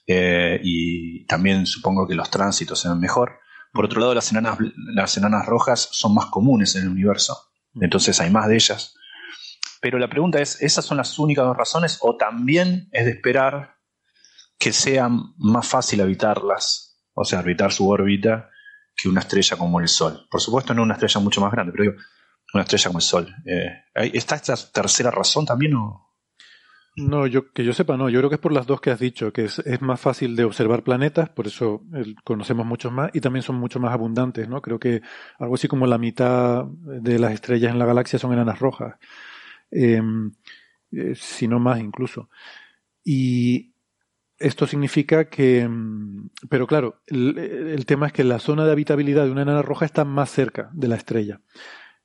[0.06, 3.40] y también supongo que los tránsitos sean mejor.
[3.74, 4.58] Por otro lado, las enanas,
[4.94, 7.51] las enanas rojas son más comunes en el universo.
[7.80, 8.96] Entonces hay más de ellas.
[9.82, 13.78] Pero la pregunta es, ¿esas son las únicas dos razones o también es de esperar
[14.60, 18.50] que sea más fácil habitarlas, o sea, habitar su órbita,
[18.96, 20.28] que una estrella como el Sol?
[20.30, 22.04] Por supuesto, no una estrella mucho más grande, pero digo,
[22.54, 23.36] una estrella como el Sol.
[23.46, 26.11] Eh, ¿Está esta tercera razón también o,
[26.98, 28.10] no, yo que yo sepa, no.
[28.10, 30.44] Yo creo que es por las dos que has dicho, que es, más fácil de
[30.44, 31.84] observar planetas, por eso
[32.24, 34.62] conocemos muchos más, y también son mucho más abundantes, ¿no?
[34.62, 35.02] Creo que
[35.40, 38.96] algo así como la mitad de las estrellas en la galaxia son enanas rojas,
[39.72, 40.34] em,
[40.92, 42.30] eh, si no más incluso.
[43.04, 43.74] Y
[44.38, 49.26] esto significa que, em, pero claro, el, el, tema es que la zona de habitabilidad
[49.26, 51.42] de una enana roja está más cerca de la estrella.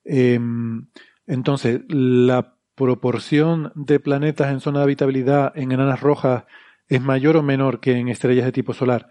[0.05, 0.87] Em,
[1.27, 6.45] entonces, la proporción de planetas en zona de habitabilidad en enanas rojas
[6.89, 9.09] es mayor o menor que en estrellas de tipo solar.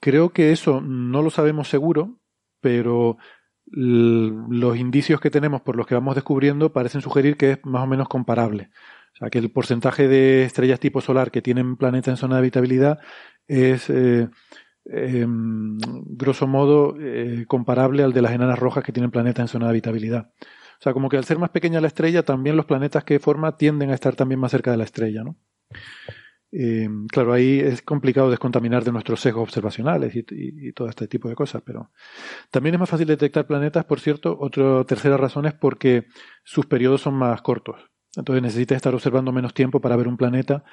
[0.00, 2.18] Creo que eso no lo sabemos seguro,
[2.60, 3.18] pero
[3.66, 7.86] los indicios que tenemos por los que vamos descubriendo parecen sugerir que es más o
[7.86, 8.70] menos comparable.
[9.14, 12.40] O sea, que el porcentaje de estrellas tipo solar que tienen planetas en zona de
[12.40, 12.98] habitabilidad
[13.46, 14.28] es, eh,
[14.86, 19.66] em, grosso modo, eh, comparable al de las enanas rojas que tienen planetas en zona
[19.66, 20.32] de habitabilidad.
[20.82, 23.56] O sea, como que al ser más pequeña la estrella, también los planetas que forma
[23.56, 25.36] tienden a estar también más cerca de la estrella, ¿no?
[26.50, 31.36] Eh, claro, ahí es complicado descontaminar de nuestros sesgos observacionales y, todo este tipo de
[31.36, 31.92] cosas, pero
[32.50, 36.08] también es más fácil detectar planetas, por cierto, otra tercera razón es porque
[36.42, 37.88] sus periodos son más cortos.
[38.16, 40.64] Entonces necesitas estar observando menos tiempo para ver un planeta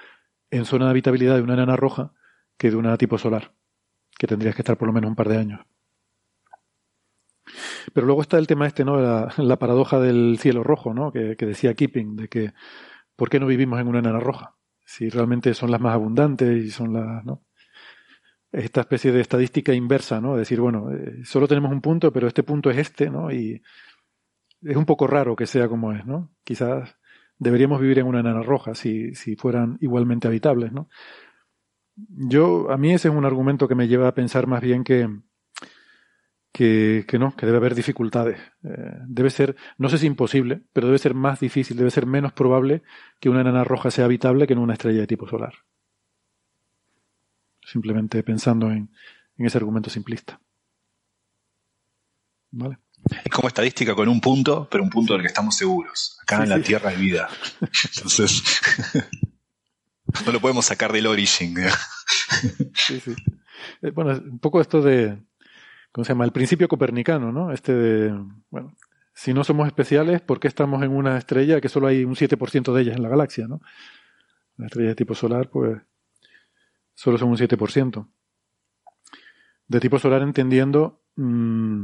[0.49, 2.13] en zona de habitabilidad de una enana roja
[2.57, 3.53] que de una tipo solar,
[4.17, 5.59] que tendrías que estar por lo menos un par de años.
[7.93, 8.97] Pero luego está el tema este, ¿no?
[8.99, 11.11] La, paradoja del cielo rojo, ¿no?
[11.11, 12.53] Que, decía Keeping, de que
[13.15, 14.55] ¿por qué no vivimos en una enana roja?
[14.85, 17.43] Si realmente son las más abundantes y son las, ¿no?
[18.51, 20.35] Esta especie de estadística inversa, ¿no?
[20.35, 23.31] Decir, bueno, eh, solo tenemos un punto, pero este punto es este, ¿no?
[23.31, 23.61] Y
[24.63, 26.31] es un poco raro que sea como es, ¿no?
[26.43, 26.97] Quizás
[27.37, 30.89] deberíamos vivir en una enana roja si, si fueran igualmente habitables, ¿no?
[31.95, 35.09] Yo, a mí ese es un argumento que me lleva a pensar más bien que,
[36.51, 38.39] que, no, que debe haber dificultades.
[38.63, 42.33] Eh, debe ser, no sé si imposible, pero debe ser más difícil, debe ser menos
[42.33, 42.83] probable
[43.19, 45.53] que una enana roja sea habitable que en una estrella de tipo solar.
[47.61, 48.91] Simplemente pensando en,
[49.37, 50.41] ese argumento simplista.
[52.51, 52.79] ¿Vale?
[53.23, 56.17] Es como estadística con un punto, pero un punto del que estamos seguros.
[56.23, 57.29] Acá en la Tierra hay vida.
[57.95, 58.43] Entonces,
[60.25, 61.55] no lo podemos sacar del origin.
[62.73, 63.15] sí, sí.
[63.81, 65.17] Eh, bueno, un poco esto de,
[65.91, 66.25] ¿cómo se llama?
[66.25, 67.51] El principio copernicano, ¿no?
[67.51, 68.75] Este de, bueno,
[69.13, 72.73] si no somos especiales, ¿por qué estamos en una estrella que solo hay un 7%
[72.73, 73.61] de ellas en la galaxia, ¿no?
[74.57, 75.81] La estrella de tipo solar, pues,
[76.93, 78.07] solo son un 7%.
[79.67, 81.83] De tipo solar entendiendo, mm,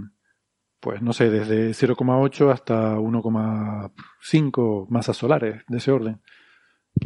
[0.80, 6.22] pues no sé, desde 0,8 hasta 1,5 masas solares de ese orden.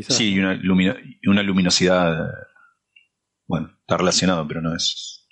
[0.07, 0.59] Sí, y una,
[1.27, 2.29] una luminosidad,
[3.47, 5.27] bueno, está relacionado, pero no es...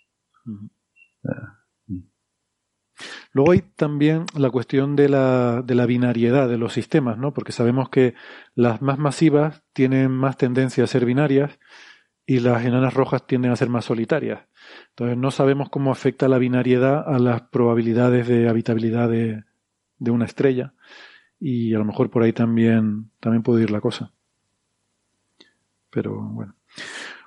[3.31, 7.33] Luego hay también la cuestión de la, de la binariedad de los sistemas, ¿no?
[7.33, 8.15] Porque sabemos que
[8.55, 11.59] las más masivas tienen más tendencia a ser binarias
[12.25, 14.47] y las enanas rojas tienden a ser más solitarias.
[14.89, 19.43] Entonces no sabemos cómo afecta la binariedad a las probabilidades de habitabilidad de,
[19.99, 20.73] de una estrella
[21.39, 24.11] y a lo mejor por ahí también, también puede ir la cosa.
[25.89, 26.55] Pero bueno.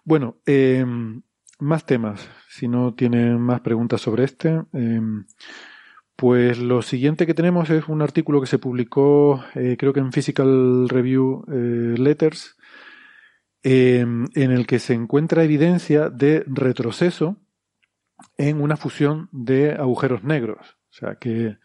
[0.04, 0.84] Bueno, eh,
[1.60, 2.28] más temas.
[2.60, 4.62] Si no tienen más preguntas sobre este.
[4.74, 5.00] Eh,
[6.14, 10.12] pues lo siguiente que tenemos es un artículo que se publicó, eh, creo que en
[10.12, 12.58] Physical Review eh, Letters,
[13.62, 17.38] em, en el que se encuentra evidencia de retroceso
[18.36, 20.76] en una fusión de agujeros negros.
[20.90, 21.56] O sea que eh,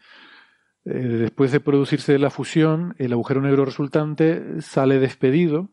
[0.86, 5.68] después de producirse la fusión, el agujero negro resultante sale despedido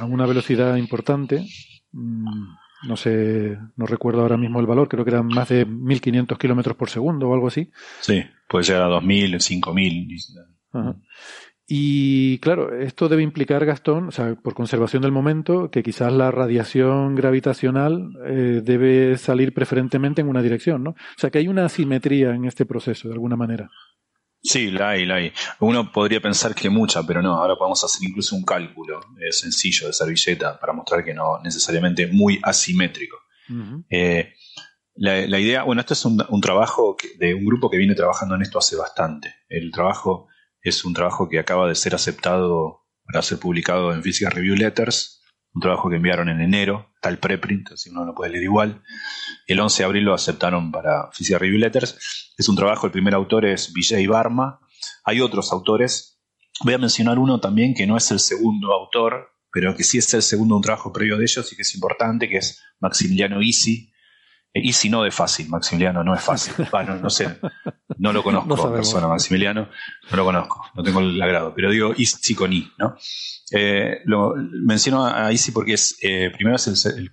[0.00, 1.46] a una velocidad importante.
[1.92, 6.38] Mm, no sé, no recuerdo ahora mismo el valor, creo que eran más de 1500
[6.38, 7.70] kilómetros por segundo o algo así.
[8.00, 10.08] Sí, puede llegar a 2000, 5000.
[11.68, 16.30] Y claro, esto debe implicar, Gastón, o sea, por conservación del momento, que quizás la
[16.30, 20.90] radiación gravitacional eh, debe salir preferentemente en una dirección, ¿no?
[20.90, 23.68] O sea, que hay una asimetría en este proceso, de alguna manera.
[24.46, 25.32] Sí, la hay, la hay.
[25.60, 27.34] Uno podría pensar que mucha, pero no.
[27.34, 32.06] Ahora podemos hacer incluso un cálculo eh, sencillo de servilleta para mostrar que no necesariamente
[32.06, 33.16] muy asimétrico.
[33.90, 34.34] Eh,
[34.94, 38.58] la, idea, bueno, esto es un, trabajo de un grupo que viene trabajando en esto
[38.58, 39.34] hace bastante.
[39.48, 40.28] El trabajo
[40.60, 45.22] es un trabajo que acaba de ser aceptado para ser publicado en Physical Review Letters
[45.56, 48.82] un trabajo que enviaron en enero, tal preprint, así uno lo puede leer igual.
[49.46, 52.34] El 11 de abril lo aceptaron para Physical Review Letters.
[52.36, 54.60] Es un trabajo, el primer autor es Vijay Barma.
[55.02, 56.20] Hay otros autores.
[56.62, 60.12] Voy a mencionar uno también que no es el segundo autor, pero que sí es
[60.12, 63.90] el segundo un trabajo previo de ellos y que es importante, que es Maximiliano Isi,
[64.62, 66.54] y si no de fácil, Maximiliano no es fácil.
[66.70, 67.38] Bueno, no sé,
[67.98, 69.68] no lo conozco no persona, Maximiliano,
[70.10, 72.96] no lo conozco, no tengo el agrado, pero digo Easy con I, ¿no?
[73.52, 77.08] Eh, lo menciono a Easy porque es, eh, primero es el,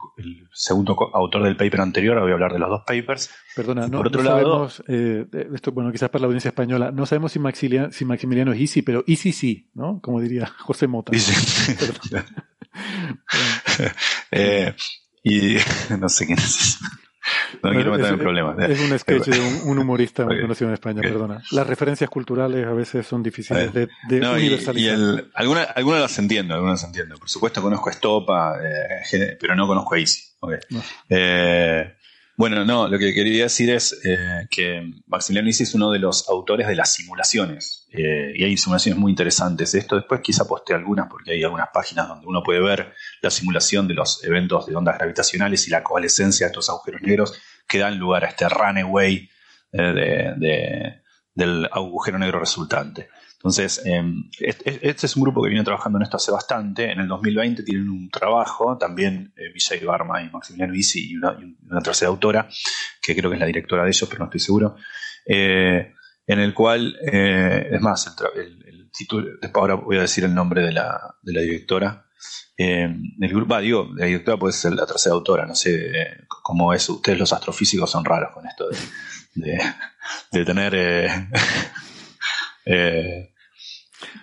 [0.51, 3.29] segundo autor del paper anterior, voy a hablar de los dos papers.
[3.55, 7.31] Perdona, no, por otro sabemos, eh, esto, bueno, quizás para la audiencia española, no sabemos
[7.33, 9.99] si Maximiliano, si Maximiliano es Easy, pero Easy sí, ¿no?
[10.01, 11.11] Como diría José Mota.
[15.23, 15.57] y
[15.99, 16.79] no sé quién es.
[17.61, 18.69] No quiero meter en problemas.
[18.69, 21.41] Es un sketch de un, humorista muy conocido en España, perdona.
[21.51, 25.25] Las referencias culturales a veces son difíciles de, universalizar.
[25.33, 27.15] algunas, algunas las entiendo, algunas las entiendo.
[27.17, 30.21] Por supuesto conozco a Estopa, eh, pero no conozco a Easy.
[31.09, 31.93] Eh,
[32.35, 36.27] bueno, no, lo que quería decir es eh, que Maximiliano Isi es uno de los
[36.29, 37.87] autores de las simulaciones.
[37.91, 39.75] Eh, y hay simulaciones muy interesantes.
[39.75, 43.87] Esto después quizá posté algunas porque hay algunas páginas donde uno puede ver la simulación
[43.87, 47.99] de los eventos de ondas gravitacionales y la coalescencia de estos agujeros negros que dan
[47.99, 49.29] lugar a este runaway
[49.71, 50.35] eh,
[51.35, 53.09] del agujero negro resultante.
[53.43, 56.89] Entonces, em, este es un grupo que viene trabajando en esto hace bastante.
[56.89, 61.35] En el 2020 tienen un trabajo, también eh, Vijay Barma y Maximiliano Isi y una,
[61.83, 62.47] tercera autora,
[63.01, 64.77] que creo que es la directora de ellos, pero no estoy seguro,
[65.25, 65.93] eh,
[66.25, 70.61] en el cual, eh, es más, el, título, después ahora voy a decir el nombre
[70.61, 72.05] de la, directora.
[72.55, 75.91] el grupo, digo, la directora puede ser la tercera autora, no sé
[76.29, 76.87] cómo es.
[76.87, 78.69] Ustedes los astrofísicos son raros con esto
[79.35, 79.59] de,
[80.31, 81.29] de tener...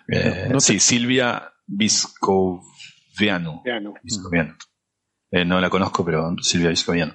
[0.08, 3.62] Eh, sí, Silvia Viscoviano.
[5.32, 7.14] Eh, no la conozco, pero Silvia Viscoviano.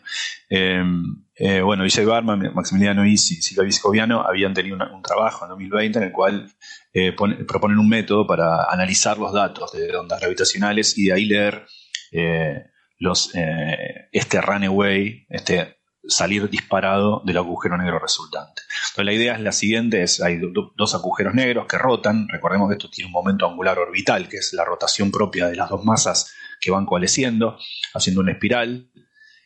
[0.50, 6.00] Em, eh, bueno, Villa Barma, Maximiliano y Silvia Viscoviano habían tenido un trabajo en 2020
[6.00, 6.50] en el cual
[7.46, 11.66] proponen un método para analizar los datos de ondas gravitacionales y de ahí leer
[13.00, 13.34] los,
[14.14, 15.75] este runaway, este
[16.08, 18.62] salir disparado del agujero negro resultante.
[18.90, 20.40] Entonces la idea es la siguiente, es hay
[20.76, 24.54] dos agujeros negros que rotan, recordemos que esto tiene un momento angular orbital, que es
[24.54, 27.58] la rotación propia de las dos masas que van coalesciendo,
[27.94, 28.90] haciendo una espiral,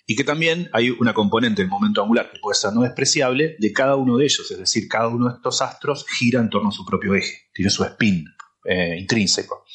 [0.06, 3.72] y que también hay una componente del momento angular que puede ser no despreciable de
[3.72, 6.72] cada uno de ellos, es decir, cada uno de estos astros gira en torno a
[6.72, 8.26] su propio eje, tiene su spin
[8.66, 9.66] eh, intrínseco.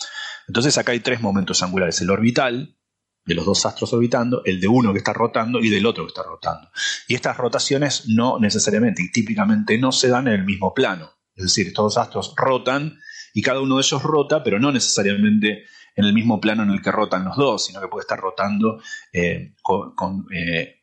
[0.49, 2.76] Entonces acá hay tres momentos angulares, el orbital,
[3.25, 6.09] de los dos astros orbitando, el de uno que está rotando y del otro que
[6.09, 6.70] está rotando.
[7.09, 11.11] Y estas rotaciones no necesariamente y típicamente no se dan en el mismo plano.
[11.35, 12.99] Es decir, estos dos astros rotan
[13.33, 15.64] y cada uno de ellos rota, pero no necesariamente
[15.97, 18.81] en el mismo plano en el que rotan los dos, sino que puede estar rotando
[19.12, 20.83] eh, con, eh,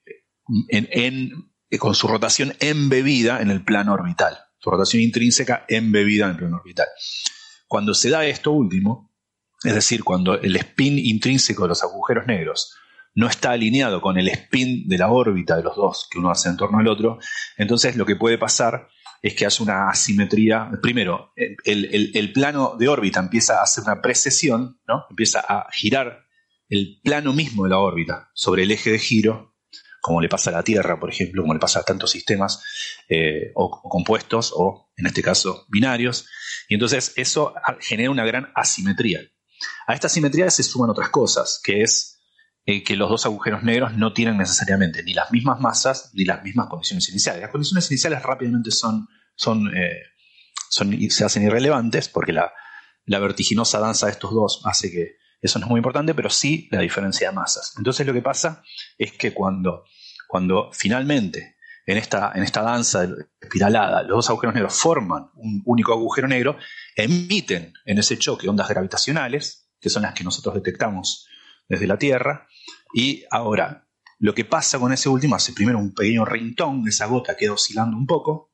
[1.79, 6.57] con su rotación embebida en el plano orbital, su rotación intrínseca embebida en el plano
[6.57, 6.87] orbital.
[7.67, 9.10] Cuando se da esto último,
[9.63, 12.75] es decir, cuando el spin intrínseco de los agujeros negros
[13.13, 16.49] no está alineado con el spin de la órbita de los dos que uno hace
[16.49, 17.19] en torno al otro,
[17.57, 18.87] entonces lo que puede pasar
[19.21, 20.71] es que haya una asimetría.
[20.81, 25.05] Primero, el, plano de órbita empieza a hacer una precesión, ¿no?
[25.09, 26.25] empieza a girar
[26.69, 29.55] el plano mismo de la órbita sobre el eje de giro,
[30.01, 32.63] como le pasa a la Tierra, por ejemplo, como le pasa a tantos sistemas
[33.07, 36.27] eh, o compuestos, o en este caso binarios,
[36.67, 39.19] y entonces eso genera una gran asimetría.
[39.87, 42.21] A esta simetría se suman otras cosas, que es
[42.65, 46.43] eh, que los dos agujeros negros no tienen necesariamente ni las mismas masas ni las
[46.43, 47.41] mismas condiciones iniciales.
[47.41, 50.03] Las condiciones iniciales rápidamente son, son, eh,
[51.09, 52.51] se hacen irrelevantes porque la,
[53.07, 56.81] vertiginosa danza de estos dos hace que eso no es muy importante, pero sí la
[56.81, 57.73] diferencia de masas.
[57.77, 58.63] Entonces lo que pasa
[58.97, 59.83] es que cuando,
[60.27, 63.07] cuando finalmente en esta, en esta danza
[63.39, 66.57] espiralada los dos agujeros negros forman un único agujero negro,
[66.95, 71.27] emiten en ese choque ondas gravitacionales, que son las que nosotros detectamos
[71.67, 72.47] desde la Tierra,
[72.93, 73.87] y ahora
[74.19, 77.97] lo que pasa con ese último hace primero un pequeño rintón, esa gota queda oscilando
[77.97, 78.51] un poco,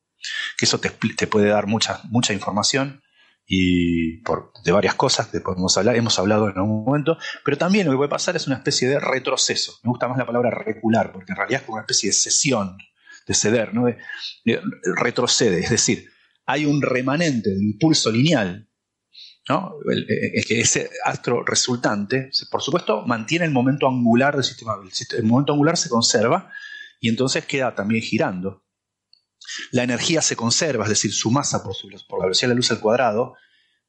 [0.58, 0.90] que eso te,
[1.28, 3.02] puede dar mucha, mucha información
[3.46, 4.22] y
[4.64, 7.98] de varias cosas que podemos hablar, hemos hablado en algún momento, pero también lo que
[7.98, 9.74] puede pasar es una especie de retroceso.
[9.84, 12.78] Me gusta más la palabra recular, porque en realidad es como una especie de sesión,
[13.28, 13.72] de ceder,
[14.96, 16.10] retrocede, es decir,
[16.46, 18.70] hay un remanente de impulso lineal,
[19.50, 19.76] ¿no?
[19.90, 20.06] El,
[20.50, 24.76] ese astro resultante, por supuesto, mantiene el momento angular del sistema.
[25.18, 26.52] El, momento angular se conserva
[27.00, 28.66] y entonces queda también girando.
[29.72, 31.76] La energía se conserva, es decir, su masa por,
[32.08, 33.36] por la velocidad de la luz al cuadrado,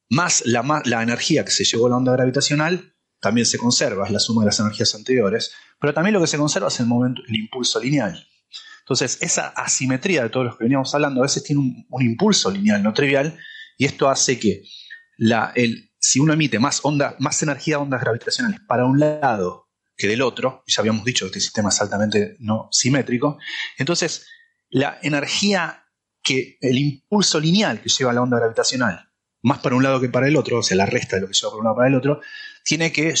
[0.09, 4.11] más la, la energía que se llevó a la onda gravitacional, también se conserva, es
[4.11, 7.21] la suma de las energías anteriores, pero también lo que se conserva es el momento,
[7.27, 8.25] el impulso lineal.
[8.89, 12.81] Entonces, esa asimetría de todos los que veníamos hablando a veces tiene un, impulso lineal
[12.81, 13.37] no trivial
[13.77, 14.63] y esto hace que
[15.99, 20.23] si uno emite más, onda, más energía de ondas gravitacionales para un lado que del
[20.23, 23.37] otro, ya habíamos dicho que este sistema es altamente no simétrico,
[23.77, 24.25] entonces
[24.71, 25.85] la energía
[26.23, 29.07] que el impulso lineal que lleva la onda gravitacional
[29.43, 31.33] más para un lado que para el otro, o sea, la resta de lo que
[31.33, 32.21] lleva para un lado para el otro,
[32.63, 33.13] tiene que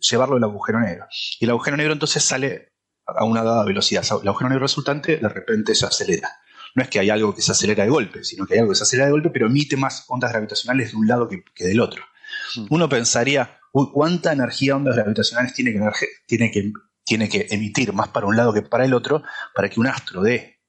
[0.00, 1.06] llevarlo el agujero negro.
[1.38, 2.70] Y el agujero negro entonces sale
[3.16, 4.04] a una dada velocidad.
[4.22, 6.30] El agujero negro resultante de repente se acelera.
[6.74, 8.76] No es que hay algo que se acelera de golpe, sino que hay algo que
[8.76, 12.04] se acelera de golpe, pero emite más ondas gravitacionales de un lado que, del otro.
[12.56, 12.66] Mm.
[12.70, 15.80] Uno pensaría, uy, ¿cuánta energía ondas gravitacionales tiene que,
[16.26, 16.72] tiene, que,
[17.04, 19.22] tiene que emitir más para un lado que para el otro
[19.54, 20.60] para que un astro de,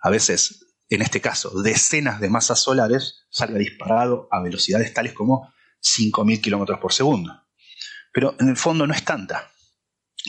[0.00, 5.52] a veces, en este caso, decenas de masas solares salga disparado a velocidades tales como
[5.82, 7.42] 5.000 kilómetros por segundo?
[8.12, 9.50] Pero en el fondo no es tanta.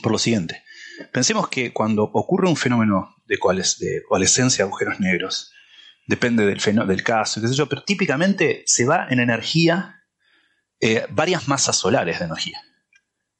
[0.01, 0.64] Por lo siguiente,
[1.12, 5.51] Pensemos que cuando ocurre un fenómeno de, coalescencia de agujeros negros,
[6.08, 10.04] depende del, del caso, qué sé pero típicamente se va en energía
[10.80, 12.62] eh, varias masas solares de energía.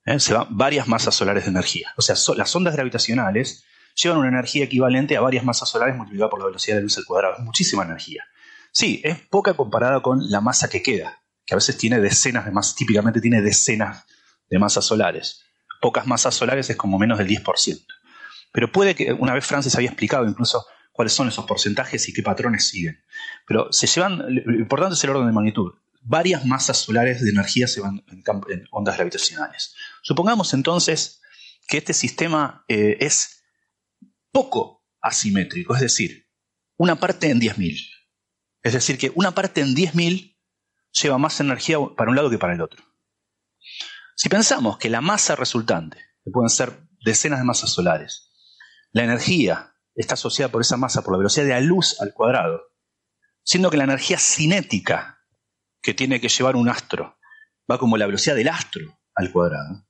[0.05, 0.20] ¿eh?
[0.20, 1.93] Se van varias masas solares de energía.
[1.97, 6.39] O sea, las ondas gravitacionales llevan una energía equivalente a varias masas solares multiplicada por
[6.39, 7.36] la velocidad de luz al cuadrado.
[7.38, 8.24] Es muchísima energía.
[8.72, 12.51] Sí, es poca comparada con la masa que queda, que a veces tiene decenas de
[12.51, 14.05] masas, típicamente tiene decenas
[14.49, 15.43] de masas solares
[15.84, 17.86] pocas masas solares es como menos del 10%.
[18.53, 22.23] Pero puede que, una vez Francis había explicado incluso cuáles son esos porcentajes y qué
[22.23, 23.03] patrones siguen.
[23.45, 25.73] Pero se llevan, lo importante es el orden de magnitud.
[25.99, 28.23] Varias masas solares de energía se van en,
[28.71, 29.75] ondas gravitacionales.
[30.01, 31.21] Supongamos entonces
[31.67, 33.43] que este sistema eh, es
[34.31, 36.29] poco asimétrico, es decir,
[36.77, 37.89] una parte en 10.000.
[38.61, 40.38] Es decir, que una parte en 10.000
[41.01, 42.93] lleva más energía para un lado que para el otro.
[44.16, 48.32] Si pensamos que la masa resultante, que pueden ser decenas de masas solares,
[48.91, 52.61] la energía está asociada por esa masa por la velocidad de la luz al cuadrado,
[53.43, 55.20] siendo que la energía cinética
[55.82, 57.18] que tiene que llevar un astro
[57.70, 59.88] va como la velocidad del astro al cuadrado,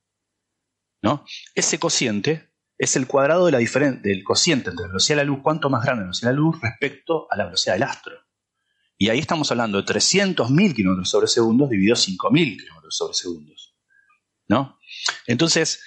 [1.01, 1.26] ¿no?
[1.53, 5.39] Ese cociente es el cuadrado de la del cociente entre la velocidad de la luz,
[5.43, 8.15] cuánto más grande la velocidad de la luz respecto a la velocidad del astro.
[8.97, 13.72] Y ahí estamos hablando de 300.000 kilómetros sobre segundos dividido 5.000 kilómetros sobre segundos.
[15.27, 15.81] Entonces,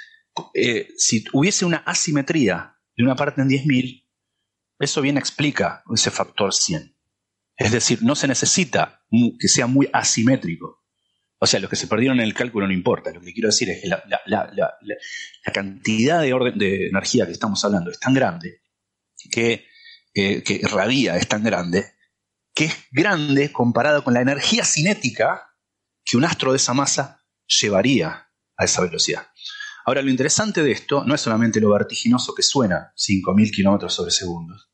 [0.55, 4.07] eh, si hubiese una asimetría de una parte en 10.000,
[4.79, 6.97] eso bien explica ese factor 100.
[7.57, 9.03] Es decir, no se necesita
[9.39, 10.85] que sea muy asimétrico
[11.39, 13.13] O sea, los que se perdieron en el cálculo no importa.
[13.13, 14.03] Lo que quiero decir es que la,
[15.53, 18.63] cantidad de, orden, de energía que estamos hablando es tan grande
[19.31, 19.67] que,
[20.15, 21.93] eh, es tan grande
[22.55, 25.51] que es grande comparado con la energía cinética
[26.05, 28.26] que un astro de esa masa llevaría
[28.57, 29.27] a esa velocidad.
[29.85, 34.11] Ahora, lo interesante de esto no es solamente lo vertiginoso que suena, 5.000 kilómetros sobre
[34.11, 34.71] segundos,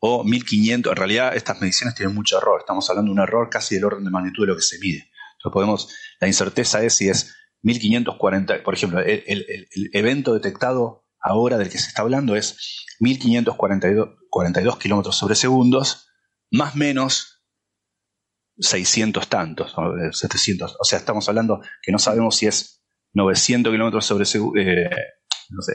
[0.00, 3.76] o 1.500, en realidad estas mediciones tienen mucho error, estamos hablando de un error casi
[3.76, 5.10] del orden de magnitud de lo que se mide.
[5.36, 11.58] Entonces podemos, la incerteza es si es 1540, por ejemplo, el, el evento detectado ahora
[11.58, 16.08] del que se está hablando es 1542 kilómetros sobre segundos,
[16.50, 17.44] más menos
[18.58, 19.74] 600 tantos,
[20.12, 20.76] 700.
[20.80, 22.77] O sea, estamos hablando que no sabemos si es
[23.14, 24.90] 900 kilómetros sobre eh,
[25.50, 25.72] no sé,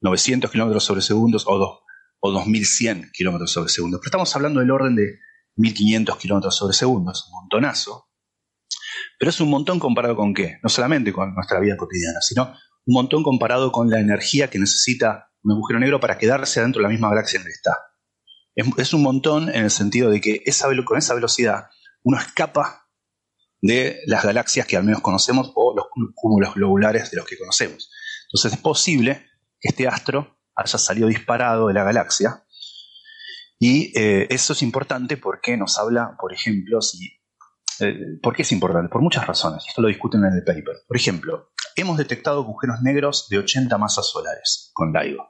[0.00, 1.82] 900 eh, kilómetros sobre segundos o,
[2.20, 4.00] o 2100 kilómetros sobre segundos.
[4.00, 5.18] Pero estamos hablando del orden de
[5.56, 8.08] 1500 kilómetros sobre segundos, un montonazo.
[9.18, 10.58] Pero es un montón comparado con qué?
[10.62, 12.54] No solamente con nuestra vida cotidiana, sino
[12.86, 16.84] un montón comparado con la energía que necesita un agujero negro para quedarse dentro de
[16.84, 17.76] la misma galaxia en la que está.
[18.54, 21.66] Es, un montón en el sentido de que esa, con esa velocidad
[22.02, 22.79] uno escapa
[23.62, 27.90] de las galaxias que al menos conocemos o los cúmulos globulares de los que conocemos.
[28.24, 29.26] Entonces es posible
[29.60, 32.44] que este astro haya salido disparado de la galaxia
[33.58, 37.06] y eh, eso es importante porque nos habla, por ejemplo, si...
[37.80, 38.88] Eh, ¿Por qué es importante?
[38.88, 39.64] Por muchas razones.
[39.68, 40.76] Esto lo discuten en el paper.
[40.86, 45.28] Por ejemplo, hemos detectado agujeros negros de 80 masas solares con LIGO.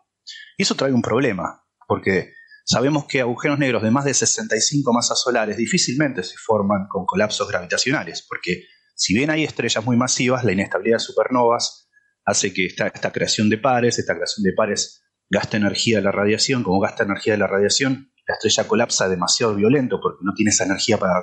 [0.57, 2.33] Y eso trae un problema, porque
[2.65, 7.49] Sabemos que agujeros negros de más de 65 masas solares difícilmente se forman con colapsos
[7.49, 11.89] gravitacionales, porque si bien hay estrellas muy masivas, la inestabilidad de supernovas
[12.25, 16.63] hace que esta, creación de pares, esta creación de pares gasta energía de la radiación,
[16.63, 20.65] como gasta energía de la radiación, la estrella colapsa demasiado violento porque no tiene esa
[20.65, 21.15] energía para,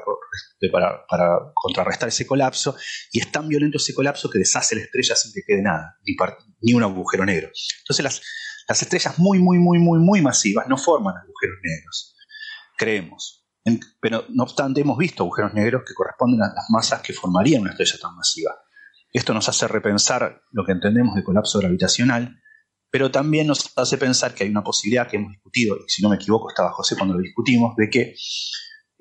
[1.08, 2.76] para, contrarrestar ese colapso,
[3.12, 6.16] y es tan violento ese colapso que deshace la estrella sin que quede nada, ni,
[6.62, 7.50] ni un agujero negro.
[7.82, 8.22] Entonces las,
[8.68, 12.16] las estrellas muy, muy, muy, muy, muy masivas no forman agujeros negros,
[12.78, 13.46] creemos.
[14.02, 17.72] pero no obstante, hemos visto agujeros negros que corresponden a las masas que formarían una
[17.72, 18.52] estrella tan masiva.
[19.12, 22.42] Esto nos hace repensar lo que entendemos de colapso gravitacional,
[22.90, 26.10] pero también nos hace pensar que hay una posibilidad que hemos discutido, y si no
[26.10, 28.16] me equivoco estaba José cuando lo discutimos, de que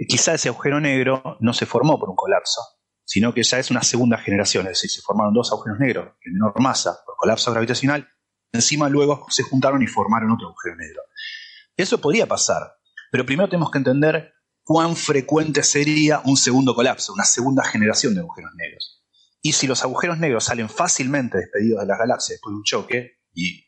[0.09, 2.61] quizá ese agujero negro no se formó por un colapso,
[3.05, 6.33] sino que ya es una segunda generación, es decir, se formaron dos agujeros negros de
[6.33, 8.09] menor masa por colapso gravitacional
[8.57, 11.03] encima luego se juntaron y formaron otro agujero negro.
[11.77, 12.77] Eso podría pasar,
[13.11, 14.33] pero primero tenemos que entender
[14.65, 19.05] cuán frecuente sería un segundo colapso, una segunda generación de agujeros negros.
[19.41, 23.21] Y si los agujeros negros salen fácilmente despedidos de las galaxias después de un choque,
[23.33, 23.67] y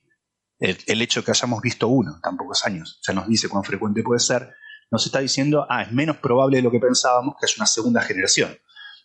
[0.59, 4.03] el, hecho de que hayamos visto uno tan pocos años ya nos dice cuán frecuente
[4.03, 4.53] puede ser,
[4.91, 8.03] nos está diciendo, ah, es menos probable de lo que pensábamos que haya una segunda
[8.03, 8.59] generación.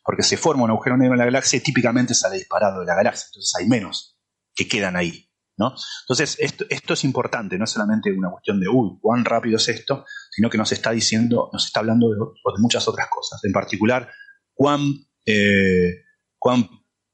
[0.04, 2.96] Porque se forma un agujero negro en la galaxia y típicamente sale disparado de la
[2.96, 3.28] galaxia.
[3.28, 4.18] Entonces hay menos
[4.56, 5.30] que quedan ahí.
[5.58, 10.06] Entonces, esto, es importante, no es solamente una cuestión de, uy, cuán rápido es esto,
[10.32, 12.18] sino que nos está diciendo, nos está hablando de,
[12.58, 13.40] muchas otras cosas.
[13.44, 14.10] En particular,
[14.54, 14.82] cuán,
[15.26, 16.04] eh,
[16.40, 16.68] cuán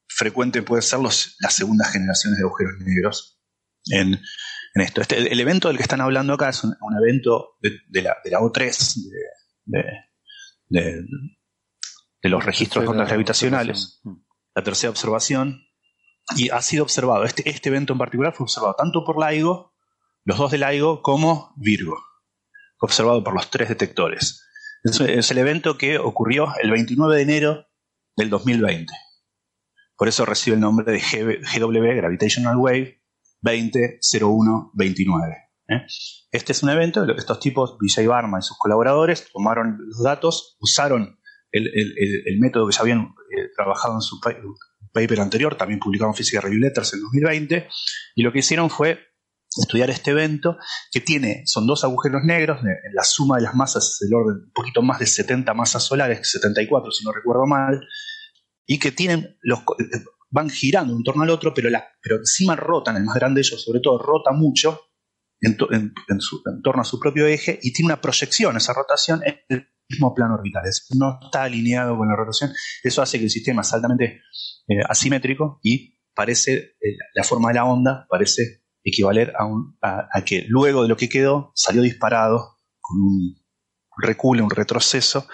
[0.07, 3.41] frecuente pueden ser los, las segundas generaciones de agujeros negros
[3.91, 4.19] en,
[4.75, 5.01] esto.
[5.01, 8.95] Este, el evento del que están hablando acá es un, evento de, la, O3,
[10.69, 14.01] de, los registros de ondas gravitacionales,
[14.55, 15.61] la tercera observación,
[16.35, 19.73] y ha sido observado, este, este evento en particular fue observado tanto por LIGO,
[20.25, 21.97] los dos de LIGO, como Virgo.
[22.79, 24.45] Observado por los tres detectores.
[24.83, 27.67] Es, el evento que ocurrió el 29 de enero
[28.15, 28.93] del 2020.
[29.97, 33.01] Por eso recibe el nombre de GW, Gravitational Wave
[33.41, 35.35] 200129.
[35.67, 35.85] ¿eh?
[36.31, 41.19] Este es un evento, estos tipos, Vijay Barma y sus colaboradores, tomaron los datos, usaron
[41.51, 44.19] el, método que ya habían eh, trabajado en su,
[44.91, 47.67] paper anterior, también publicado en Física Review Letters en 2020,
[48.15, 48.99] y lo que hicieron fue
[49.57, 50.57] estudiar este evento
[50.91, 52.59] que tiene, son dos agujeros negros,
[52.93, 56.29] la suma de las masas es del orden un poquito más de 70 masas solares,
[56.29, 57.81] 74 si no recuerdo mal,
[58.65, 59.59] y que tienen los
[60.31, 63.47] van girando un torno al otro, pero, la, pero encima rotan, el más grande de
[63.47, 64.79] ellos sobre todo rota mucho
[65.41, 70.13] en, torno a su propio eje y tiene una proyección, esa rotación en el mismo
[70.13, 70.63] plano orbital,
[70.97, 72.51] no está alineado con la rotación,
[72.83, 74.21] eso hace que el sistema es altamente
[74.67, 79.33] eh, asimétrico y parece, eh, la forma de la onda parece equivaler
[79.81, 83.35] a, que luego de lo que quedó salió disparado con un
[83.97, 85.27] recule, un retroceso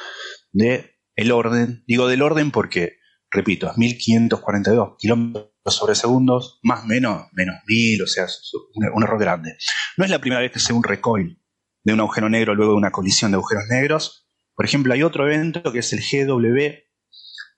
[0.51, 2.97] de el orden, digo del orden porque,
[3.31, 9.19] repito, es 1542 kilómetros sobre segundos, más menos, menos 1000, o sea, es un, error
[9.19, 9.57] grande.
[9.97, 11.41] No es la primera vez que se ve un recoil
[11.83, 14.24] de un agujero negro luego de una colisión de agujeros negros.
[14.55, 16.85] Por ejemplo, hay otro evento que es el GW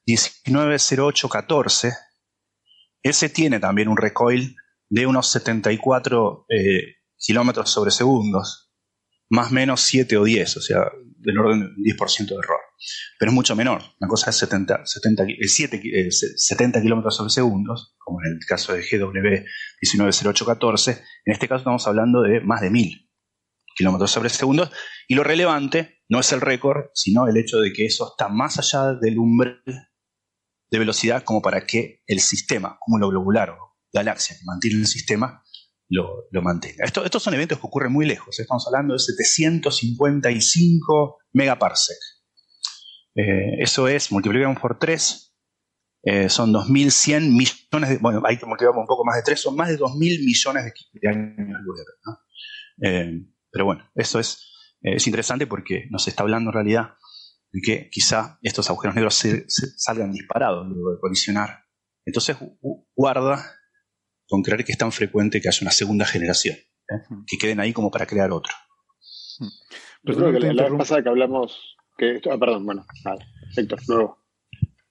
[0.06, 1.94] 190814,
[3.04, 4.56] ese tiene también un recoil
[4.90, 8.72] de unos 74 eh, kilómetros sobre segundos,
[9.30, 12.60] más o menos 7 o 10, o sea, del orden del 10% de error.
[13.20, 18.20] Pero es mucho menor, una cosa es 70, 70, 7, 70 kilómetros sobre segundos, como
[18.24, 19.44] en el caso de GW
[19.82, 20.92] 190814,
[21.26, 23.07] en este caso estamos hablando de más de 1000
[23.78, 24.72] kilómetros sobre segundos,
[25.08, 28.58] y lo relevante no es el récord, sino el hecho de que eso está más
[28.58, 29.62] allá del umbral
[30.70, 35.42] de velocidad como para que el sistema, cúmulo globular o galaxia que mantiene el sistema,
[35.90, 36.84] lo, mantenga.
[36.84, 38.42] estos son eventos que ocurren muy lejos, ¿eh?
[38.42, 41.98] estamos hablando de 755 megaparsec.
[43.16, 45.34] Eh, eso es, multiplicamos por 3,
[46.04, 49.56] eh, son 2.100 millones de, bueno, hay que multiplicar un poco más de 3, son
[49.56, 50.74] más de 2.000 millones de,
[51.10, 51.80] años luz.
[53.58, 56.94] Pero bueno, eso es, es interesante porque nos está hablando en realidad
[57.52, 61.64] de que quizá estos agujeros negros se, salgan disparados luego de colisionar.
[62.06, 62.38] Entonces
[62.96, 63.44] guarda
[64.28, 67.02] con creer que es tan frecuente que haya una segunda generación, ¿eh?
[67.26, 68.54] que queden ahí como para crear otro.
[70.04, 74.24] Yo creo que la, vez pasada que hablamos, que, ah, perdón, bueno, vale, Héctor, luego.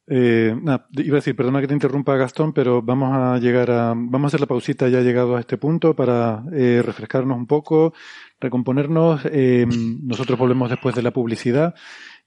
[0.08, 4.24] Eh, iba a decir, perdona que te interrumpa Gastón, pero vamos a llegar a, vamos
[4.24, 7.92] a hacer la pausita ya llegado a este punto para eh, refrescarnos un poco,
[8.40, 9.22] recomponernos.
[9.24, 9.66] Eh,
[10.02, 11.74] nosotros volvemos después de la publicidad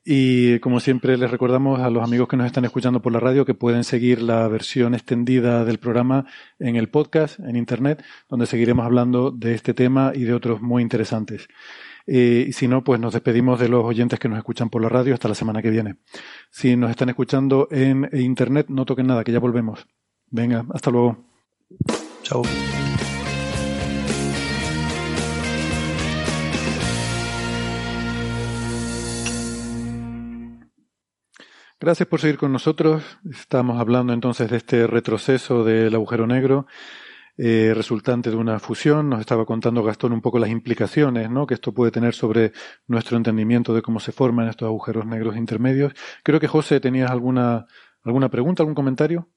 [0.03, 3.45] y como siempre les recordamos a los amigos que nos están escuchando por la radio
[3.45, 6.25] que pueden seguir la versión extendida del programa
[6.57, 10.81] en el podcast, en internet, donde seguiremos hablando de este tema y de otros muy
[10.81, 11.47] interesantes.
[12.11, 14.89] Eh, y si no, pues nos despedimos de los oyentes que nos escuchan por la
[14.89, 15.97] radio hasta la semana que viene.
[16.49, 19.85] Si nos están escuchando en internet, no toquen nada, que ya volvemos.
[20.31, 21.23] Venga, hasta luego.
[22.23, 22.41] Chao.
[31.79, 33.03] Gracias por seguir con nosotros.
[33.29, 36.65] Estamos hablando entonces de este retroceso del agujero negro
[37.41, 39.07] eh, resultante de una fusión.
[39.07, 41.47] Nos estaba contando Gastón un poco las implicaciones ¿no?
[41.47, 42.51] que esto puede tener sobre
[42.85, 45.93] nuestro entendimiento de cómo se forman estos agujeros negros intermedios.
[46.21, 47.65] Creo que José tenías alguna,
[48.03, 49.29] alguna pregunta, algún comentario.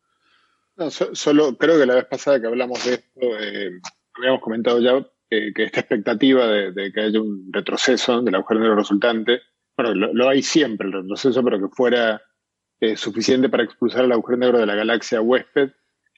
[0.75, 3.71] No, solo creo que la vez pasada que hablamos de esto, eh,
[4.17, 9.43] habíamos comentado ya que esta expectativa de, que haya un retroceso del agujero negro resultante,
[9.77, 12.21] bueno, lo hay siempre el retroceso, pero que fuera
[12.81, 15.71] eh, suficiente para expulsar el agujero negro de la galaxia huésped,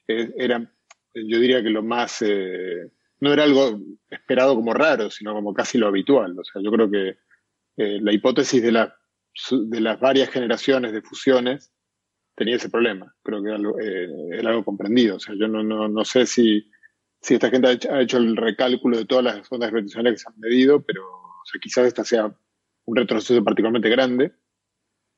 [0.07, 0.71] era,
[1.15, 5.77] yo diría que lo más, eh, no era algo esperado como raro, sino como casi
[5.77, 6.37] lo habitual.
[6.37, 7.17] O sea, yo creo que
[7.77, 8.95] eh, la hipótesis de, la,
[9.51, 11.71] de las varias generaciones de fusiones
[12.35, 13.15] tenía ese problema.
[13.23, 15.15] Creo que era algo, era algo comprendido.
[15.15, 16.69] O sea, yo no, no, no sé si,
[17.21, 20.39] si esta gente ha hecho, el recálculo de todas las ondas gravitacionales que se han
[20.39, 21.01] medido, pero
[21.61, 22.35] quizás esta sea
[22.85, 24.33] un retroceso particularmente grande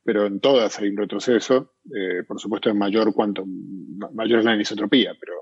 [0.08, 3.44] pero en todas hay un retroceso, eh, por supuesto en mayor cuanto
[4.14, 5.34] mayor es la anisotropía, pero.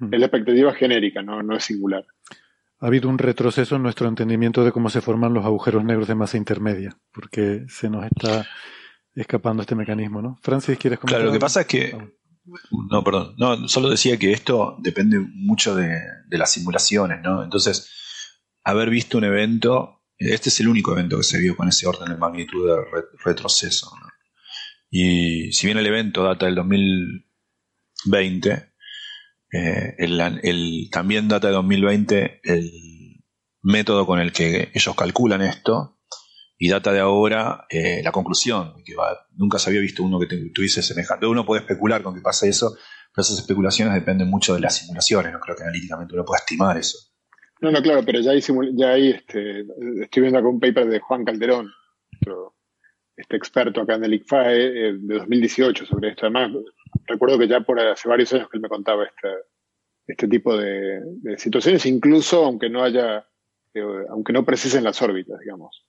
[0.00, 2.04] Es la expectativa genérica, no, no es singular.
[2.78, 6.14] Ha habido un retroceso en nuestro entendimiento de cómo se forman los agujeros negros de
[6.14, 8.46] masa intermedia, porque se nos está
[9.14, 10.38] escapando este mecanismo, ¿no?
[10.42, 11.20] Francis, ¿quieres comentar?
[11.20, 11.96] Claro, lo que pasa es que
[12.90, 13.34] no, perdón.
[13.38, 17.42] No, solo decía que esto depende mucho de, de, las simulaciones, ¿no?
[17.42, 17.90] Entonces,
[18.62, 22.08] haber visto un evento este es el único evento que se vio con ese orden
[22.08, 22.76] de magnitud de
[23.24, 23.92] retroceso.
[24.90, 28.72] Y si bien el evento data del 2020,
[29.56, 32.70] eh, también data de 2020 el
[33.62, 35.98] método con el que ellos calculan esto
[36.58, 38.94] y data de ahora eh, la conclusión, que
[39.36, 41.26] nunca se había visto uno que tuviese semejante.
[41.26, 42.76] Uno puede especular con que pasa eso,
[43.12, 46.76] pero esas especulaciones dependen mucho de las simulaciones, no creo que analíticamente uno pueda estimar
[46.78, 46.98] eso.
[47.60, 48.40] No, no, claro, pero ya hay,
[48.74, 49.60] ya este,
[50.02, 51.70] estoy viendo acá un paper de Juan Calderón,
[53.16, 56.26] este experto acá en el ICFAE, eh, de 2018 sobre esto.
[56.26, 56.52] Además,
[57.06, 59.28] recuerdo que ya por hace varios años que él me contaba este,
[60.06, 61.00] este tipo de,
[61.38, 63.26] situaciones, incluso aunque no haya,
[63.74, 65.86] eh, aunque no precisen las órbitas, digamos.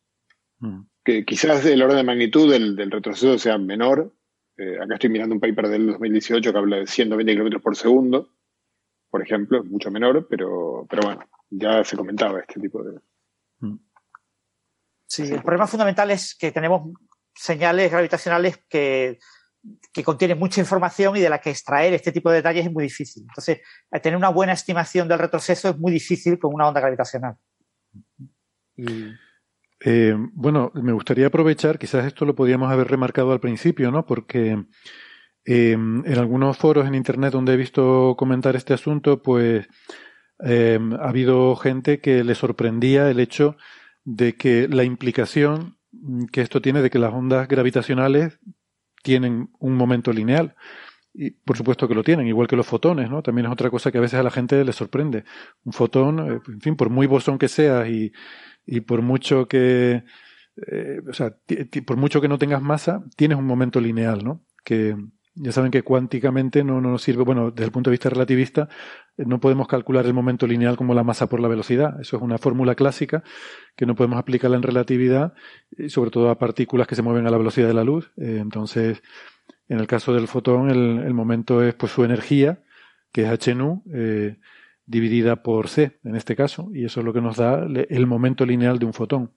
[0.59, 0.81] Mm.
[1.03, 4.13] Que quizás el orden de magnitud del, retroceso sea menor.
[4.57, 8.31] Eh, acá estoy mirando un paper del 2018 que habla de 120 kilómetros por segundo,
[9.09, 12.99] por ejemplo, mucho menor, pero, pero bueno, ya se comentaba este tipo de...
[13.59, 13.79] Mm.
[15.05, 16.91] Sí, el problema fundamental es que tenemos
[17.37, 19.19] señales gravitacionales que,
[19.91, 22.83] que contienen mucha información y de la que extraer este tipo de detalles es muy
[22.83, 23.23] difícil.
[23.23, 23.59] Entonces,
[24.01, 27.35] tener una buena estimación del retroceso es muy difícil con una onda gravitacional.
[29.79, 34.05] Eh, bueno, me gustaría aprovechar, quizás esto lo podíamos haber remarcado al principio, ¿no?
[34.05, 34.65] Porque
[35.45, 39.67] eh, en algunos foros en Internet donde he visto comentar este asunto, pues
[40.39, 43.57] ha habido gente que le sorprendía el hecho
[44.03, 45.76] de que la implicación
[46.31, 48.39] que esto tiene de que las ondas gravitacionales
[49.03, 50.55] tienen un momento lineal.
[51.13, 53.23] Y por supuesto que lo tienen, igual que los fotones, ¿no?
[53.23, 55.23] También es otra cosa que a veces a la gente le sorprende.
[55.63, 58.11] Un fotón, eh, en fin, por muy bosón que sea y,
[58.65, 60.03] y por mucho que,
[60.67, 61.35] eh, o sea,
[61.85, 64.45] por mucho que no tengas masa, tienes un momento lineal, ¿no?
[64.63, 64.95] Que
[65.39, 68.69] ya saben que cuánticamente no, no nos sirve, bueno, desde el punto de vista relativista,
[69.17, 71.99] eh, no podemos calcular el momento lineal como la masa por la velocidad.
[72.01, 73.23] Eso es una fórmula clásica
[73.75, 75.33] que no podemos aplicarla en relatividad,
[75.77, 78.11] y sobre todo a partículas que se mueven a la velocidad de la luz.
[78.17, 79.01] entonces,
[79.69, 82.63] en el caso del fotón, el, momento es pues su energía,
[83.11, 84.37] que es h nu, eh,
[84.85, 88.45] dividida por c, en este caso, y eso es lo que nos da el momento
[88.45, 89.31] lineal de un fotón.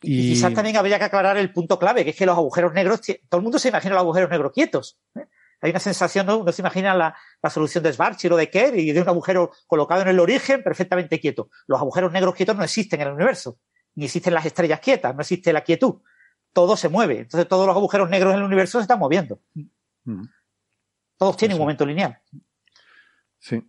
[0.00, 3.00] Y, quizás también habría que aclarar el punto clave, que es que los agujeros negros,
[3.00, 4.98] todo el mundo se imagina los agujeros negros quietos.
[5.16, 5.26] ¿eh?
[5.60, 6.38] Hay una sensación, ¿no?
[6.38, 7.16] uno se imagina la,
[7.50, 11.18] solución de Schwarzschild o de Kerr y de un agujero colocado en el origen perfectamente
[11.18, 11.50] quieto.
[11.66, 13.58] Los agujeros negros quietos no existen en el universo,
[13.96, 16.00] ni existen las estrellas quietas, no existe la quietud
[16.52, 17.20] todo se mueve.
[17.20, 19.40] Entonces todos los agujeros negros en el universo se están moviendo.
[20.04, 20.24] Mm.
[21.16, 22.20] Todos tienen un momento lineal.
[23.38, 23.62] Sí.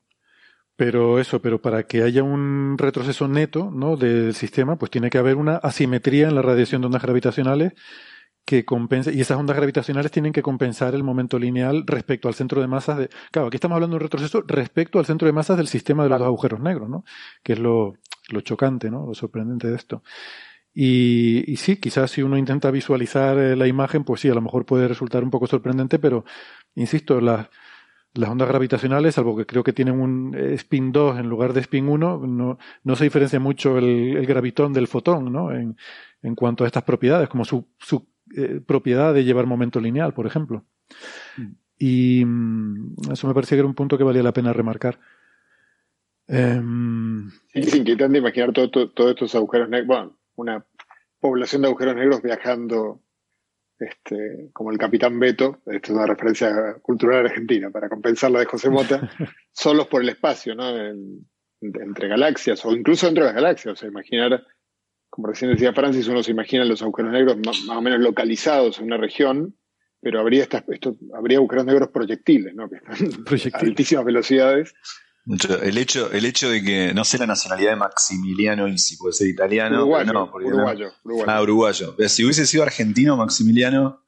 [0.79, 3.97] Pero eso, pero para que haya un retroceso neto ¿no?
[3.97, 7.73] del sistema, pues tiene que haber una asimetría en la radiación de ondas gravitacionales
[8.45, 12.61] que compense, y esas ondas gravitacionales tienen que compensar el momento lineal respecto al centro
[12.61, 13.09] de masas de.
[13.29, 16.09] Claro, aquí estamos hablando de un retroceso respecto al centro de masas del sistema de
[16.09, 17.03] los agujeros negros, ¿no?
[17.43, 17.95] Que es lo,
[18.29, 19.05] lo chocante, ¿no?
[19.05, 20.01] Lo sorprendente de esto.
[20.73, 24.65] Y, sí, quizás si uno intenta visualizar eh, la imagen, pues sí, a lo mejor
[24.65, 26.23] puede resultar un poco sorprendente, pero
[26.73, 27.49] insisto, las,
[28.13, 31.61] las ondas gravitacionales, salvo que creo que tienen un eh, spin 2 en lugar de
[31.61, 35.51] spin 1, no, no se diferencia mucho el, gravitón del fotón, ¿no?
[35.51, 35.77] En,
[36.21, 40.25] en, cuanto a estas propiedades, como su, su eh, propiedad de llevar momento lineal, por
[40.25, 40.65] ejemplo.
[41.37, 41.51] Mm.
[41.77, 44.99] Y mm, eso me parecía que era un punto que valía la pena remarcar.
[46.27, 49.87] Em, es inquietante imaginar todos estos agujeros negros.
[49.87, 50.65] Bueno, una
[51.19, 53.01] población de agujeros negros viajando
[53.79, 58.45] este, como el Capitán Beto, esto es una referencia cultural argentina, para compensar la de
[58.45, 59.09] José Mota,
[59.51, 60.65] solos por el espacio, ¿no?
[61.61, 63.73] entre galaxias, o incluso dentro de las galaxias.
[63.73, 64.45] O sea, imaginar,
[65.09, 68.85] como recién decía Francis, uno se imagina los agujeros negros más, o menos localizados en
[68.85, 69.55] una región,
[70.01, 72.69] pero habría, estas, esto, habría agujeros negros proyectiles, ¿no?
[72.69, 74.73] Que están a altísimas velocidades
[75.61, 79.13] el hecho, el hecho de que no sé la nacionalidad de Maximiliano y si puede
[79.13, 79.77] ser italiano.
[79.77, 80.91] Uruguayo, no, uruguayo,
[81.27, 81.95] Ah, uruguayo.
[82.07, 84.03] Si hubiese sido argentino, Maximiliano,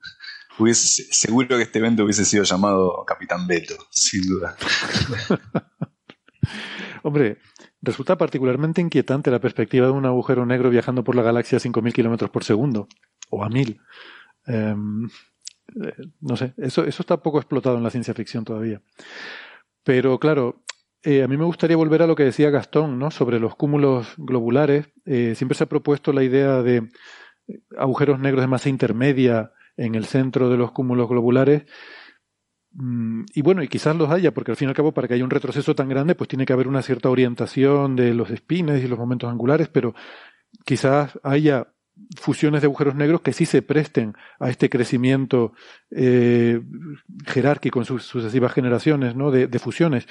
[0.58, 4.56] hubiese, seguro que este evento hubiese sido llamado Capitán Beto, sin duda.
[7.04, 7.38] Hombre,
[7.82, 11.94] resulta particularmente inquietante la perspectiva de un agujero negro viajando por la galaxia a 5.000
[11.94, 12.88] kilómetros por segundo,
[13.30, 13.80] o a 1.000.
[14.48, 15.06] Em,
[15.84, 18.82] eh, no sé, eso, eso está poco explotado en la ciencia ficción todavía.
[19.84, 20.64] Pero claro,
[21.04, 23.10] eh, a mí me gustaría volver a lo que decía Gastón, ¿no?
[23.10, 24.88] Sobre los cúmulos globulares.
[25.06, 26.90] Eh, siempre se ha propuesto la idea de
[27.48, 31.64] eh, agujeros negros de masa intermedia en el centro de los cúmulos globulares.
[32.74, 35.16] Mm, y bueno, y quizás los haya, porque al fin y al cabo, para que
[35.16, 38.84] haya un retroceso tan grande, pues tiene que haber una cierta orientación de los espines
[38.84, 39.96] y los momentos angulares, pero
[40.66, 41.74] quizás haya
[42.16, 45.54] fusiones de agujeros negros que sí se presten a este crecimiento
[47.26, 49.30] jerárquico en sus sucesivas generaciones, ¿no?
[49.30, 50.08] de fusiones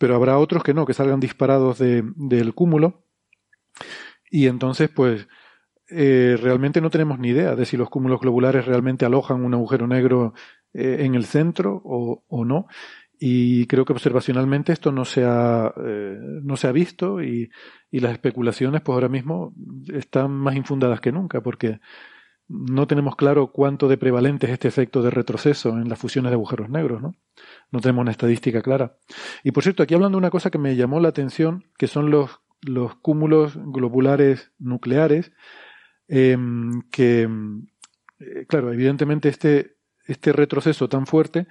[0.00, 3.04] pero habrá otros que no, que salgan disparados del cúmulo.
[4.30, 5.28] Y entonces, pues,
[5.90, 9.86] eh, realmente no tenemos ni idea de si los cúmulos globulares realmente alojan un agujero
[9.86, 10.32] negro
[10.72, 12.66] eh, en el centro o, no.
[13.18, 17.50] Y creo que observacionalmente esto no se ha, eh, no se ha visto y,
[17.90, 19.52] y, las especulaciones, pues ahora mismo
[19.92, 21.78] están más infundadas que nunca, porque
[22.52, 26.34] no tenemos claro cuánto de prevalente es este efecto de retroceso en las fusiones de
[26.34, 27.14] agujeros negros, ¿no?
[27.70, 28.96] No tenemos una estadística clara.
[29.44, 32.10] Y por cierto, aquí hablando de una cosa que me llamó la atención, que son
[32.10, 35.30] los, los cúmulos globulares nucleares,
[36.08, 37.28] em, que,
[38.18, 39.76] eh, claro, evidentemente este,
[40.08, 41.46] este retroceso tan fuerte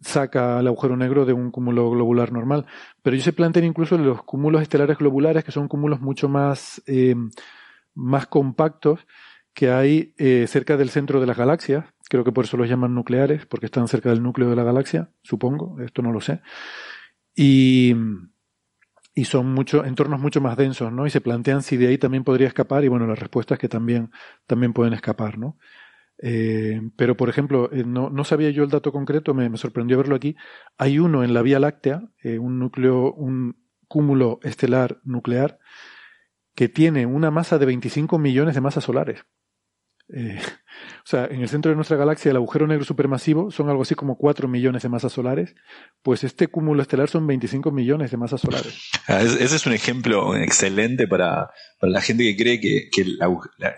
[0.00, 2.66] saca al agujero negro de un cúmulo globular normal.
[3.02, 7.30] Pero ellos se plantean incluso los cúmulos estelares globulares, que son cúmulos mucho más, em,
[7.94, 9.04] más compactos
[9.56, 11.86] que hay eh, cerca del centro de las galaxias.
[12.10, 15.08] Creo que por eso los llaman nucleares, porque están cerca del núcleo de la galaxia,
[15.22, 16.42] supongo, esto no lo sé.
[17.34, 17.94] Y,
[19.14, 21.06] y son mucho, entornos mucho más densos, ¿no?
[21.06, 23.68] Y se plantean si de ahí también podría escapar, y bueno, la respuesta es que
[23.70, 24.10] también,
[24.46, 25.56] también pueden escapar, ¿no?
[26.18, 29.96] Eh, pero, por ejemplo, eh, no, no, sabía yo el dato concreto, me, me, sorprendió
[29.96, 30.36] verlo aquí.
[30.76, 33.56] Hay uno en la Vía Láctea, un núcleo, un
[33.88, 35.58] cúmulo estelar nuclear,
[36.54, 39.24] que tiene una masa de 25 millones de masas solares.
[40.08, 40.38] Eh,
[41.04, 43.94] o sea, en el centro de nuestra galaxia el agujero negro supermasivo son algo así
[43.94, 45.54] como 4 millones de masas solares,
[46.02, 48.90] pues este cúmulo estelar son 25 millones de masas solares.
[49.08, 51.48] Ah, ese es un ejemplo excelente para,
[51.80, 52.90] la gente que cree que,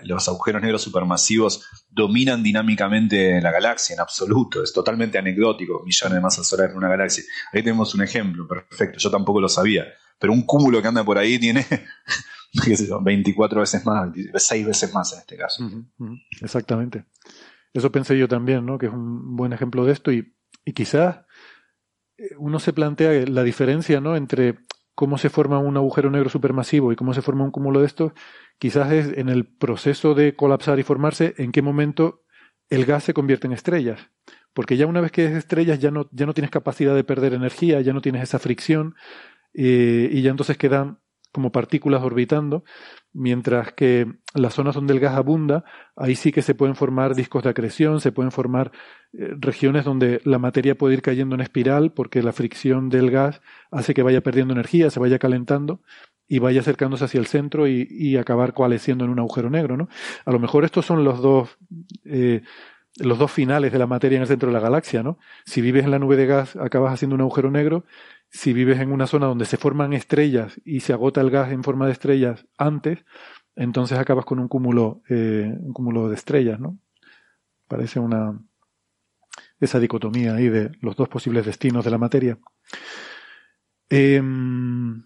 [0.04, 6.20] los agujeros negros supermasivos dominan dinámicamente la galaxia, en absoluto, es totalmente anecdótico, millones de
[6.22, 7.24] masas solares en una galaxia.
[7.52, 9.84] Ahí tenemos un ejemplo, perfecto, yo tampoco lo sabía,
[10.18, 11.66] pero un cúmulo que anda por ahí tiene
[13.02, 15.68] 24 veces más, 6 veces más en este caso.
[16.40, 17.04] Exactamente.
[17.72, 18.78] Eso pensé yo también, ¿no?
[18.78, 20.34] Que es un buen ejemplo de esto y,
[20.64, 21.20] y quizás
[22.16, 24.16] eh, uno se plantea la diferencia, ¿no?
[24.16, 24.58] Entre
[24.94, 28.12] cómo se forma un agujero negro supermasivo y cómo se forma un cúmulo de estos,
[28.58, 32.24] quizás es en el proceso de colapsar y formarse, en qué momento
[32.68, 34.00] el gas se convierte en estrellas.
[34.52, 37.32] Porque ya una vez que es estrellas ya no, ya no tienes capacidad de perder
[37.32, 38.96] energía, ya no tienes esa fricción
[39.54, 40.98] eh, y ya entonces quedan
[41.32, 42.64] como partículas orbitando,
[43.12, 45.64] mientras que las zonas donde el gas abunda,
[45.96, 48.72] ahí sí que se pueden formar discos de acreción, se pueden formar
[49.12, 53.40] eh, regiones donde la materia puede ir cayendo en espiral porque la fricción del gas
[53.70, 55.82] hace que vaya perdiendo energía, se vaya calentando
[56.26, 59.88] y vaya acercándose hacia el centro y, acabar coalesciendo en un agujero negro, ¿no?
[60.26, 61.56] A lo mejor estos son los dos
[62.04, 62.42] eh,
[63.00, 65.18] los dos finales de la materia en el centro de la galaxia, ¿no?
[65.44, 67.84] Si vives en la nube de gas, acabas haciendo un agujero negro.
[68.30, 71.64] Si vives en una zona donde se forman estrellas y se agota el gas en
[71.64, 73.04] forma de estrellas antes,
[73.56, 76.78] entonces acabas con un cúmulo, eh, un cúmulo de estrellas, ¿no?
[77.66, 78.38] Parece una
[79.60, 82.38] esa dicotomía ahí de los dos posibles destinos de la materia.
[83.88, 85.04] Em,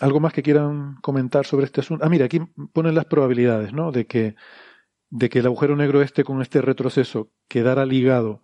[0.00, 2.04] ¿Algo más que quieran comentar sobre este asunto?
[2.04, 2.40] Ah, mira, aquí
[2.72, 3.90] ponen las probabilidades, ¿no?
[3.90, 4.36] De que
[5.10, 8.42] de que el agujero negro este con este retroceso quedara ligado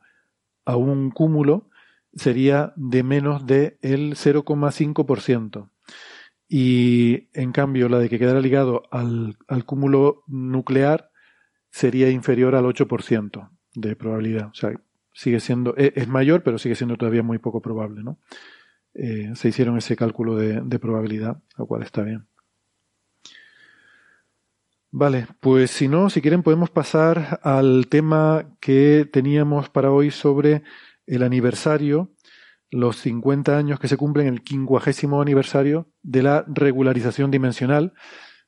[0.65, 1.71] a un cúmulo
[2.17, 5.71] sería de menos del 0,5%.
[6.49, 11.11] Y en cambio la de que quedara ligado al, cúmulo nuclear
[11.71, 14.49] sería inferior al 8% de probabilidad.
[14.49, 14.73] O sea,
[15.13, 18.19] sigue siendo, e, es, mayor, pero sigue siendo todavía muy poco probable, ¿no?
[18.95, 22.27] Eh, se hicieron ese cálculo de, de probabilidad, lo cual está bien.
[24.91, 30.63] Vale, pues si no, si quieren podemos pasar al tema que teníamos para hoy sobre
[31.07, 32.13] el aniversario,
[32.71, 37.93] los 50 años que se cumplen, el quincuagésimo aniversario de la regularización dimensional,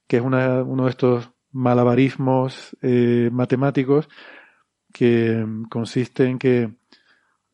[0.06, 4.08] que es uno de estos malabarismos eh, matemáticos
[4.92, 6.74] que consiste en que,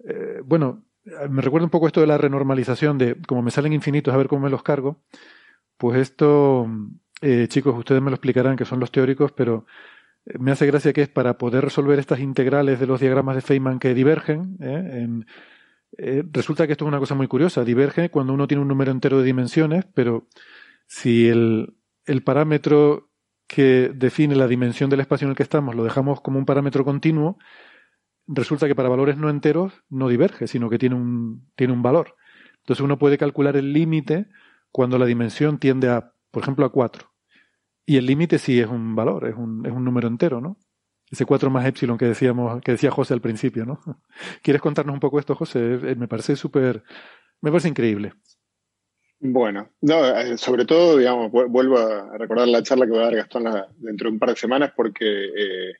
[0.07, 0.85] eh, bueno,
[1.29, 4.29] me recuerda un poco esto de la renormalización, de como me salen infinitos, a ver
[4.29, 5.03] cómo me los cargo,
[5.77, 6.67] pues esto
[7.21, 9.67] eh, chicos, ustedes me lo explicarán que son los teóricos, pero
[10.39, 13.79] me hace gracia que es para poder resolver estas integrales de los diagramas de Feynman
[13.79, 14.57] que divergen.
[14.61, 15.25] ¿eh?
[16.33, 17.65] resulta que esto es una cosa muy curiosa.
[17.65, 20.27] Diverge cuando uno tiene un número entero de dimensiones, pero
[20.87, 21.77] si el,
[22.07, 23.11] el parámetro
[23.47, 26.85] que define la dimensión del espacio en el que estamos lo dejamos como un parámetro
[26.85, 27.39] continuo,
[28.27, 32.17] resulta que para valores no enteros no diverge, sino que tiene un, tiene un valor.
[32.61, 34.27] Entonces uno puede calcular el límite
[34.71, 37.14] cuando la dimensión tiende a, por ejemplo, a 4.
[37.87, 40.59] Y el límite sí es un valor, es un, es un número entero, ¿no?
[41.11, 43.81] Ese 4 más epsilon que decíamos, que decía José al principio, ¿no?
[44.43, 45.75] ¿Quieres contarnos un poco esto, José?
[45.75, 46.83] Eh, me parece súper,
[47.41, 48.15] me parece increíble.
[49.21, 53.17] Bueno, no, eh, sobre todo, digamos, vuelvo a recordar la charla que va a dar
[53.17, 53.45] Gastón
[53.77, 55.75] dentro de un par de semanas, porque eh,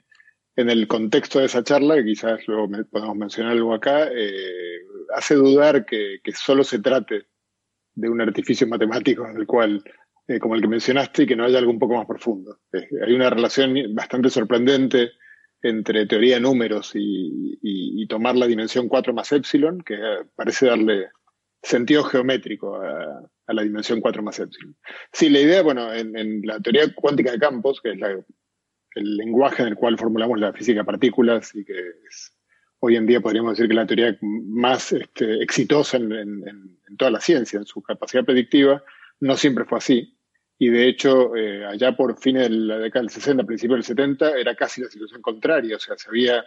[0.57, 4.09] en el contexto de esa charla, que quizás luego podemos mencionar algo acá,
[5.15, 7.27] hace dudar que, que, solo se trate
[7.95, 9.83] de un artificio matemático en el cual
[10.27, 12.59] eh, como el que mencionaste y que no haya algo un poco más profundo.
[12.73, 15.11] Eh, hay una relación bastante sorprendente
[15.63, 19.99] entre teoría de números y, tomar la dimensión 4 más epsilon, que
[20.37, 21.09] parece darle
[21.63, 24.77] sentido geométrico a, la dimensión 4 más epsilon.
[25.11, 27.99] Sí, la idea, bueno, en, la teoría cuántica de campos, que es
[28.95, 31.73] el lenguaje en el cual formulamos la física de partículas y que
[32.07, 32.37] es,
[32.79, 37.21] hoy en día podríamos decir que la teoría más este, exitosa en, en, toda la
[37.21, 38.85] ciencia, en su capacidad predictiva,
[39.21, 40.15] no siempre fue así.
[40.59, 44.39] Y de hecho, eh, allá por fines de la década del 60, principios del 70,
[44.39, 45.77] era casi la situación contraria.
[45.77, 46.45] O sea, se había,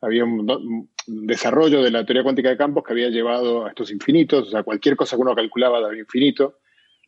[0.00, 4.48] había un, desarrollo de la teoría cuántica de campos que había llevado a estos infinitos.
[4.48, 6.58] O sea, cualquier cosa que uno calculaba daba infinito.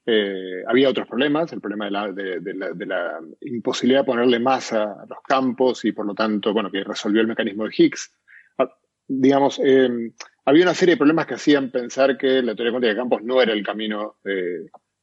[0.07, 5.85] Eh, había otros problemas, el problema de la, imposibilidad de ponerle masa a los campos
[5.85, 8.17] y por lo tanto, bueno, que resolvió el mecanismo de Higgs.
[8.57, 8.75] Ah,
[9.07, 10.13] digamos, eh,
[10.47, 13.43] había una serie de problemas que hacían pensar que la teoría cuántica de campos no
[13.43, 14.17] era el camino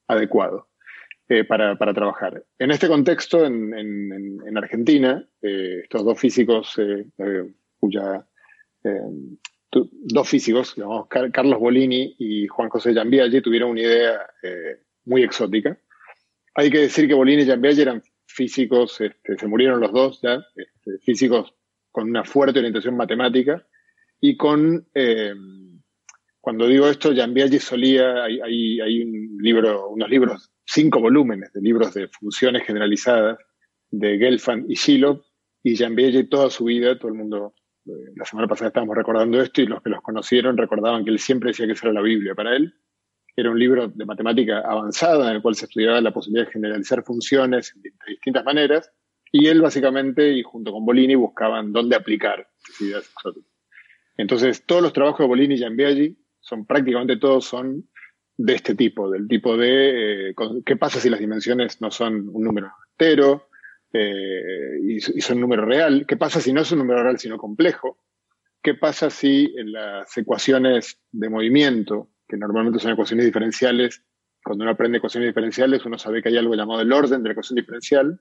[0.07, 0.68] adecuado.
[1.27, 2.44] Eh, para, trabajar.
[2.60, 7.07] En este contexto, en, Argentina, eh, estos dos físicos, eh,
[9.72, 10.76] dos físicos,
[11.10, 14.19] Carlos Bolini y Juan José Giambiaggi, tuvieron una idea
[15.06, 15.80] muy exótica.
[16.53, 20.45] Hay que decir que Bolini y Giambiaggi eran físicos, este, se murieron los dos ya,
[20.56, 21.56] este, físicos
[21.91, 23.65] con una fuerte orientación matemática
[24.22, 24.88] y con,
[26.46, 31.92] cuando digo esto, Jean solía, hay, hay, un libro, unos libros, cinco volúmenes de libros
[31.96, 33.40] de funciones generalizadas
[33.90, 35.26] de Gelfand y Shiloh,
[35.64, 35.96] y Jean
[36.30, 37.56] toda su vida, todo el mundo,
[37.88, 41.18] eh, la semana pasada estábamos recordando esto y los que los conocieron recordaban que él
[41.18, 42.76] siempre decía que esa era la Biblia para él.
[43.36, 47.04] Era un libro de matemática avanzada en el cual se estudiaba la posibilidad de generalizar
[47.04, 48.92] funciones de distintas maneras
[49.32, 52.48] y él básicamente y junto con Bolini buscaban dónde aplicar
[52.80, 53.12] ideas
[54.16, 57.90] Entonces todos los trabajos de Bolini y Giambiaggi son prácticamente todos son
[58.38, 60.36] de este tipo, del tipo de eh,
[60.66, 63.50] qué pasa si las dimensiones no son un número entero
[63.92, 67.18] eh, y, y, son un número real, qué pasa si no es un número real
[67.18, 67.98] sino complejo,
[68.62, 74.04] qué pasa si en las ecuaciones de movimiento que normalmente son ecuaciones diferenciales.
[74.44, 77.34] Cuando uno aprende ecuaciones diferenciales, uno sabe que hay algo llamado el orden de la
[77.34, 78.20] ecuación diferencial,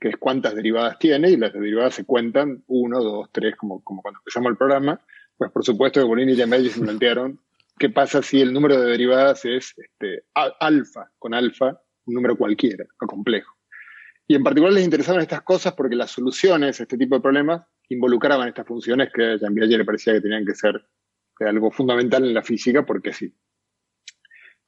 [0.00, 4.02] que es cuántas derivadas tiene, y las derivadas se cuentan uno, dos, tres, como, como
[4.02, 5.00] cuando empezamos el programa.
[5.36, 7.40] Pues por supuesto que Bolini y Giamelli se plantearon
[7.78, 12.84] qué pasa si el número de derivadas es este, alfa, con alfa, un número cualquiera,
[13.00, 13.54] o complejo.
[14.28, 17.62] Y en particular les interesaban estas cosas porque las soluciones a este tipo de problemas
[17.88, 20.84] involucraban estas funciones que a Jean le parecía que tenían que ser
[21.40, 23.32] algo fundamental en la física, porque sí.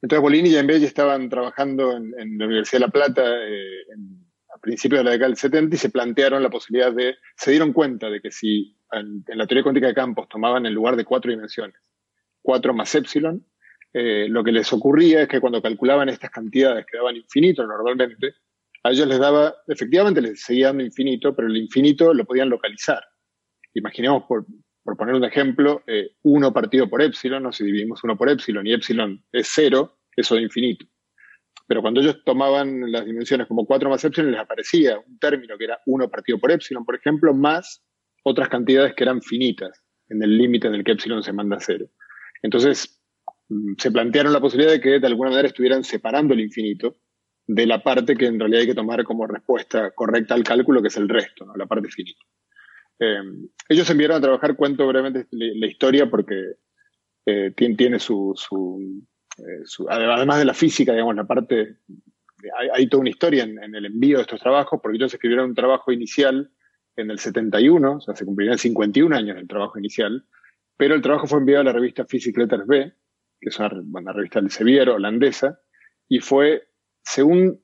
[0.01, 3.85] Entonces Bolini y Giambelli estaban trabajando en, la Universidad de La Plata eh,
[4.55, 7.73] a principios de la década del 70 y se plantearon la posibilidad de, se dieron
[7.73, 11.33] cuenta de que si en, la teoría cuántica de campos tomaban en lugar de cuatro
[11.33, 11.77] dimensiones,
[12.49, 13.45] cuatro más epsilon,
[13.93, 18.37] eh, lo que les ocurría es que cuando calculaban estas cantidades que daban infinito normalmente,
[18.83, 23.05] a ellos les daba, efectivamente les seguía dando infinito, pero el infinito lo podían localizar.
[23.75, 24.47] Imaginemos por,
[24.83, 28.67] por poner un ejemplo, eh, 1 partido por epsilon, o si dividimos 1 por epsilon
[28.67, 30.87] y epsilon es 0, eso es infinito.
[31.67, 35.65] Pero cuando ellos tomaban las dimensiones como 4 más epsilon, les aparecía un término que
[35.65, 37.85] era 1 partido por epsilon, por ejemplo, más
[38.25, 41.61] otras cantidades que eran finitas, en el límite en el que epsilon se manda a
[41.61, 41.87] 0.
[42.43, 43.01] Entonces,
[43.49, 46.97] mm, se plantearon la posibilidad de que de alguna manera estuvieran separando el infinito
[47.47, 50.89] de la parte que en realidad hay que tomar como respuesta correcta al cálculo, que
[50.89, 51.57] es el resto, ¿no?
[51.57, 52.21] la parte finita.
[53.01, 53.23] Eh,
[53.69, 56.57] ellos enviaron a trabajar, cuento brevemente la historia porque
[57.31, 61.77] eh, tiene, eh, su, además de la física, digamos, la parte,
[62.75, 65.93] hay, toda una historia en, el envío de estos trabajos, porque ellos escribieron un trabajo
[65.93, 66.51] inicial
[66.97, 70.25] en el 71, o sea, se cumplirían 51 años del trabajo inicial,
[70.79, 72.93] pero el trabajo fue enviado a la revista Physics Letters B,
[73.41, 75.61] que es una, revista del Sevier, holandesa,
[76.09, 76.69] y fue,
[77.03, 77.61] según,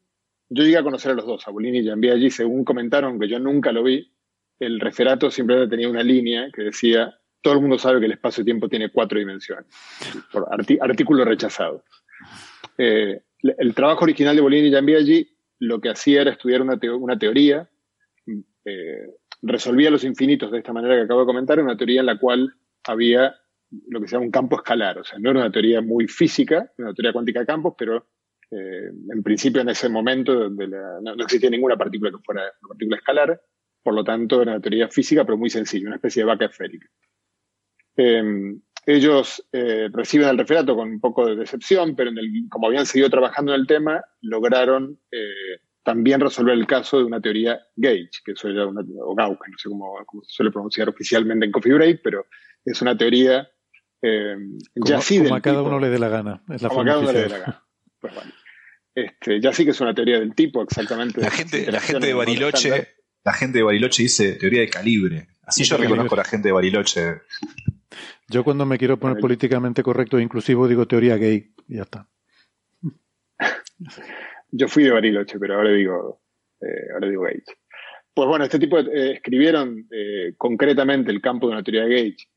[0.49, 3.28] yo llegué a conocer a los dos, a Bolini y a allí, según comentaron, que
[3.28, 4.12] yo nunca lo vi,
[4.59, 8.69] el referato siempre tenía una línea que decía, todo el mundo sabe que el espacio-tiempo
[8.69, 9.66] tiene cuatro dimensiones,
[10.81, 11.85] artículo rechazado.
[12.77, 15.28] Eh, el trabajo original de Bolini y Giambiaggi
[15.61, 17.70] lo que hacía era estudiar una, teoría,
[18.65, 19.07] eh,
[19.43, 22.55] resolvía los infinitos de esta manera que acabo de comentar, una teoría en la cual
[22.85, 23.35] había
[23.89, 26.70] lo que se llama un campo escalar, o sea, no era una teoría muy física,
[26.78, 28.06] una teoría cuántica de campos, pero
[28.51, 32.69] eh, en principio en ese momento donde no, no, existía ninguna partícula que fuera una
[32.69, 33.40] partícula escalar,
[33.82, 36.89] por lo tanto, era una teoría física, pero muy sencilla, una especie de vaca esférica.
[37.97, 42.11] Em, ellos eh, reciben el referato con un poco de decepción, pero
[42.51, 47.20] como habían seguido trabajando en el tema, lograron eh, también resolver el caso de una
[47.20, 52.01] teoría Gauge, que es una, o no sé cómo, se suele pronunciar oficialmente en Break,
[52.02, 52.27] pero
[52.65, 53.49] es una teoría
[54.03, 54.36] eh,
[54.74, 56.43] ya sí como a cada uno le dé la gana.
[56.51, 57.66] Es la como a cada uno le dé la gana.
[58.01, 58.32] Pues bueno.
[58.95, 61.20] Este, ya sí que es una teoría del tipo, exactamente.
[61.20, 65.28] La gente, la gente de Bariloche la gente de Bariloche dice teoría de calibre.
[65.43, 67.23] Así yo reconozco a la gente de Bariloche.
[68.28, 72.09] Yo cuando me quiero poner políticamente correcto e inclusivo digo teoría gay y ya está.
[74.57, 76.23] Yo fui de Bariloche, pero ahora digo,
[76.61, 77.43] eh, ahora digo gay.
[78.15, 81.95] Pues bueno, este tipo de, eh, escribieron eh, concretamente el campo de una teoría de
[81.95, 82.28] Gauge,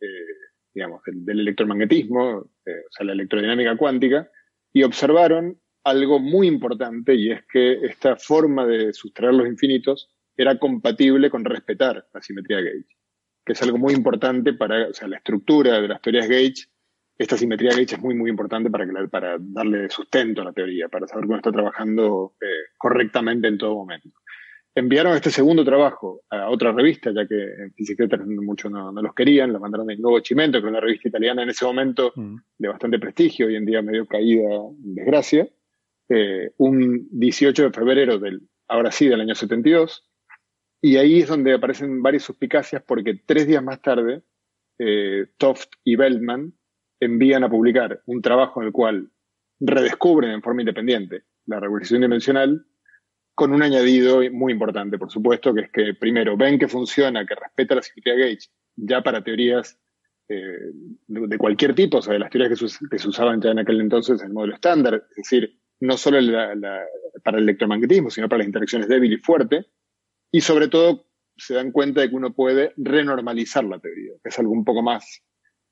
[0.74, 2.50] digamos, del, electromagnetismo, o
[2.92, 4.30] sea, la electrodinámica cuántica,
[4.74, 10.60] y observaron algo muy importante y es que esta forma de sustraer los infinitos era
[10.60, 12.96] compatible con respetar la simetría Gauge,
[13.46, 16.68] que es algo muy importante para, o sea, la estructura de las teorías Gauge,
[17.18, 20.90] esta simetría Gauge es muy, muy importante para, que para darle sustento a la teoría,
[20.90, 24.10] para saber cómo está trabajando eh, correctamente en todo momento.
[24.78, 29.16] Enviaron este segundo trabajo a otra revista, ya que en Fisiquetas muchos no, no, los
[29.16, 32.36] querían, lo mandaron en Nuevo Chimento, que era una revista italiana en ese momento mm.
[32.60, 35.50] de bastante prestigio, hoy en día medio caída en desgracia.
[36.10, 40.08] Eh, un 18 de febrero del, ahora sí, del año 72,
[40.80, 44.22] y ahí es donde aparecen varias suspicacias porque tres días más tarde,
[44.78, 46.54] eh, Toft y Beltman
[47.00, 49.10] envían a publicar un trabajo en el cual
[49.60, 52.64] redescubren en forma independiente la revolución dimensional,
[53.38, 57.36] con un añadido muy importante, por supuesto, que es que primero ven que funciona, que
[57.36, 59.80] respeta la simetría Gauge, ya para teorías
[60.28, 60.72] eh,
[61.06, 64.22] de, cualquier tipo, o sea, de las teorías que se, usaban ya en aquel entonces
[64.22, 66.18] en el modelo estándar, es decir, no solo
[67.24, 69.68] para el electromagnetismo, sino para las interacciones débil y fuerte,
[70.32, 71.06] y sobre todo
[71.38, 74.82] se dan cuenta de que uno puede renormalizar la teoría, que es algo un poco
[74.82, 75.22] más,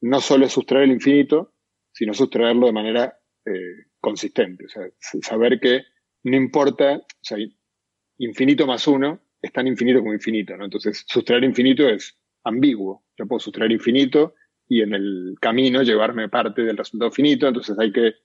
[0.01, 1.55] no solo es sustraer el infinito,
[1.91, 4.83] sino sustraerlo de manera eh, consistente, o sea,
[5.23, 5.94] saber que
[6.26, 7.38] no importa, o sea,
[8.18, 10.65] infinito más uno es tan infinito como infinito, ¿no?
[10.65, 13.06] Entonces, sustraer infinito es ambiguo.
[13.15, 14.34] Yo puedo sustraer infinito
[14.68, 18.15] y en el camino llevarme parte del resultado finito, entonces hay que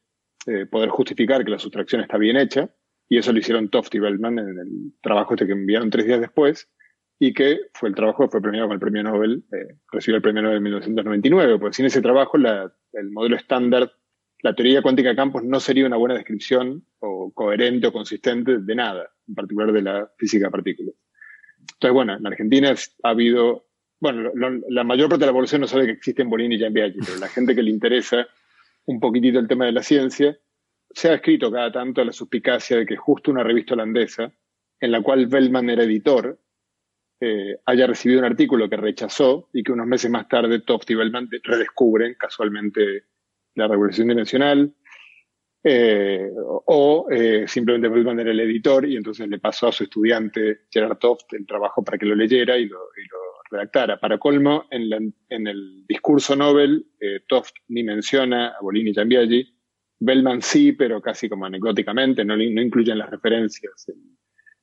[0.47, 2.75] eh, poder justificar que la sustracción está bien hecha,
[3.07, 6.21] y eso lo hicieron Toft y Bellman en el trabajo este que enviaron tres días
[6.21, 6.71] después,
[7.19, 10.23] y que fue el trabajo que fue premiado con el premio Nobel, eh, recibió el
[10.23, 13.93] premio Nobel en 1999, porque sin ese trabajo el modelo estándar
[14.43, 18.75] la teoría cuántica de campos no sería una buena descripción o coherente o consistente de
[18.75, 20.95] nada, en particular de la física de partículas.
[21.61, 23.67] Entonces, bueno, en Argentina ha habido,
[24.01, 24.31] bueno,
[24.69, 27.29] la mayor parte de la población no sabe que existen Bolini y Giambiaggi, pero la
[27.29, 28.27] gente que le interesa
[28.87, 30.37] un poquitito el tema de la ciencia,
[30.91, 34.33] se ha escrito cada tanto la suspicacia de que justo una revista holandesa,
[34.81, 36.41] en la cual Bellman era editor,
[37.21, 40.95] eh, haya recibido un artículo que rechazó y que unos meses más tarde Toft y
[40.95, 43.05] Bellman redescubren casualmente
[43.55, 44.75] la regulación dimensional,
[45.63, 50.61] eh, o eh, simplemente Bellman era el editor y entonces le pasó a su estudiante
[50.71, 52.79] Gerard Toft el trabajo para que lo leyera y lo,
[53.51, 53.99] redactara.
[53.99, 59.55] Para colmo, en, el discurso Nobel, eh, Toft ni menciona a Bolini y Giambiaggi,
[59.99, 63.97] Bellman sí, pero casi como anecdóticamente, no, no incluyen las referencias el,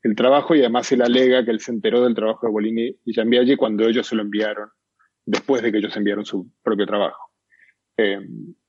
[0.04, 3.14] el, trabajo y además él alega que él se enteró del trabajo de Bolini y
[3.14, 4.70] Giambiaggi cuando ellos se lo enviaron,
[5.26, 7.30] después de que ellos enviaron su propio trabajo.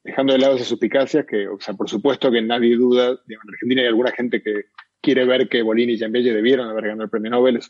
[0.08, 3.82] Dejando de lado esas suspicacias, que, o sea, por supuesto que nadie duda, en Argentina
[3.82, 4.64] hay alguna gente que
[5.02, 7.68] quiere ver que Bolini y Giambelli debieron haber ganado el premio Nobel, eso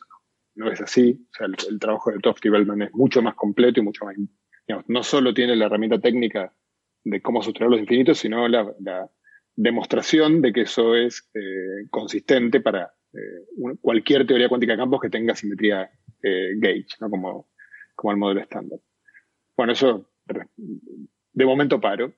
[0.55, 3.81] no, es así, o sea, el, trabajo de Toft y Bellman es mucho más completo
[3.81, 4.15] y mucho más,
[4.69, 6.55] digamos, no solo tiene la herramienta técnica
[7.03, 9.11] de cómo sustraer los infinitos, sino la,
[9.57, 15.11] demostración de que eso es eh, consistente para eh, cualquier teoría cuántica de campos que
[15.11, 15.91] tenga simetría
[16.23, 17.11] eh, gauge, ¿no?
[17.11, 17.49] como,
[17.97, 18.79] como el modelo estándar.
[19.57, 20.09] Bueno, eso
[21.39, 22.13] de momento paro.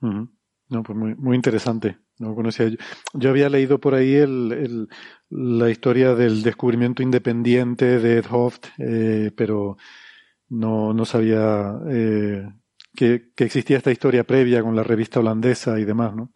[0.00, 1.98] No, pues muy, muy interesante.
[2.18, 2.76] No conocía yo.
[3.12, 4.88] yo había leído por ahí el,
[5.30, 9.76] la historia del descubrimiento independiente de Ed Hoft, eh, pero
[10.48, 12.48] no, no sabía eh,
[12.94, 16.32] que, existía esta historia previa con la revista holandesa y demás, ¿no?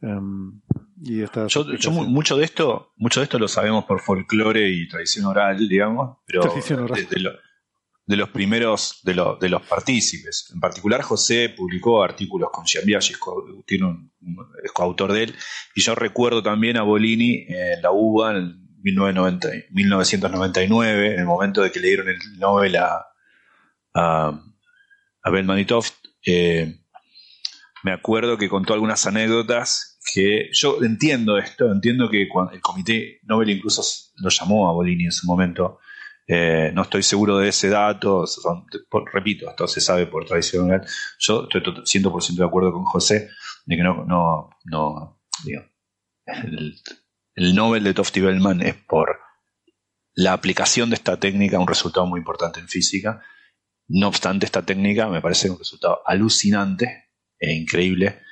[0.00, 0.60] Em,
[1.02, 5.68] y yo, mucho de esto mucho de esto lo sabemos por folclore y tradición oral
[5.68, 7.20] digamos pero tradición oral de
[8.14, 10.52] los primeros de, de, los partícipes.
[10.54, 13.18] En particular, José publicó artículos con Giambiaggi, es
[14.72, 15.34] coautor de él,
[15.74, 21.72] y yo recuerdo también a Bolini en la UBA en 1999, en el momento de
[21.72, 23.06] que le dieron el Nobel a,
[23.94, 24.40] a,
[25.22, 25.30] a
[26.28, 26.80] eh,
[27.82, 33.18] me acuerdo que contó algunas anécdotas que yo entiendo esto, entiendo que cuando el comité
[33.24, 33.82] Nobel incluso
[34.16, 35.80] lo llamó a Bolini en su momento
[36.26, 38.24] eh, no estoy seguro de ese dato,
[39.12, 40.68] repito, esto se sabe por tradición
[41.18, 43.30] Yo estoy 100% de acuerdo con José
[43.64, 45.20] de que no, no, no
[47.34, 49.20] el, Nobel de Tofty Bellman es por
[50.14, 53.22] la aplicación de esta técnica, un resultado muy importante en física.
[53.88, 58.22] No obstante, esta técnica me parece un resultado alucinante e increíble,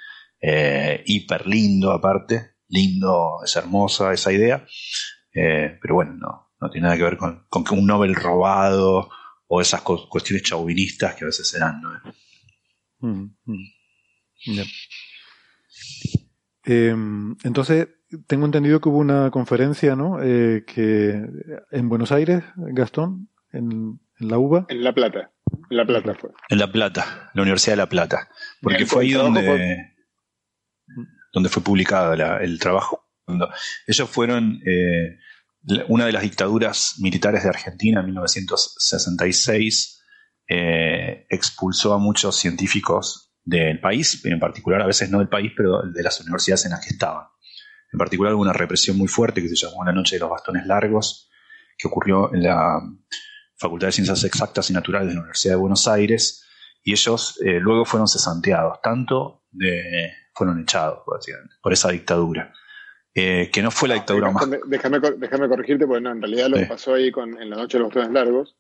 [0.40, 4.66] eh, hiper lindo aparte, lindo, es hermosa esa idea,
[5.32, 9.10] eh, pero bueno, no, no tiene nada que ver con, con un Nobel robado
[9.46, 11.80] o esas cuestiones chauvinistas que a veces se dan.
[11.80, 11.90] ¿no?
[13.00, 13.64] Mm, mm.
[16.64, 17.88] Em, entonces,
[18.26, 20.22] tengo entendido que hubo una conferencia, ¿no?
[20.22, 21.22] Eh, que
[21.70, 24.66] en Buenos Aires, Gastón, en, la UBA.
[24.68, 25.32] En La Plata.
[25.70, 26.30] En La Plata fue.
[26.48, 28.28] En La Plata, la Universidad de La Plata.
[28.62, 29.92] Porque fue ahí donde,
[31.32, 33.04] donde fue publicado el trabajo.
[33.86, 35.18] Ellos fueron eh,
[35.88, 40.02] una de las dictaduras militares de Argentina en 1966
[40.48, 45.82] eh, expulsó a muchos científicos del país, en particular a veces no del país, pero
[45.82, 47.26] de las universidades en las que estaban.
[47.92, 50.66] En particular hubo una represión muy fuerte que se llamó la Noche de los Bastones
[50.66, 51.30] Largos,
[51.78, 52.80] que ocurrió en la
[53.56, 56.44] Facultad de Ciencias Exactas y Naturales de la Universidad de Buenos Aires,
[56.82, 61.00] y ellos eh, luego fueron cesanteados, tanto de, fueron echados
[61.62, 62.52] por esa dictadura.
[63.14, 64.48] Eh, que no fue la dictadura más.
[64.66, 67.78] Déjame, déjame, corregirte, porque no, en realidad lo que pasó ahí con, en la noche
[67.78, 68.56] de los botones largos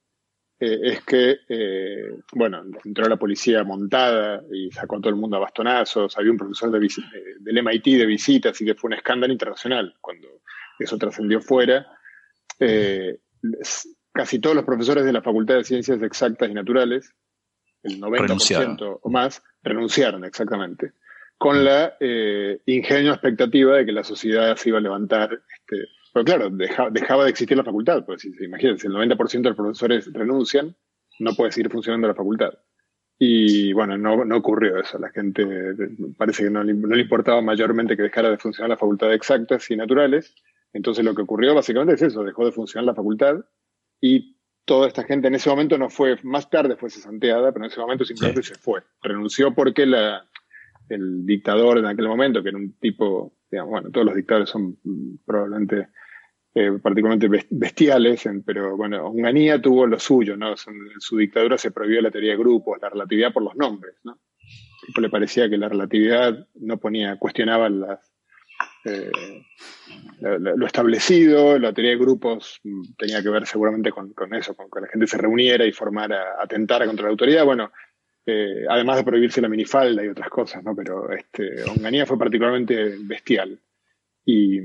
[0.60, 5.36] eh, es que, eh, bueno, entró la policía montada y sacó a todo el mundo
[5.36, 6.16] a bastonazos.
[6.16, 6.88] Había un profesor de,
[7.40, 10.28] del MIT de visita, así que fue un escándalo internacional cuando
[10.78, 11.86] eso trascendió fuera.
[12.60, 13.18] Eh,
[14.12, 17.12] casi todos los profesores de la Facultad de Ciencias Exactas y Naturales,
[17.82, 20.92] el 90% o más, renunciaron exactamente,
[21.38, 25.32] con la eh, ingenua expectativa de que la sociedad se iba a levantar.
[25.32, 26.50] Este, pero claro,
[26.90, 30.74] dejaba de existir la facultad, pues si, imagínense, el 90% de los profesores renuncian,
[31.18, 32.54] no puede seguir funcionando la facultad.
[33.18, 34.98] Y bueno, no, no ocurrió eso.
[34.98, 35.46] La gente
[36.16, 39.70] parece que no, no, le importaba mayormente que dejara de funcionar la facultad de exactas
[39.70, 40.34] y naturales.
[40.72, 43.44] Entonces lo que ocurrió básicamente es eso, dejó de funcionar la facultad
[44.00, 47.70] y toda esta gente en ese momento no fue, más tarde fue cesanteada, pero en
[47.70, 48.82] ese momento simplemente se fue.
[49.02, 50.28] Renunció porque la,
[50.88, 54.78] el dictador en aquel momento, que era un tipo, digamos, bueno, todos los dictadores son
[54.82, 55.88] mm, probablemente
[56.54, 60.50] eh, particularmente bestiales, pero bueno, Onganía tuvo lo suyo, ¿no?
[60.50, 64.18] En su dictadura se prohibió la teoría de grupos, la relatividad por los nombres, ¿no?
[65.00, 68.14] le parecía que la relatividad no ponía, cuestionaba las,
[68.84, 69.10] eh,
[70.20, 74.80] lo establecido, la teoría de grupos mm, tenía que ver seguramente con, eso, con que
[74.80, 77.44] la gente se reuniera y formara, atentara contra la autoridad.
[77.44, 77.72] Bueno,
[78.26, 80.74] eh, además de prohibirse la minifalda y otras cosas, ¿no?
[80.74, 83.58] Pero este, Onganía fue particularmente bestial.
[84.24, 84.60] Y,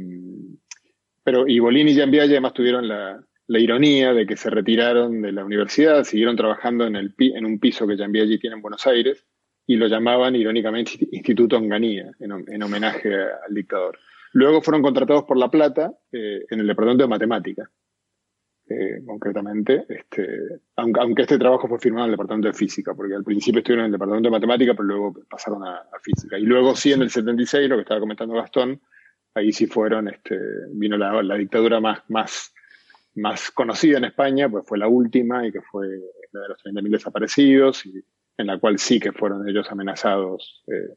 [1.23, 6.03] pero, y Bolini y además tuvieron la, ironía de que se retiraron de la universidad,
[6.03, 9.25] siguieron trabajando en un piso que Giambiaglia tiene en Buenos Aires
[9.69, 13.99] y lo llamaban irónicamente Instituto Onganía, en, homenaje al dictador.
[14.33, 17.69] Luego fueron contratados por La Plata eh, en el departamento de matemática,
[18.69, 20.27] eh, concretamente, este,
[20.75, 23.87] aunque, este trabajo fue firmado en el departamento de física, porque al principio estuvieron en
[23.87, 26.37] el departamento de matemática, pero luego pasaron a, física.
[26.37, 28.79] Y luego sí, en el 76, lo que estaba comentando Gastón,
[29.33, 30.37] ahí sí fueron, este,
[30.73, 32.53] vino la, dictadura más, más,
[33.15, 35.87] más conocida en España, pues fue la última y que fue
[36.31, 38.03] la de los 30.000 desaparecidos, y
[38.37, 40.63] en la cual sí que fueron ellos amenazados.
[40.67, 40.95] Eh,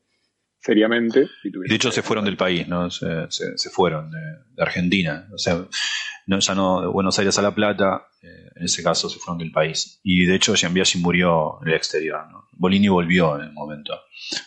[0.63, 1.29] seriamente.
[1.43, 2.91] de hecho se fueron del país, ¿no?
[2.91, 5.29] Se, se, fueron de, Argentina.
[5.33, 5.65] O sea,
[6.27, 9.39] no, ya no de Buenos Aires a La Plata, eh, en ese caso se fueron
[9.39, 10.01] del país.
[10.05, 12.49] Y de hecho Gianbiaggi murió en el exterior, ¿no?
[12.53, 13.95] Bolini volvió en el momento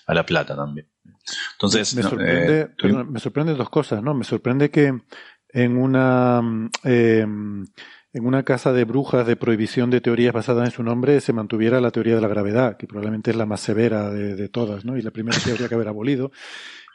[0.08, 0.88] a La Plata también.
[1.54, 4.14] Entonces, me, sorprende, eh, me sorprende dos cosas, ¿no?
[4.14, 4.94] Me sorprende que
[5.50, 7.26] en una eh,
[8.16, 11.82] en una casa de brujas de prohibición de teorías basadas en su nombre se mantuviera
[11.82, 14.96] la teoría de la gravedad, que probablemente es la más severa de, todas, ¿no?
[14.96, 16.32] Y la primera que que haber abolido.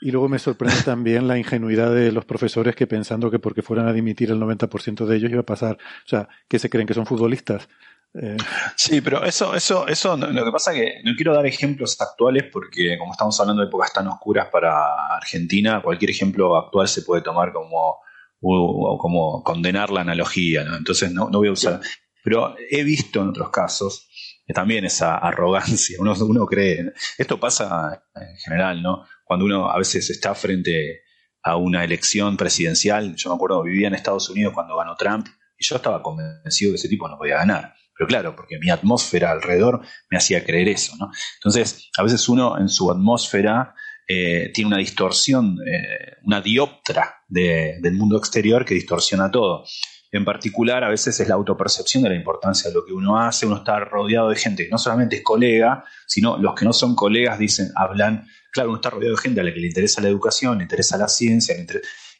[0.01, 3.87] Y luego me sorprende también la ingenuidad de los profesores que pensando que porque fueran
[3.87, 6.95] a dimitir el 90% de ellos iba a pasar, o sea, que se creen que
[6.95, 7.69] son futbolistas.
[8.15, 8.39] Eh,
[8.75, 12.45] sí, pero eso, eso, eso, lo que pasa es que no quiero dar ejemplos actuales
[12.51, 17.21] porque como estamos hablando de épocas tan oscuras para Argentina, cualquier ejemplo actual se puede
[17.21, 17.99] tomar como
[18.41, 20.77] o, como condenar la analogía, ¿no?
[20.77, 21.81] Entonces no, no voy a usar.
[22.23, 24.11] Pero he visto en otros casos
[24.53, 29.05] también esa arrogancia, uno, uno cree, esto pasa en general, ¿no?
[29.25, 31.03] Cuando uno a veces está frente
[31.43, 35.27] a una elección presidencial, yo me acuerdo, vivía en Estados Unidos cuando ganó Trump
[35.59, 37.75] y yo estaba convencido que ese tipo no podía ganar.
[37.97, 41.11] Pero claro, porque mi atmósfera alrededor me hacía creer eso, ¿no?
[41.37, 43.75] Entonces, a veces uno en su atmósfera
[44.13, 49.65] eh, tiene una distorsión, eh, una dioptra del mundo exterior que distorsiona todo.
[50.11, 53.47] En particular, a veces es la autopercepción de la importancia de lo que uno hace.
[53.47, 56.97] Uno está rodeado de gente que no solamente es colega, sino los que no son
[56.97, 58.27] colegas dicen, hablan.
[58.51, 60.97] Claro, uno está rodeado de gente a la que le interesa la educación, le interesa
[60.97, 61.55] la ciencia,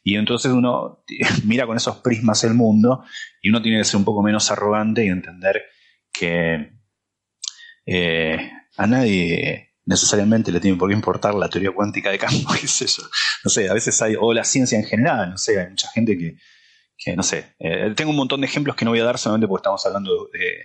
[0.01, 1.03] y entonces uno
[1.43, 3.03] mira con esos prismas el mundo
[3.41, 5.61] y uno tiene que ser un poco menos arrogante y entender
[6.13, 6.71] que
[7.85, 12.67] eh, a nadie necesariamente le tiene por qué importar la teoría cuántica de campo, qué
[12.67, 13.03] sé yo.
[13.43, 16.17] No sé, a veces hay, o la ciencia en general, no sé, hay mucha gente
[16.17, 16.37] que,
[16.97, 17.55] que no sé.
[17.59, 20.29] Eh, tengo un montón de ejemplos que no voy a dar solamente porque estamos hablando
[20.31, 20.55] de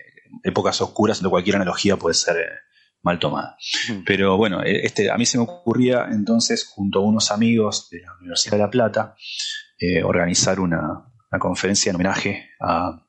[0.45, 2.49] épocas oscuras donde cualquier analogía puede ser eh,
[3.03, 3.57] mal tomada.
[4.07, 8.03] Pero bueno, eh, este, a mí se me ocurría entonces, junto a unos amigos de
[8.03, 9.17] la Universidad de La Plata,
[10.05, 13.05] organizar una, conferencia en homenaje a,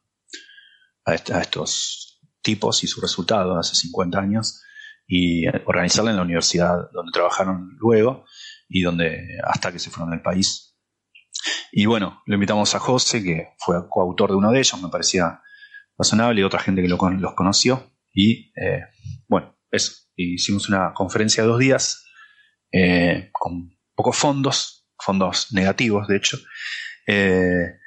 [1.06, 4.62] a, a estos tipos y su resultado hace 50 años
[5.08, 8.26] y organizarla en la universidad donde trabajaron luego
[8.68, 10.78] y donde hasta que se fueron del país.
[11.72, 15.42] Y bueno, lo invitamos a José, que fue coautor de uno de ellos, me parecía
[15.98, 17.92] razonable, y otra gente que lo, los conoció.
[18.14, 18.82] Y eh,
[19.28, 19.94] bueno, eso.
[20.16, 22.04] Hicimos una conferencia de dos días
[22.72, 26.38] eh, con pocos fondos, fondos negativos, de hecho.
[27.06, 27.78] Eh,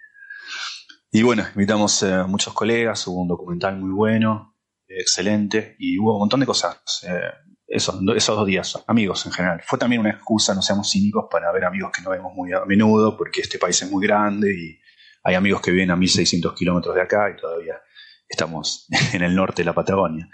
[1.11, 4.50] y bueno, invitamos a muchos colegas, hubo un documental muy bueno,
[4.99, 6.81] excelente y hubo un montón de cosas.
[7.07, 7.31] Eh,
[7.67, 9.63] esos, esos dos días, amigos en general.
[9.65, 12.65] Fue también una excusa, no seamos cínicos, para ver amigos que no vemos muy a
[12.65, 14.81] menudo, porque este país es muy grande y
[15.23, 17.81] hay amigos que viven a 1600 kilómetros de acá y todavía
[18.29, 20.29] estamos en el norte de la Patagonia.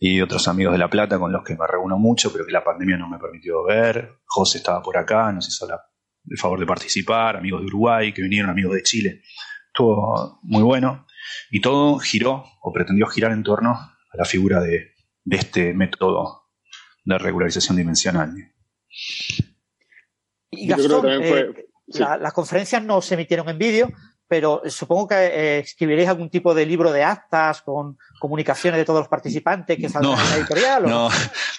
[0.00, 2.64] Y otros amigos de La Plata con los que me reúno mucho, pero que la
[2.64, 4.20] pandemia no me permitió ver.
[4.24, 8.50] José estaba por acá, nos hizo de favor de participar, amigos de Uruguay que vinieron,
[8.50, 9.22] amigos de Chile.
[9.66, 11.06] Estuvo muy bueno
[11.50, 14.92] y todo giró o pretendió girar en torno a la figura de,
[15.30, 16.48] este método
[17.04, 18.34] de regularización dimensional.
[20.50, 23.92] Y Gastón, eh, las conferencias no se emitieron en vídeo,
[24.26, 29.00] pero supongo que eh, escribiréis algún tipo de libro de actas con comunicaciones de todos
[29.00, 30.82] los participantes que saldrán en la editorial.
[30.84, 31.08] No,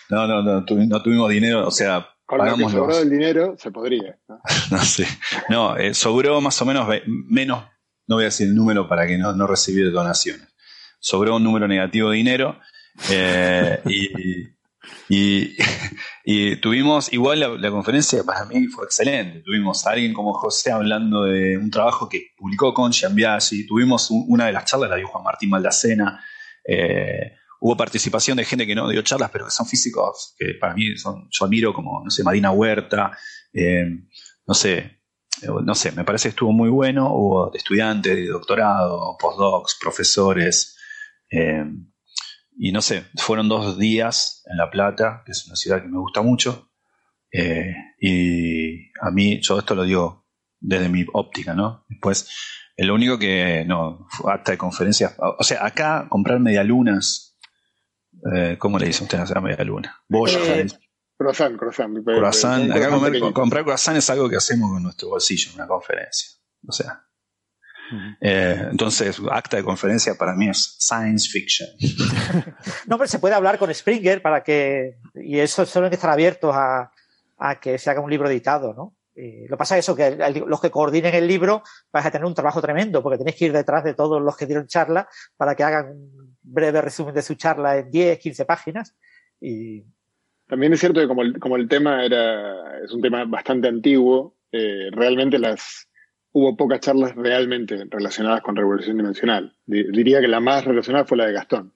[0.09, 3.71] no, no, no, no, tuvimos dinero, o sea, con pagamos lo que sobró dinero se
[3.71, 4.19] podría.
[4.71, 5.07] No, sé,
[5.49, 7.65] no, eh, sobró más o menos menos,
[8.07, 10.48] no voy a decir el número para que no, no recibir donaciones.
[10.99, 12.59] Sobró un número negativo de dinero
[13.09, 13.81] eh,
[16.25, 19.41] y tuvimos, igual la, conferencia para mí fue excelente.
[19.41, 23.65] Tuvimos a alguien como José hablando de un trabajo que publicó con Giambiasi.
[23.65, 26.23] Tuvimos una de las charlas, la dio Juan Martín Maldacena.
[26.65, 30.73] Eh, hubo participación de gente que no dio charlas, pero que son físicos que para
[30.73, 33.17] mí son, yo admiro como, no sé, Marina Huerta.
[33.53, 33.85] Eh,
[34.45, 34.99] no sé,
[35.63, 37.13] no sé, me parece que estuvo muy bueno.
[37.13, 40.75] Hubo estudiantes, de doctorado, postdocs, profesores.
[41.31, 41.65] Eh,
[42.57, 45.99] y no sé, fueron dos días en La Plata, que es una ciudad que me
[45.99, 46.71] gusta mucho.
[47.31, 50.27] Eh, y a mí, yo esto lo digo
[50.59, 51.85] desde mi óptica, ¿no?
[51.87, 52.29] Después,
[52.75, 57.37] eh, lo único que, no, acta de conferencias, o sea, acá comprar medialunas,
[58.33, 60.01] eh, ¿cómo le dicen ustedes a media luna?
[60.09, 60.67] Eh,
[61.17, 62.03] croissant, croissant.
[62.03, 62.89] Croissant, acá
[63.33, 66.39] comprar croissant es algo que hacemos con nuestro bolsillo en una conferencia.
[66.67, 67.05] O sea,
[68.21, 71.69] eh, entonces, acta de conferencia para mí es science fiction.
[72.87, 76.53] no, pero se puede hablar con Springer para que, y eso solo que estar abiertos
[76.55, 76.91] a,
[77.61, 78.95] que se haga un libro editado, ¿no?
[79.15, 80.15] lo que pasa es eso, que
[80.47, 81.61] los que coordinen el libro
[81.91, 84.45] vais a tener un trabajo tremendo, porque tenéis que ir detrás de todos los que
[84.45, 88.95] dieron charla para que hagan un breve resumen de su charla en 10, 15 páginas.
[89.41, 89.83] Y...
[90.47, 94.37] También es cierto que como el, como el tema era, es un tema bastante antiguo,
[94.53, 95.88] eh, realmente las,
[96.31, 99.53] hubo pocas charlas realmente relacionadas con revolución dimensional.
[99.65, 101.73] Diría que la más relacionada fue la de Gastón,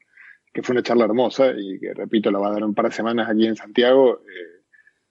[0.53, 2.91] que fue una charla hermosa y que, repito, la va a dar un par de
[2.91, 4.21] semanas aquí en Santiago.
[4.27, 4.53] Eh,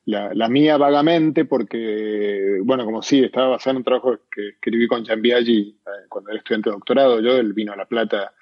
[0.05, 5.05] la, mía vagamente, porque, bueno, como sí, estaba basada en un trabajo que escribí con
[5.05, 7.21] Jean Biaggi eh, cuando era estudiante de doctorado.
[7.21, 8.33] Yo, él vino a La Plata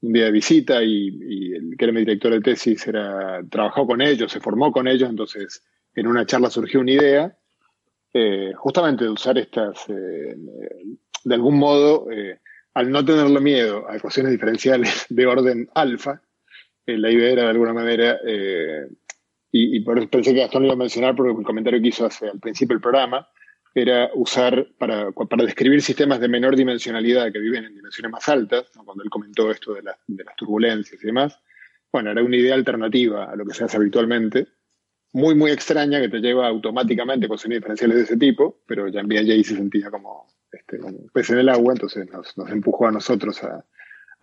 [0.00, 4.00] un día de visita y, el que era mi director de tesis era, trabajó con
[4.00, 5.64] ellos, se formó con ellos, entonces
[5.94, 7.36] en una charla surgió una idea
[8.14, 10.36] eh, justamente de usar estas, eh,
[11.24, 12.40] de algún modo, eh,
[12.74, 16.20] al no tenerle miedo a ecuaciones diferenciales de orden alfa,
[16.84, 18.18] la idea era de alguna manera,
[19.52, 22.04] y, por eso pensé que Gastón lo iba a mencionar porque el comentario que hizo
[22.04, 23.28] hace, al principio del programa,
[23.72, 28.68] era usar para, para, describir sistemas de menor dimensionalidad que viven en dimensiones más altas,
[28.84, 31.38] cuando él comentó esto de, de, las turbulencias y demás,
[31.92, 34.48] bueno, era una idea alternativa a lo que se hace habitualmente,
[35.12, 39.00] muy, muy extraña que te lleva automáticamente a ecuaciones diferenciales de ese tipo, pero ya
[39.00, 40.78] en VIA se sentía como, este,
[41.12, 43.64] pez en el agua, entonces nos, empujó a nosotros a,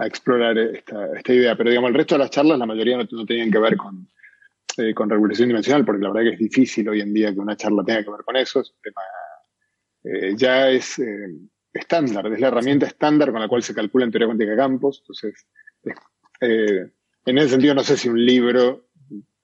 [0.01, 1.57] explorar esta, esta, idea.
[1.57, 4.07] Pero digamos, el resto de las charlas, la mayoría no, tenían que ver con,
[4.77, 7.57] eh, con regulación dimensional, porque la verdad que es difícil hoy en día que una
[7.57, 8.61] charla tenga que ver con eso.
[8.61, 9.01] Es un tema,
[10.05, 11.27] eh, ya es eh,
[11.73, 14.99] estándar, es la herramienta estándar con la cual se calcula en teoría cuántica de campos.
[15.01, 15.45] Entonces,
[16.39, 18.88] en ese sentido, no sé si un libro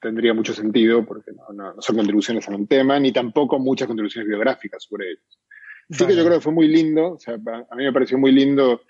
[0.06, 4.84] tendría mucho sentido porque no, son contribuciones a un tema, ni tampoco muchas contribuciones biográficas
[4.84, 5.40] sobre ellos.
[5.90, 8.32] Sí que yo creo que fue muy lindo, o sea, a mí me pareció muy
[8.32, 8.82] lindo,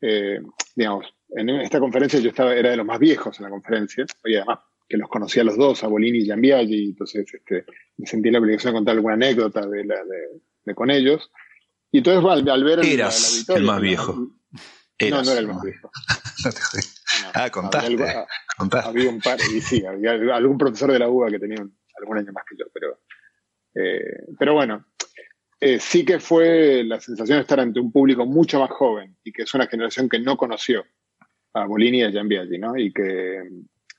[0.00, 0.40] eh,
[0.76, 4.36] digamos, en esta conferencia yo estaba, era de los más viejos en la conferencia, y
[4.36, 7.64] además que los conocía a los dos, a Bolini y Giambiaggi, entonces este,
[7.96, 9.96] me sentí la obligación de contar alguna anécdota de, la,
[10.64, 11.28] de, con ellos.
[11.90, 13.00] Y entonces al, ver el,
[13.56, 14.12] el más viejo.
[14.12, 15.90] No, no era el más viejo.
[17.34, 17.86] ah, contaste.
[17.86, 21.64] Había, un par, y sí, había algún profesor de la UBA que tenía
[21.98, 23.00] algún año más que yo, pero,
[23.74, 24.86] eh, pero bueno,
[25.60, 29.32] eh, sí que fue la sensación de estar ante un público mucho más joven y
[29.32, 30.84] que es una generación que no conoció
[31.54, 32.76] a Bolini y a Giambiaggi, ¿no?
[32.76, 33.42] Y que,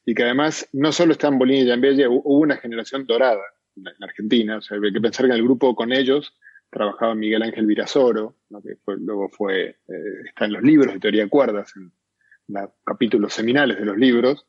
[0.05, 3.43] y que además no solo están Bolini y Giambiaggi, hubo una generación dorada
[3.75, 6.37] en Argentina, o sea, hay que pensar que en el grupo con ellos
[6.69, 11.29] trabajaba Miguel Ángel Virasoro, que luego fue, eh, está en los libros de teoría de
[11.29, 11.91] cuerdas, en
[12.47, 14.45] los capítulos seminales de los libros,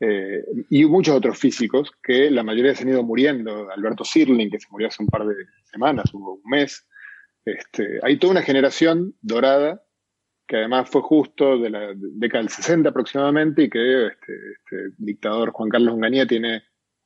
[0.00, 3.70] eh, y muchos otros físicos que la mayoría se han ido muriendo.
[3.70, 5.34] Alberto Sirling, que se murió hace un par de
[5.64, 6.86] semanas, hubo un mes.
[7.44, 9.82] Este, hay toda una generación dorada
[10.46, 15.50] que además fue justo de la década del 60 aproximadamente y que este, este dictador
[15.50, 16.62] Juan Carlos Onganía tiene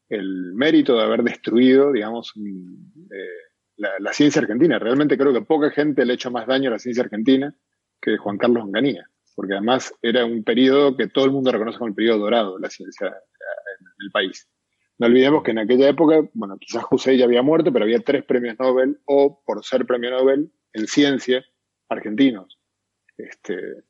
[0.09, 3.43] el mérito de haber destruido, digamos, eh,
[3.77, 4.79] la, ciencia argentina.
[4.79, 7.55] Realmente creo que poca gente le ha hecho más daño a la ciencia argentina
[8.01, 11.89] que Juan Carlos Onganía, porque además era un periodo que todo el mundo reconoce como
[11.89, 14.49] el periodo dorado de la ciencia en el país.
[14.99, 18.25] No olvidemos que en aquella época, bueno, quizás José ya había muerto, pero había tres
[18.25, 21.45] premios Nobel o por ser premio Nobel en ciencia
[21.89, 22.59] argentinos.
[23.17, 23.85] Este,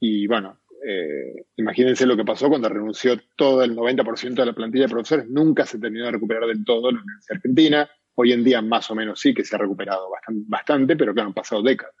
[0.00, 4.84] y bueno, eh, imagínense lo que pasó cuando renunció todo el 90% de la plantilla
[4.84, 5.28] de profesores.
[5.28, 7.90] Nunca se terminó de recuperar del todo la Universidad Argentina.
[8.14, 11.28] Hoy en día más o menos sí que se ha recuperado bastante, bastante pero claro,
[11.28, 11.94] han pasado décadas.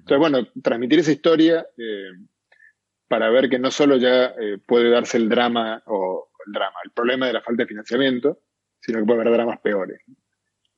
[0.00, 2.10] Entonces, bueno, transmitir esa historia eh,
[3.08, 6.90] para ver que no solo ya eh, puede darse el drama o el drama, el
[6.90, 8.40] problema de la falta de financiamiento,
[8.80, 10.00] sino que puede haber dramas peores.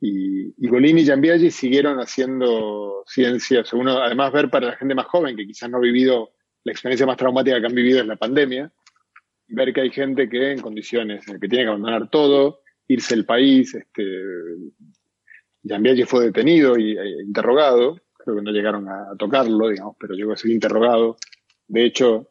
[0.00, 5.36] Y, Golini y Giambiaggi siguieron haciendo ciencia, uno además ver para la gente más joven
[5.36, 6.32] que quizás no ha vivido
[6.64, 8.72] la experiencia más traumática que han vivido es la pandemia,
[9.48, 13.74] ver que hay gente que en condiciones que tiene que abandonar todo, irse del país,
[13.74, 14.04] este,
[15.62, 20.36] Giambiaggi fue detenido e interrogado, creo que no llegaron a, tocarlo, digamos, pero llegó a
[20.36, 21.16] ser interrogado.
[21.68, 22.28] De hecho,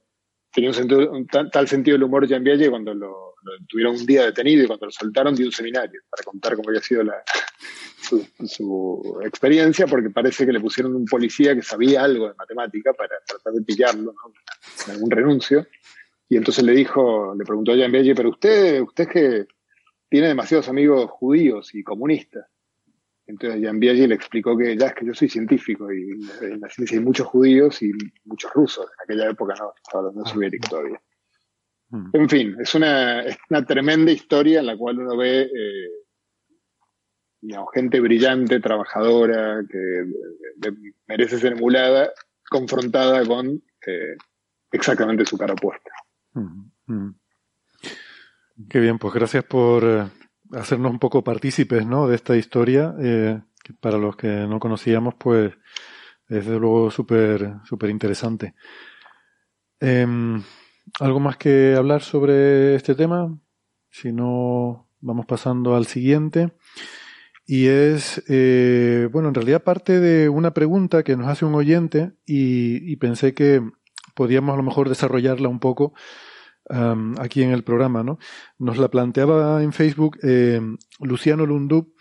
[0.52, 1.10] tenía un, sentido,
[1.52, 3.36] tal, sentido del humor Giambiaggi cuando lo,
[3.70, 6.82] tuvieron un día detenido y cuando lo soltaron dio un seminario para contar cómo había
[6.82, 7.24] sido la,
[8.02, 13.16] su, experiencia porque parece que le pusieron un policía que sabía algo de matemática para
[13.26, 14.34] tratar de pillarlo ¿no?
[14.86, 15.66] en algún renuncio.
[16.28, 19.48] Y entonces le dijo, le preguntó a Jan Belle, pero usted, usted es que
[20.10, 22.48] tiene demasiados amigos judíos y comunistas.
[23.28, 26.12] Entonces Jan Biaggi le explicó que ya es que yo soy científico y
[26.42, 27.92] en la ciencia hay muchos judíos y
[28.26, 28.86] muchos rusos.
[28.86, 31.02] En aquella época no, estaba la Unión Soviética todavía.
[31.90, 32.10] Mm.
[32.14, 35.90] En fin, es una, es una tremenda historia en la cual uno ve eh,
[37.74, 40.06] gente brillante, trabajadora, que
[41.08, 42.12] merece ser emulada,
[42.50, 44.16] confrontada con eh,
[44.72, 45.92] exactamente su cara opuesta.
[48.70, 50.06] Qué bien, pues gracias por eh,
[50.52, 52.08] hacernos un poco partícipes ¿no?
[52.08, 55.54] de esta historia, eh, que para los que no conocíamos, pues
[56.28, 58.56] es de luego súper súper interesante.
[59.80, 60.42] Em,
[61.00, 63.38] ¿Algo más que hablar sobre este tema?
[63.90, 66.52] Si no, vamos pasando al siguiente.
[67.48, 72.14] Y es, eh, bueno, en realidad parte de una pregunta que nos hace un oyente
[72.26, 73.62] y, pensé que
[74.16, 75.94] podíamos a lo mejor desarrollarla un poco
[77.20, 78.18] aquí en el programa, ¿no?
[78.58, 80.62] Nos la planteaba en Facebook eh,
[81.00, 81.94] Luciano Lundú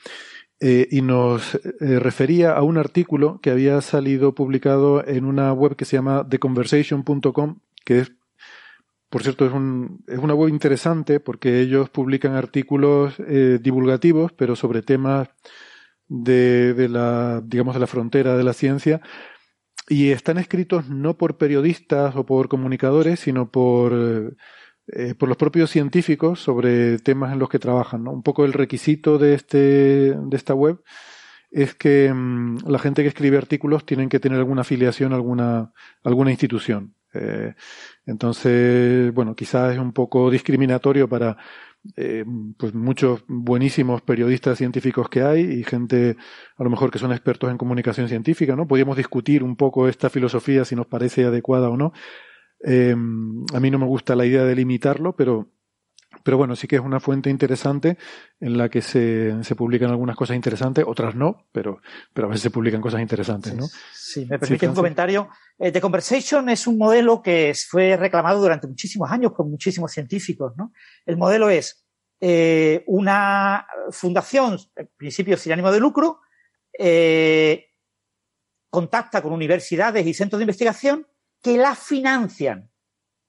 [0.61, 5.85] eh, y nos refería a un artículo que había salido publicado en una web que
[5.85, 8.13] se llama theconversation.com, que es
[9.15, 14.83] por cierto, es, un, una web interesante porque ellos publican artículos eh, divulgativos, pero sobre
[14.83, 15.29] temas
[16.09, 19.01] de, de, la, digamos, de la frontera de la ciencia.
[19.89, 24.37] Y están escritos no por periodistas o por comunicadores, sino por,
[24.87, 28.05] eh, por los propios científicos sobre temas en los que trabajan.
[28.05, 28.13] ¿no?
[28.13, 30.83] Un poco el requisito de, este, de esta web
[31.51, 35.73] es que mm, la gente que escribe artículos tienen que tener alguna afiliación a alguna,
[36.03, 36.95] alguna institución.
[37.15, 37.55] Eh,
[38.07, 41.37] entonces, bueno, quizás es un poco discriminatorio para
[41.97, 42.25] eh,
[42.57, 46.17] pues muchos buenísimos periodistas científicos que hay y gente
[46.57, 48.67] a lo mejor que son expertos en comunicación científica, ¿no?
[48.67, 51.93] Podríamos discutir un poco esta filosofía si nos parece adecuada o no.
[52.65, 55.49] Eh, a mí no me gusta la idea de limitarlo, pero
[56.25, 57.99] pero bueno, sí que es una fuente interesante
[58.41, 61.81] en la que se, se publican algunas cosas interesantes, otras no, pero,
[62.15, 63.67] pero a veces se publican cosas interesantes, ¿no?
[63.95, 65.29] Sí, me permite un comentario.
[65.59, 70.55] Eh, The Conversation es un modelo que fue reclamado durante muchísimos años por muchísimos científicos,
[70.57, 70.73] ¿no?
[71.05, 71.87] El modelo es
[72.21, 76.21] eh, una fundación, en principio sin ánimo de lucro,
[76.79, 77.67] eh,
[78.71, 81.07] contacta con universidades y centros de investigación
[81.43, 82.71] que la financian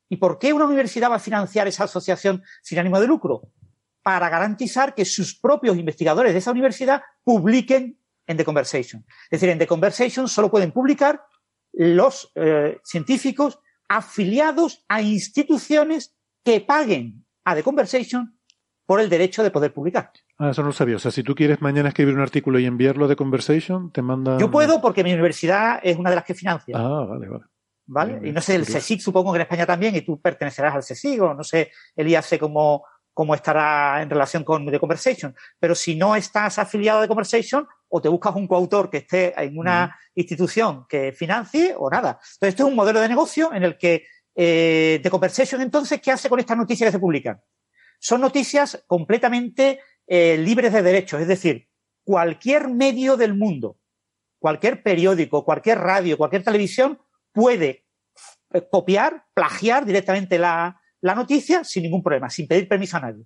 [0.09, 3.41] ¿Y por qué una universidad va a financiar esa asociación sin ánimo de lucro?
[4.03, 9.05] Para garantizar que sus propios investigadores de esa universidad publiquen en The Conversation.
[9.25, 11.23] Es decir, en The Conversation solo pueden publicar
[11.73, 18.37] los eh, científicos afiliados a instituciones que paguen a The Conversation
[18.85, 20.11] por el derecho de poder publicar.
[20.37, 20.97] Ah, eso no lo sabía.
[20.97, 24.37] O sea, si tú quieres mañana escribir un artículo y enviarlo de Conversation, te manda.
[24.37, 26.77] Yo puedo porque mi universidad es una de las que financia.
[26.77, 27.45] Ah, vale, vale.
[27.87, 28.27] ¿Vale?
[28.27, 31.21] y no sé, el CSIC supongo que en España también, y tú pertenecerás al CSIC,
[31.21, 35.35] o no sé, el IAC cómo, cómo estará en relación con The Conversation.
[35.59, 39.33] Pero si no estás afiliado a The Conversation, o te buscas un coautor que esté
[39.41, 42.19] en una institución que financie, o nada.
[42.19, 44.05] Entonces, esto es un modelo de negocio en el que
[44.35, 47.41] eh, The Conversation, entonces, ¿qué hace con estas noticias que se publican?
[47.99, 51.69] Son noticias completamente eh, libres de derechos, es decir,
[52.03, 53.79] cualquier medio del mundo,
[54.39, 56.99] cualquier periódico, cualquier radio, cualquier televisión
[57.35, 57.85] puede
[58.53, 63.25] eh, copiar, plagiar directamente la, noticia sin ningún problema, sin pedir permiso a nadie.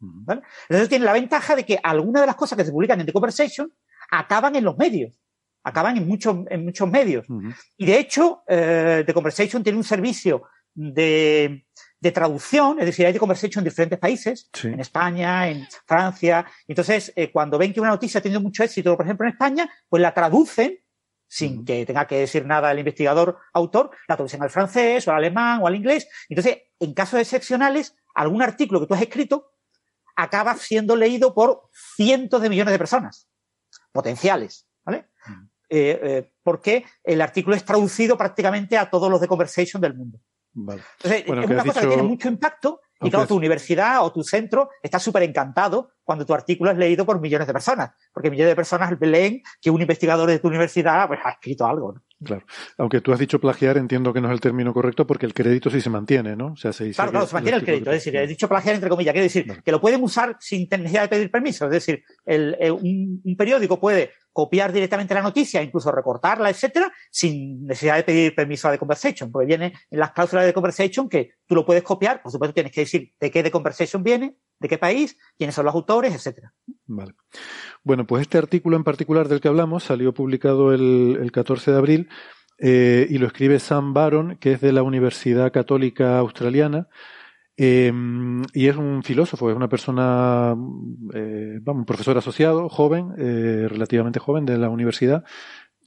[0.00, 3.12] Entonces tiene la ventaja de que algunas de las cosas que se publican en The
[3.12, 3.70] Conversation
[4.10, 5.20] acaban en los medios,
[5.62, 7.26] acaban en muchos, en muchos medios.
[7.76, 11.66] Y de hecho, eh, The Conversation tiene un servicio de
[12.00, 16.46] de traducción, es decir, hay de conversation en diferentes países, en España, en Francia.
[16.66, 19.70] Entonces, eh, cuando ven que una noticia ha tenido mucho éxito, por ejemplo, en España,
[19.88, 20.78] pues la traducen
[21.30, 25.18] sin que tenga que decir nada el investigador autor, la traducen al francés o al
[25.18, 26.08] alemán o al inglés.
[26.28, 29.52] Entonces, en casos excepcionales, algún artículo que tú has escrito
[30.16, 33.28] acaba siendo leído por cientos de millones de personas
[33.92, 35.08] potenciales, ¿vale?
[35.68, 40.18] Eh, eh, porque el artículo es traducido prácticamente a todos los de conversation del mundo.
[40.52, 44.70] Entonces, es una cosa que tiene mucho impacto y claro, tu universidad o tu centro
[44.82, 48.56] está súper encantado cuando tu artículo es leído por millones de personas, porque millones de
[48.56, 51.92] personas leen que un investigador de tu universidad pues, ha escrito algo.
[51.92, 52.02] ¿no?
[52.22, 52.44] Claro.
[52.76, 55.70] Aunque tú has dicho plagiar, entiendo que no es el término correcto porque el crédito
[55.70, 56.52] sí se mantiene, ¿no?
[56.52, 57.90] O sea, se dice claro, claro, se mantiene el crédito.
[57.90, 59.12] Es decir, he dicho plagiar entre comillas.
[59.12, 61.64] Quiere decir que lo pueden usar sin necesidad de pedir permiso.
[61.64, 67.66] Es decir, el, eh, un, periódico puede copiar directamente la noticia, incluso recortarla, etcétera, sin
[67.66, 71.08] necesidad de pedir permiso a The Conversation, porque viene en las cláusulas de The Conversation
[71.08, 74.36] que tú lo puedes copiar, por supuesto tienes que decir de qué The Conversation viene,
[74.58, 76.52] de qué país, quiénes son los autores, etcétera.
[76.86, 77.14] Vale.
[77.82, 81.76] Bueno, pues este artículo en particular del que hablamos salió publicado el, el 14 de
[81.76, 82.08] abril
[82.58, 86.88] eh, y lo escribe Sam Baron, que es de la Universidad Católica Australiana.
[87.62, 87.92] Eh,
[88.54, 90.56] y es un filósofo, es una persona,
[91.12, 95.24] eh, vamos, un profesor asociado, joven, relativamente joven de la universidad.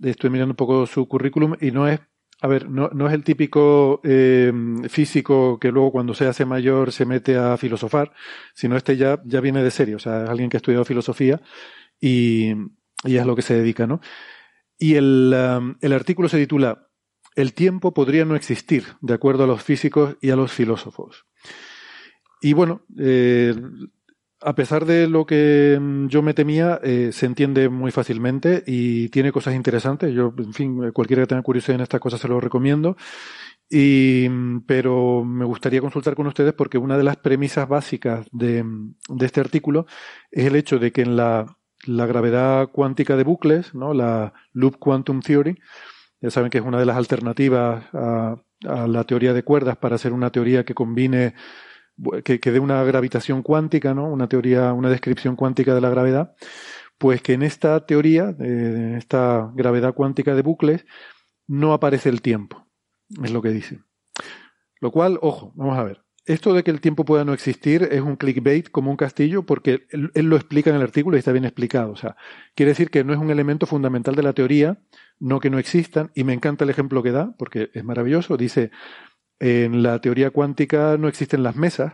[0.02, 2.00] Estoy mirando un poco su currículum y no es,
[2.42, 4.02] a ver, no, no es el típico
[4.88, 8.14] físico que luego cuando se hace mayor se mete a filosofar,
[8.54, 11.42] sino este ya, ya viene de serio, o sea, es alguien que ha estudiado filosofía
[12.00, 12.52] y,
[13.04, 14.00] y es lo que se dedica, ¿no?
[14.78, 16.90] Y um, el, artículo se titula
[17.36, 21.26] El tiempo podría no existir, de acuerdo a los físicos y a los filósofos.
[22.42, 23.56] Y bueno, eh,
[24.42, 29.10] a pesar de lo que mm, yo me temía, eh, se entiende muy fácilmente y
[29.10, 30.14] tiene cosas interesantes.
[30.14, 32.98] Yo, en fin, cualquiera que tenga curiosidad en estas cosas se lo recomiendo.
[33.70, 38.64] Y, mm, pero me gustaría consultar con ustedes porque una de las premisas básicas de,
[39.10, 39.86] de este artículo
[40.32, 43.94] es el hecho de que en la la gravedad cuántica de bucles, ¿no?
[43.94, 45.60] la Loop Quantum Theory.
[46.24, 50.14] Ya saben que es una de las alternativas a, la teoría de cuerdas para hacer
[50.14, 51.34] una teoría que combine,
[52.24, 54.10] que, dé una gravitación cuántica, ¿no?
[54.10, 56.34] una teoría, una descripción cuántica de la gravedad.
[56.98, 60.86] Pues que en esta teoría, en esta gravedad cuántica de bucles,
[61.46, 62.66] no aparece el tiempo.
[63.22, 63.82] Es lo que dice.
[64.80, 68.02] Lo cual, ojo, vamos a ver esto de que el tiempo pueda no existir es
[68.02, 71.46] un clickbait como un castillo porque él, lo explica en el artículo y está bien
[71.46, 71.92] explicado.
[71.92, 72.16] O sea,
[72.56, 74.80] quiere decir que no es un elemento fundamental de la teoría,
[75.24, 76.12] no que no existan.
[76.14, 78.36] Y me encanta el ejemplo que da porque es maravilloso.
[78.36, 78.72] Dice,
[79.40, 81.94] en la teoría cuántica no existen las mesas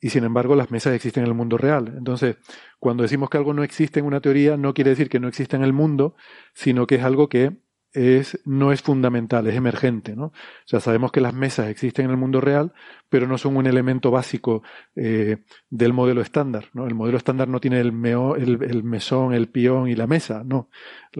[0.00, 1.94] y sin embargo las mesas existen en el mundo real.
[1.96, 2.36] Entonces,
[2.80, 5.56] cuando decimos que algo no existe en una teoría, no quiere decir que no exista
[5.56, 6.16] en el mundo,
[6.52, 7.58] sino que es algo que
[7.92, 10.14] es, no es fundamental, es emergente.
[10.14, 10.32] ¿no?
[10.64, 12.72] Sea, sabemos que las mesas existen en el mundo real,
[13.08, 14.62] pero no son un elemento básico
[14.96, 15.38] eh,
[15.70, 16.66] del modelo estándar.
[16.74, 16.86] ¿no?
[16.86, 20.42] El modelo estándar no tiene el, el, mesón, el pión y la mesa.
[20.44, 20.68] No.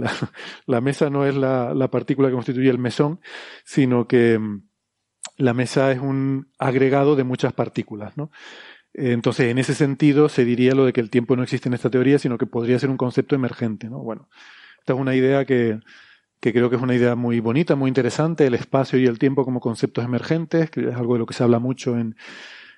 [0.67, 3.21] La, mesa no es la, la, partícula que constituye el mesón,
[3.65, 4.63] sino que mm,
[5.39, 8.17] la mesa es un agregado de muchas partículas.
[8.17, 8.31] ¿no?
[8.93, 11.91] Entonces, en ese sentido, se diría lo de que el tiempo no existe en esta
[11.91, 13.89] teoría, sino que podría ser un concepto emergente.
[13.89, 13.99] ¿no?
[13.99, 14.29] Bueno,
[14.81, 15.81] esta es una idea que,
[16.41, 19.45] que creo que es una idea muy bonita, muy interesante, el espacio y el tiempo
[19.45, 22.17] como conceptos emergentes, que es algo de lo que se habla mucho en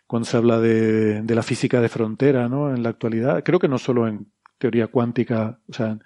[0.06, 2.74] cuando se habla de, de la física de frontera, ¿no?
[2.74, 4.26] En la actualidad, creo que no solo en
[4.58, 5.98] teoría cuántica, o sea,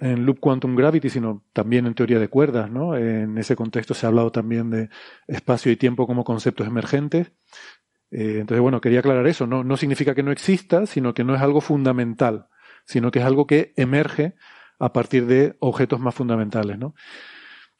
[0.00, 2.96] en loop, quantum gravity, sino también en teoría de cuerdas, ¿no?
[2.96, 4.88] En ese contexto se ha hablado también de
[5.26, 7.32] espacio y tiempo como conceptos emergentes.
[8.10, 9.46] Eh, entonces, bueno, quería aclarar eso.
[9.46, 12.46] No, no significa que no exista, sino que no es algo fundamental,
[12.84, 14.34] sino que es algo que emerge
[14.78, 16.94] a partir de objetos más fundamentales, ¿no?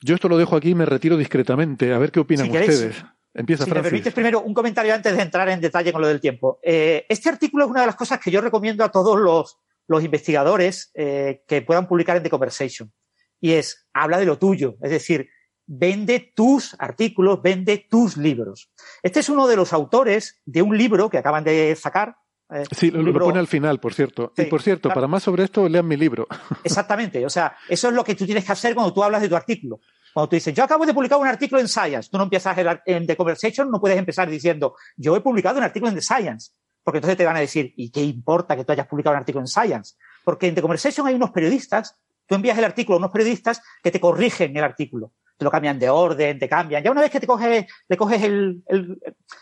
[0.01, 1.93] Yo esto lo dejo aquí y me retiro discretamente.
[1.93, 3.05] A ver qué opinan ustedes.
[3.32, 6.20] Empieza, si me permites primero un comentario antes de entrar en detalle con lo del
[6.20, 6.59] tiempo.
[6.62, 9.59] Eh, este artículo es una de las cosas que yo recomiendo a todos los,
[9.89, 12.93] los investigadores eh, que puedan publicar en The Conversation.
[13.40, 14.77] Y es, habla de lo tuyo.
[14.82, 15.28] Es decir,
[15.66, 18.70] vende tus artículos, vende tus libros.
[19.02, 22.16] Este es uno de los autores de un libro que acaban de sacar,
[22.51, 24.32] eh, sí, lo, pone al final, por cierto.
[24.36, 26.28] y por cierto, para más sobre esto, lean mi libro.
[26.64, 27.24] Exactamente.
[27.27, 29.36] O sea, eso es lo que tú tienes que hacer cuando tú hablas de tu
[29.36, 29.81] artículo.
[30.14, 32.56] Cuando tú dices, yo acabo de publicar un artículo en Science, tú no empiezas
[32.86, 36.52] en The Conversation, no puedes empezar diciendo, yo he publicado un artículo en The Science.
[36.82, 39.43] Porque entonces te van a decir, ¿y qué importa que tú hayas publicado un artículo
[39.43, 39.97] en Science?
[40.24, 43.90] Porque en The Conversation hay unos periodistas, tú envías el artículo a unos periodistas que
[43.90, 45.12] te corrigen el artículo.
[45.36, 46.82] Te lo cambian de orden, te cambian.
[46.82, 48.98] Ya una vez que te coges, le coges el, el,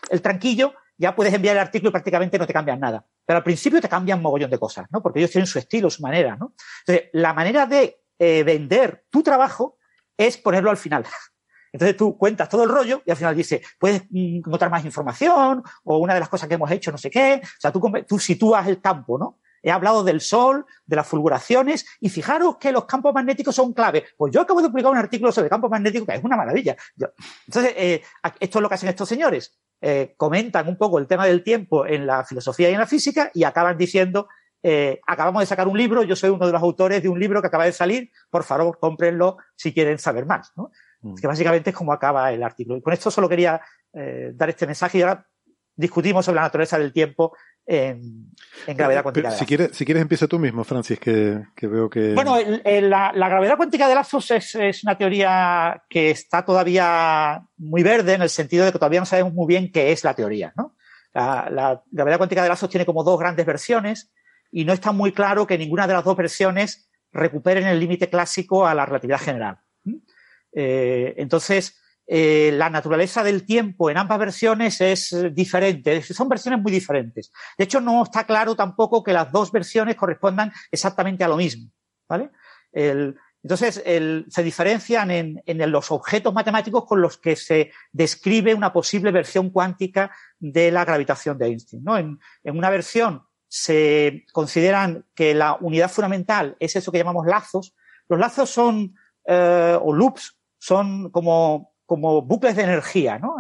[0.08, 3.04] el tranquillo, ya puedes enviar el artículo y prácticamente no te cambian nada.
[3.24, 5.02] Pero al principio te cambian mogollón de cosas, ¿no?
[5.02, 6.54] Porque ellos tienen su estilo, su manera, ¿no?
[6.86, 9.78] Entonces, la manera de eh, vender tu trabajo
[10.16, 11.04] es ponerlo al final.
[11.72, 15.62] Entonces tú cuentas todo el rollo y al final dices, puedes mm, encontrar más información
[15.82, 17.40] o una de las cosas que hemos hecho, no sé qué.
[17.42, 19.40] O sea, tú, tú sitúas el campo, ¿no?
[19.60, 24.04] He hablado del sol, de las fulguraciones, y fijaros que los campos magnéticos son clave.
[24.16, 26.76] Pues yo acabo de publicar un artículo sobre campos magnéticos que es una maravilla.
[27.46, 28.02] entonces, eh,
[28.38, 29.58] esto es lo que hacen estos señores.
[29.80, 33.30] Eh, comentan un poco el tema del tiempo en la filosofía y en la física
[33.34, 34.28] y acaban diciendo,
[34.62, 37.40] eh, acabamos de sacar un libro, yo soy uno de los autores de un libro
[37.40, 40.52] que acaba de salir, por favor, cómprenlo si quieren saber más.
[40.56, 40.70] ¿no?
[41.02, 41.14] Mm.
[41.16, 42.78] Que básicamente es como acaba el artículo.
[42.78, 43.60] Y con esto solo quería
[43.92, 45.24] dar este mensaje y ahora
[45.76, 47.36] discutimos sobre la naturaleza del tiempo
[47.66, 48.34] en,
[48.66, 52.14] gravedad cuántica de Si quieres, si quieres empieza tú mismo, Francis, que, veo que...
[52.14, 58.22] Bueno, la, gravedad cuántica de lazos es, una teoría que está todavía muy verde en
[58.22, 60.52] el sentido de que todavía no sabemos muy bien qué es la teoría.
[60.56, 60.74] ¿no?
[61.14, 64.12] La, gravedad cuántica de lazos tiene como dos grandes versiones
[64.50, 68.66] y no está muy claro que ninguna de las dos versiones recuperen el límite clásico
[68.66, 69.58] a la relatividad general.
[70.52, 76.70] Eh, entonces, eh, la naturaleza del tiempo en ambas versiones es diferente, son versiones muy
[76.70, 77.32] diferentes.
[77.56, 81.70] De hecho, no está claro tampoco que las dos versiones correspondan exactamente a lo mismo.
[82.06, 82.30] ¿vale?
[83.42, 83.82] entonces,
[84.28, 90.10] se diferencian en, los objetos matemáticos con los que se describe una posible versión cuántica
[90.38, 91.84] de la gravitación de Einstein.
[91.84, 91.96] ¿no?
[91.96, 97.74] En, una versión se consideran que la unidad fundamental es eso que llamamos lazos.
[98.08, 98.94] Los lazos son,
[99.26, 103.36] eh, o loops, son como como bucles de energía, ¿no?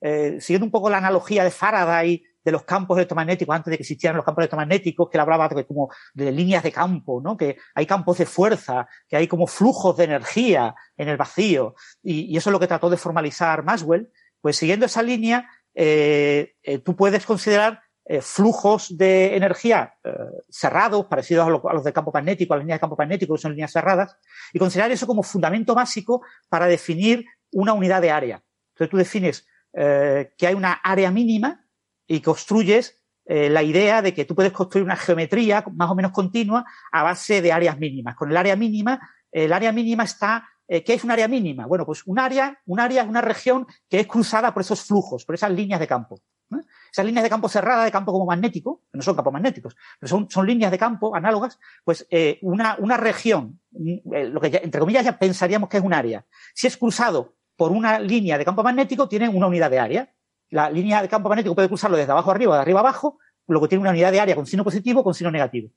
[0.00, 3.82] Eh, siguiendo un poco la analogía de Faraday de los campos electromagnéticos antes de que
[3.82, 7.36] existieran los campos electromagnéticos, que él hablaba de, como de líneas de campo, ¿no?
[7.36, 12.36] Que hay campos de fuerza, que hay como flujos de energía en el vacío, y,
[12.36, 14.10] eso es lo que trató de formalizar Maxwell.
[14.40, 20.10] Pues siguiendo esa línea, eh, eh, tú puedes considerar eh, flujos de energía eh,
[20.48, 23.52] cerrados, parecidos a, los del campo magnético, a las líneas de campo magnético, que son
[23.52, 24.16] líneas cerradas,
[24.50, 28.42] y considerar eso como fundamento básico para definir una unidad de área.
[28.72, 31.66] Entonces tú defines eh, que hay una área mínima
[32.06, 32.94] y construyes
[33.30, 37.42] la idea de que tú puedes construir una geometría más o menos continua a base
[37.42, 38.16] de áreas mínimas.
[38.16, 38.98] Con el área mínima,
[39.30, 41.66] el área mínima está ¿Qué es un área mínima?
[41.66, 45.26] Bueno, pues un área, un área es una región que es cruzada por esos flujos,
[45.26, 46.22] por esas líneas de campo.
[46.90, 50.26] Esas líneas de campo cerrada, de campo como magnético, que no son campos magnéticos, pero
[50.28, 55.04] son, líneas de campo análogas, pues eh, una, una región, eh, lo que entre comillas
[55.04, 56.24] ya pensaríamos que es un área,
[56.54, 60.14] si es cruzado por una línea de campo magnético, tiene una unidad de área.
[60.50, 63.82] La línea de campo magnético puede cruzarlo desde abajo arriba, de arriba abajo, luego tiene
[63.82, 65.70] una unidad de área con signo positivo o con signo negativo.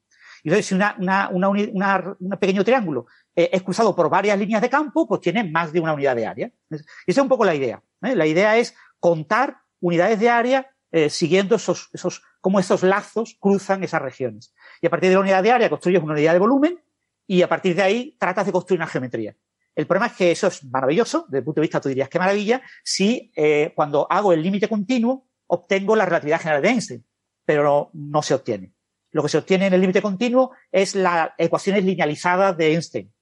[0.44, 3.06] Y entonces, si una, un pequeño triángulo
[3.36, 6.26] eh, es cruzado por varias líneas de campo, pues tiene más de una unidad de
[6.26, 6.52] área.
[6.70, 7.82] Y esa es un poco la idea.
[8.00, 13.84] La idea es contar unidades de área eh, siguiendo esos, esos, cómo esos lazos cruzan
[13.84, 14.54] esas regiones.
[14.82, 16.80] Y a partir de la unidad de área construyes una unidad de volumen
[17.28, 19.36] y a partir de ahí tratas de construir una geometría.
[19.74, 22.20] El problema es que eso es maravilloso, desde el punto de vista tú dirías qué
[22.20, 27.06] maravilla, si eh, cuando hago el límite continuo obtengo la relatividad general de Einstein,
[27.46, 28.74] pero no, se obtiene.
[29.12, 33.14] Lo que se obtiene en el límite continuo es la ecuaciones linealizadas de Einstein.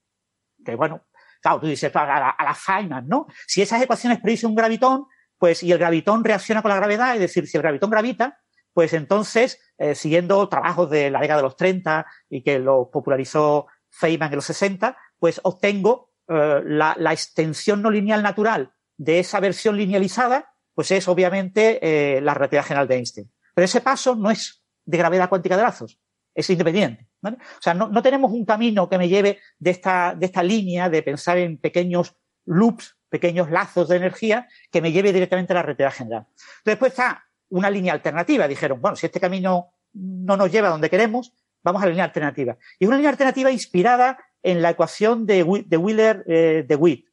[0.63, 1.07] Que bueno,
[1.41, 3.25] claro, tú dices a la, a la Feynman, ¿no?
[3.47, 5.07] Si esas ecuaciones predicen un gravitón,
[5.39, 8.39] pues y el gravitón reacciona con la gravedad, es decir, si el gravitón gravita,
[8.73, 13.67] pues entonces, eh, siguiendo trabajos de la década de los 30 y que lo popularizó
[13.89, 19.77] Feynman en los 60, pues obtengo eh, la, extensión no lineal natural de esa versión
[19.77, 23.31] linealizada, pues es obviamente eh, la relatividad general de Einstein.
[23.55, 25.99] Pero ese paso no es de gravedad cuántica de lazos,
[26.35, 27.07] es independiente.
[27.23, 30.89] O sea, no, no, tenemos un camino que me lleve de esta, de esta línea
[30.89, 35.61] de pensar en pequeños loops pequeños lazos de energía que me lleve directamente a la
[35.63, 36.27] relatividad general.
[36.63, 38.47] Después está una línea alternativa.
[38.47, 41.33] Dijeron, bueno, si este camino no nos lleva a donde queremos,
[41.63, 42.57] vamos a la línea alternativa.
[42.77, 47.07] Y es una línea alternativa inspirada en la ecuación de, Wheeler eh, de Witt.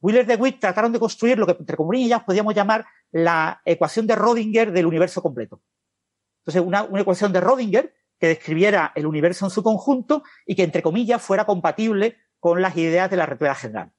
[0.00, 4.16] Wheeler de Witt trataron de construir lo que entre comillas podríamos llamar la ecuación de
[4.16, 5.60] Rodinger del universo completo.
[6.44, 10.82] Entonces, una, ecuación de Rodinger que describiera el universo en su conjunto y que entre
[10.82, 13.92] comillas fuera compatible con las ideas de la relatividad general.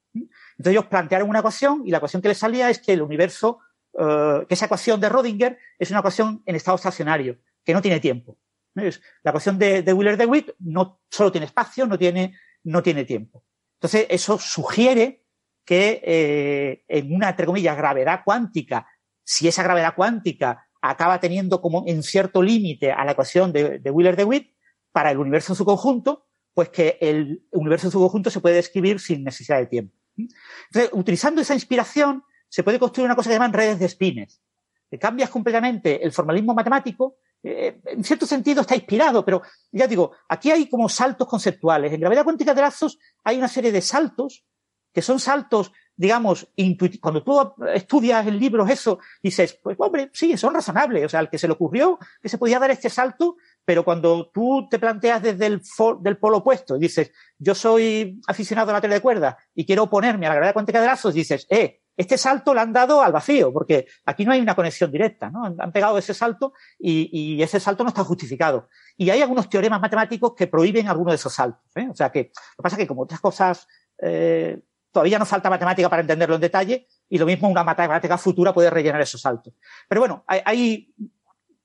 [0.57, 3.59] Entonces ellos plantearon una ecuación y la ecuación que les salía es que el universo,
[3.97, 7.99] eh, que esa ecuación de Rodinger es una ecuación en estado estacionario, que no tiene
[7.99, 8.37] tiempo.
[8.75, 13.05] La ecuación de, de Wheeler de Witt no solo tiene espacio, no tiene, no tiene
[13.05, 13.43] tiempo.
[13.75, 15.25] Entonces eso sugiere
[15.65, 18.87] que eh, en una, entre comillas, gravedad cuántica,
[19.23, 23.91] si esa gravedad cuántica acaba teniendo como en cierto límite a la ecuación de, de
[23.91, 24.53] Wheeler de Witt,
[24.93, 28.55] para el universo en su conjunto, pues que el universo en su conjunto se puede
[28.55, 29.97] describir sin necesidad de tiempo.
[30.15, 34.41] Entonces, utilizando esa inspiración, se puede construir una cosa que llaman redes de spines.
[34.89, 39.41] Que cambias completamente el formalismo matemático, eh, en cierto sentido está inspirado, pero
[39.71, 41.91] ya digo, aquí hay como saltos conceptuales.
[41.91, 44.45] En gravedad cuántica de lazos hay una serie de saltos
[44.93, 47.01] que son saltos, digamos, intuitivos.
[47.01, 51.05] Cuando tú estudias en libros eso, dices, pues hombre, sí, son razonables.
[51.05, 53.35] O sea, al que se le ocurrió que se podía dar este salto,
[53.65, 55.61] pero cuando tú te planteas desde el
[56.01, 59.83] del polo opuesto y dices, yo soy aficionado a la teoría de cuerdas y quiero
[59.83, 63.11] oponerme a la gravedad cuántica de lazos, dices, eh, este salto lo han dado al
[63.11, 65.45] vacío, porque aquí no hay una conexión directa, ¿no?
[65.45, 68.67] Han, pegado ese salto y, ese salto no está justificado.
[68.97, 71.63] Y hay algunos teoremas matemáticos que prohíben alguno de esos saltos.
[71.75, 71.87] ¿eh?
[71.89, 73.67] O sea que lo que pasa es que como otras cosas
[74.01, 74.59] eh,
[74.91, 78.71] todavía nos falta matemática para entenderlo en detalle y lo mismo una matemática futura puede
[78.71, 79.53] rellenar esos saltos.
[79.87, 80.93] Pero bueno, hay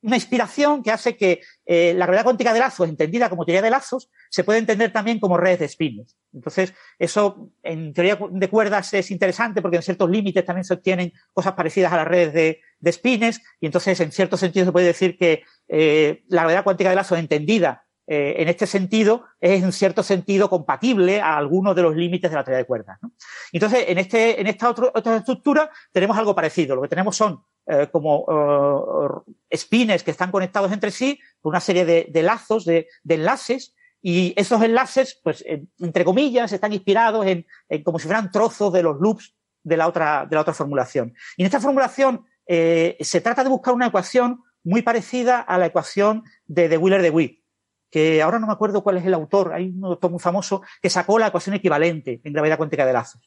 [0.02, 3.70] una inspiración que hace que eh, la gravedad cuántica de lazos, entendida como teoría de
[3.70, 6.16] lazos, se puede entender también como redes de espines.
[6.32, 11.12] Entonces, eso en teoría de cuerdas es interesante porque en ciertos límites también se obtienen
[11.32, 14.86] cosas parecidas a las redes de, de espines y entonces en cierto sentido se puede
[14.86, 19.70] decir que eh, la gravedad cuántica de lazos entendida eh, en este sentido es en
[19.70, 22.98] cierto sentido compatible a algunos de los límites de la teoría de cuerdas.
[23.02, 23.12] ¿no?
[23.52, 26.74] Entonces, en, este, en esta otra estructura tenemos algo parecido.
[26.74, 31.84] Lo que tenemos son eh, como espines que están conectados entre sí por una serie
[31.84, 35.44] de, lazos, de, enlaces, y esos enlaces, pues,
[35.78, 39.88] entre comillas, están inspirados en, en, como si fueran trozos de los loops de la
[39.88, 41.14] otra, de la otra formulación.
[41.36, 45.66] Y en esta formulación eh, se trata de buscar una ecuación muy parecida a la
[45.66, 47.37] ecuación de, de Wheeler de Witt,
[47.90, 50.90] que ahora no me acuerdo cuál es el autor, hay un autor muy famoso que
[50.90, 53.26] sacó la ecuación equivalente en gravedad cuántica de lazos.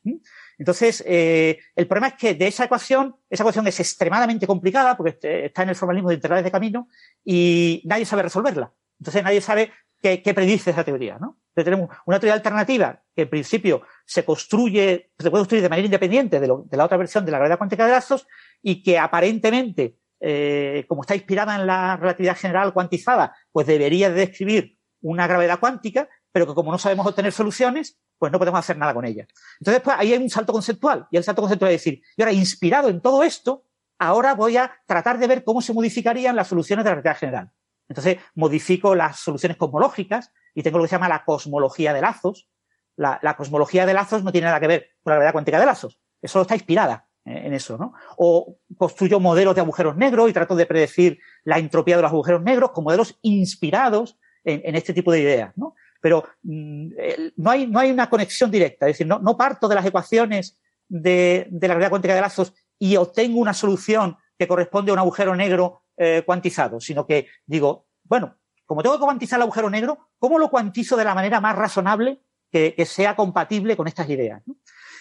[0.58, 5.12] Entonces, eh, el problema es que de esa ecuación, esa ecuación es extremadamente complicada porque
[5.12, 6.88] este, está en el formalismo de integrales de camino
[7.24, 8.72] y nadie sabe resolverla.
[9.00, 11.40] Entonces, nadie sabe qué, predice esa teoría, ¿no?
[11.50, 15.86] Entonces, tenemos una teoría alternativa que en principio se construye, se puede construir de manera
[15.86, 18.28] independiente de, de la otra versión de la gravedad cuántica de lazos
[18.62, 24.15] y que aparentemente, eh, como está inspirada en la relatividad general cuantizada, pues debería de
[24.15, 28.77] describir una gravedad cuántica, pero que como no sabemos obtener soluciones, pues no podemos hacer
[28.77, 29.26] nada con ella.
[29.60, 31.07] Entonces, pues ahí hay un salto conceptual.
[31.10, 33.65] Y el salto conceptual es decir, y ahora, inspirado en todo esto,
[33.98, 37.52] ahora voy a tratar de ver cómo se modificarían las soluciones de la realidad general.
[37.89, 42.48] Entonces, modifico las soluciones cosmológicas y tengo lo que se llama la cosmología de lazos.
[42.95, 45.65] La, la cosmología de lazos no tiene nada que ver con la gravedad cuántica de
[45.65, 45.99] lazos.
[46.22, 47.93] Eso está inspirada en eso, ¿no?
[48.18, 52.41] O construyo modelos de agujeros negros y trato de predecir la entropía de los agujeros
[52.41, 55.76] negros con modelos inspirados en, este tipo de ideas, ¿no?
[56.02, 56.89] pero mm,
[57.38, 58.88] no, hay, no hay una conexión directa.
[58.88, 62.53] Es decir, no, no parto de las ecuaciones de, de, la realidad cuántica de lazos
[62.80, 67.85] y obtengo una solución que corresponde a un agujero negro eh, cuantizado, sino que digo,
[68.03, 68.35] bueno,
[68.65, 72.19] como tengo que cuantizar el agujero negro, ¿cómo lo cuantizo de la manera más razonable
[72.52, 74.41] que, que sea compatible con estas ideas?
[74.48, 74.56] ¿no?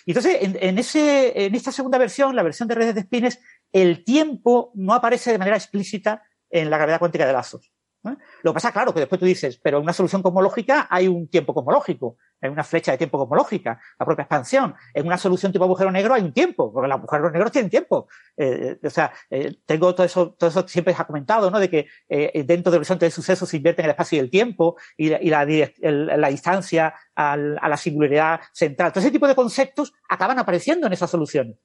[0.06, 3.40] Y entonces, en, en, ese, en esta segunda versión, la versión de redes de espines,
[3.72, 7.72] el tiempo no aparece de manera explícita en la gravedad cuántica de lazos.
[8.02, 11.28] Lo que pasa, claro, que después tú dices, pero en una solución cosmológica hay un
[11.28, 14.74] tiempo cosmológico, hay una flecha de tiempo cosmológica, la propia expansión.
[14.94, 18.08] En una solución tipo agujero negro hay un tiempo, porque los agujeros negros tienen tiempo.
[18.36, 21.58] Eh, o sea, eh, tengo todo eso, todo eso siempre se ha comentado, ¿no?
[21.58, 24.30] De que eh, dentro del horizonte de sucesos se invierte en el espacio y el
[24.30, 28.92] tiempo y, la, distancia a la singularidad central.
[28.92, 31.56] Todo ese tipo de conceptos acaban apareciendo en esas soluciones,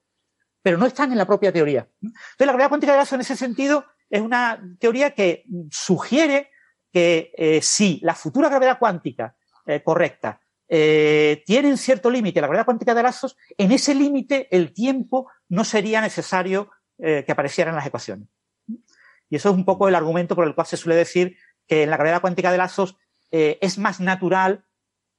[0.61, 1.87] pero no están en la propia teoría.
[2.01, 6.51] Entonces, la gravedad cuántica de gases en ese sentido es una teoría que sugiere
[6.91, 9.35] que eh, si la futura gravedad cuántica
[9.83, 14.73] correcta eh, tiene un cierto límite, la gravedad cuántica de lazos, en ese límite el
[14.73, 18.27] tiempo no sería necesario eh, que apareciera en las ecuaciones.
[19.29, 21.37] Y eso es un poco el argumento por el cual se suele decir
[21.67, 22.97] que en la gravedad cuántica de lazos
[23.31, 24.65] eh, es más natural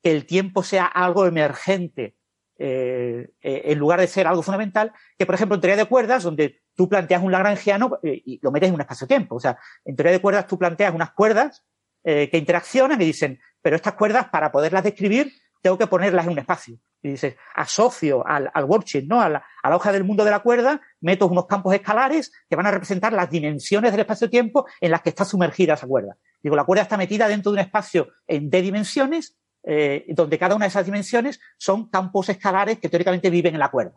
[0.02, 2.16] que el tiempo sea algo emergente
[2.58, 6.62] eh, en lugar de ser algo fundamental, que por ejemplo en teoría de cuerdas, donde
[6.74, 9.36] tú planteas un lagrangiano y lo metes en un espacio-tiempo.
[9.36, 11.64] O sea, en teoría de cuerdas tú planteas unas cuerdas
[12.08, 16.32] eh, que interaccionan y dicen, pero estas cuerdas para poderlas describir tengo que ponerlas en
[16.32, 16.78] un espacio.
[17.02, 19.20] Y dices, asocio al, al worksheet, ¿no?
[19.20, 22.54] A la, a la, hoja del mundo de la cuerda, meto unos campos escalares que
[22.54, 26.16] van a representar las dimensiones del espacio-tiempo en las que está sumergida esa cuerda.
[26.40, 30.54] Digo, la cuerda está metida dentro de un espacio en D dimensiones eh, donde cada
[30.54, 33.94] una de esas dimensiones son campos escalares que teóricamente viven en la cuerda.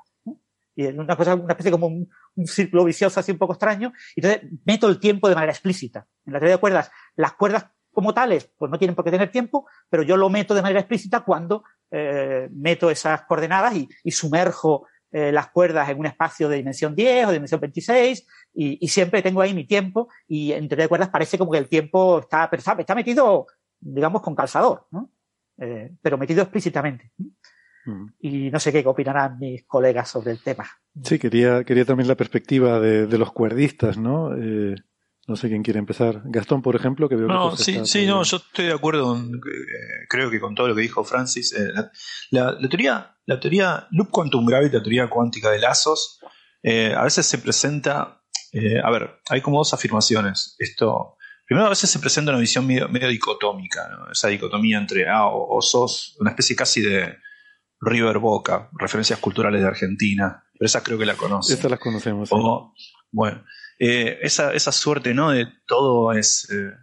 [0.75, 3.93] Y es una cosa, una especie como un, un, círculo vicioso así un poco extraño.
[4.15, 6.07] Entonces meto el tiempo de manera explícita.
[6.25, 7.67] En la teoría de cuerdas, las cuerdas
[7.99, 10.79] como tales, pues no tienen por qué tener tiempo, pero yo lo meto de manera
[10.79, 16.47] explícita cuando eh, meto esas coordenadas y, y sumerjo eh, las cuerdas en un espacio
[16.47, 20.53] de dimensión 10 o de dimensión 26 y, y, siempre tengo ahí mi tiempo y
[20.53, 23.47] en teoría de cuerdas parece como que el tiempo está, está metido,
[23.81, 25.11] digamos, con calzador, ¿no?
[25.59, 27.11] eh, pero metido explícitamente.
[27.85, 28.05] Mm.
[28.19, 30.65] Y no sé qué opinarán mis colegas sobre el tema.
[31.03, 34.35] Sí, quería, quería también la perspectiva de, de los cuerdistas, ¿no?
[34.35, 34.75] Eh,
[35.29, 36.23] No sé quién quiere empezar.
[36.25, 40.31] Gastón, por ejemplo, que veo no, sí, sí, no, yo estoy de acuerdo, eh, creo
[40.31, 41.53] que con todo lo que dijo Francis.
[41.53, 41.71] Eh,
[42.31, 46.19] la, teoría, la teoría Loop Quantum Gravity, la teoría cuántica de lazos,
[46.63, 48.23] eh, a veces se presenta,
[48.83, 50.55] a ver, hay como dos afirmaciones.
[50.57, 55.61] Esto, primero a veces se presenta una visión medio, dicotómica, esa dicotomía entre, ah, o,
[55.61, 57.17] sos una especie casi de
[57.81, 61.55] River Boca, referencias culturales de Argentina, pero esa creo que la conocen.
[61.55, 62.31] Estas las conocemos.
[63.11, 63.43] bueno,
[63.79, 65.31] eh, esa, esa, suerte ¿no?
[65.31, 66.73] de todo es eh,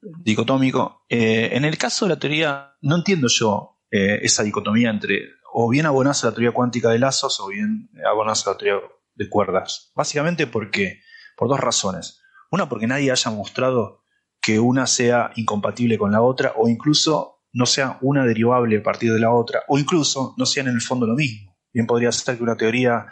[0.00, 1.04] dicotómico.
[1.08, 5.84] Eh, en el caso de la teoría, no entiendo yo esa dicotomía entre o bien
[5.84, 8.80] abonás a la teoría cuántica de lazos o bien abonás a la teoría
[9.16, 9.90] de cuerdas.
[9.96, 11.00] Básicamente porque,
[11.36, 12.22] por dos razones.
[12.52, 14.04] Una, porque nadie haya mostrado
[14.40, 19.12] que una sea incompatible con la otra o incluso no sea una derivable a partir
[19.12, 21.56] de la otra o incluso no sean en el fondo lo mismo.
[21.72, 23.06] Bien podría ser que una teoría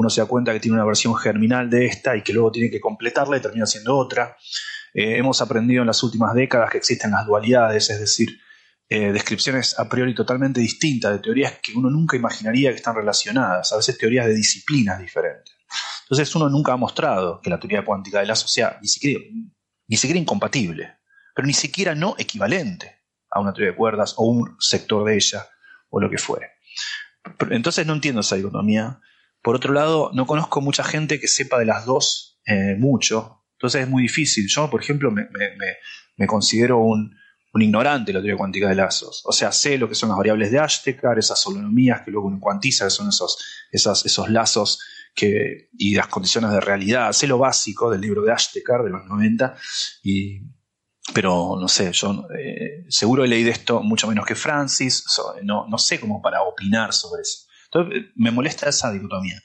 [0.00, 2.70] uno se da cuenta que tiene una versión germinal de esta y que luego tiene
[2.70, 4.34] que completarla y termina siendo otra.
[4.94, 8.40] Eh, hemos aprendido en las últimas décadas que existen las dualidades, es decir,
[8.88, 13.74] eh, descripciones a priori totalmente distintas de teorías que uno nunca imaginaría que están relacionadas,
[13.74, 15.54] a veces teorías de disciplinas diferentes.
[16.04, 19.20] Entonces uno nunca ha mostrado que la teoría cuántica de lazo sea ni siquiera,
[19.86, 20.96] ni siquiera incompatible,
[21.34, 25.46] pero ni siquiera no equivalente a una teoría de cuerdas o un sector de ella
[25.90, 26.52] o lo que fuere.
[27.50, 28.98] Entonces no entiendo esa dicotomía
[29.42, 33.82] por otro lado, no conozco mucha gente que sepa de las dos eh, mucho, entonces
[33.82, 34.46] es muy difícil.
[34.48, 37.14] Yo, por ejemplo, me, considero un,
[37.54, 39.22] ignorante de la teoría cuántica de lazos.
[39.26, 42.38] O sea, sé lo que son las variables de Ashtekar, esas holonomías que luego uno
[42.40, 43.38] cuantiza, que son esos,
[43.70, 44.80] esos lazos
[45.14, 47.12] que, y las condiciones de realidad.
[47.12, 49.54] Sé lo básico del libro de Ashtekar de los 90,
[50.02, 50.40] y,
[51.12, 55.04] pero no sé, yo eh, seguro he leído esto mucho menos que Francis,
[55.42, 57.49] no, no sé cómo para opinar sobre eso.
[57.72, 59.40] Entonces me molesta esa dicotomía.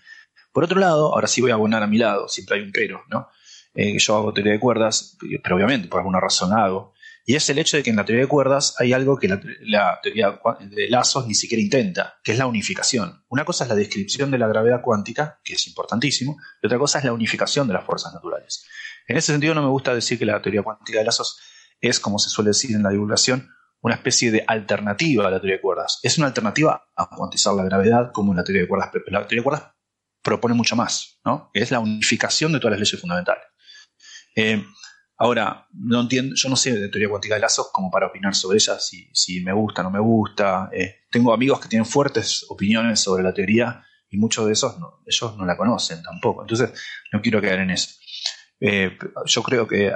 [0.52, 3.04] Por otro lado, ahora sí voy a abonar a mi lado, siempre hay un pero,
[3.10, 3.28] ¿no?
[3.74, 6.94] Eh, yo hago teoría de cuerdas, pero obviamente por alguna razón hago.
[7.28, 10.00] Y es el hecho de que en la teoría de cuerdas hay algo que la,
[10.02, 13.24] teoría de lazos ni siquiera intenta, que es la unificación.
[13.30, 17.00] Una cosa es la descripción de la gravedad cuántica, que es importantísimo, y otra cosa
[17.00, 18.66] es la unificación de las fuerzas naturales.
[19.08, 21.40] En ese sentido no me gusta decir que la teoría cuántica de lazos
[21.82, 23.50] es, como se suele decir en la divulgación,
[23.86, 26.00] una especie de alternativa a la teoría de cuerdas.
[26.02, 28.90] Es una alternativa a cuantizar la gravedad como la teoría de cuerdas.
[28.92, 29.74] Pero la teoría de cuerdas
[30.24, 31.52] propone mucho más, ¿no?
[31.54, 33.44] es la unificación de todas las leyes fundamentales.
[34.36, 34.66] Eh,
[35.20, 38.58] ahora, no entiendo, yo no sé de teoría cuántica de lazos como para opinar sobre
[38.58, 40.68] ella, si, si me gusta o no me gusta.
[40.74, 45.04] Eh, tengo amigos que tienen fuertes opiniones sobre la teoría y muchos de esos no,
[45.06, 46.42] ellos no la conocen tampoco.
[46.42, 46.74] Entonces,
[47.14, 48.00] no quiero quedar en eso.
[48.60, 49.94] Eh, yo creo que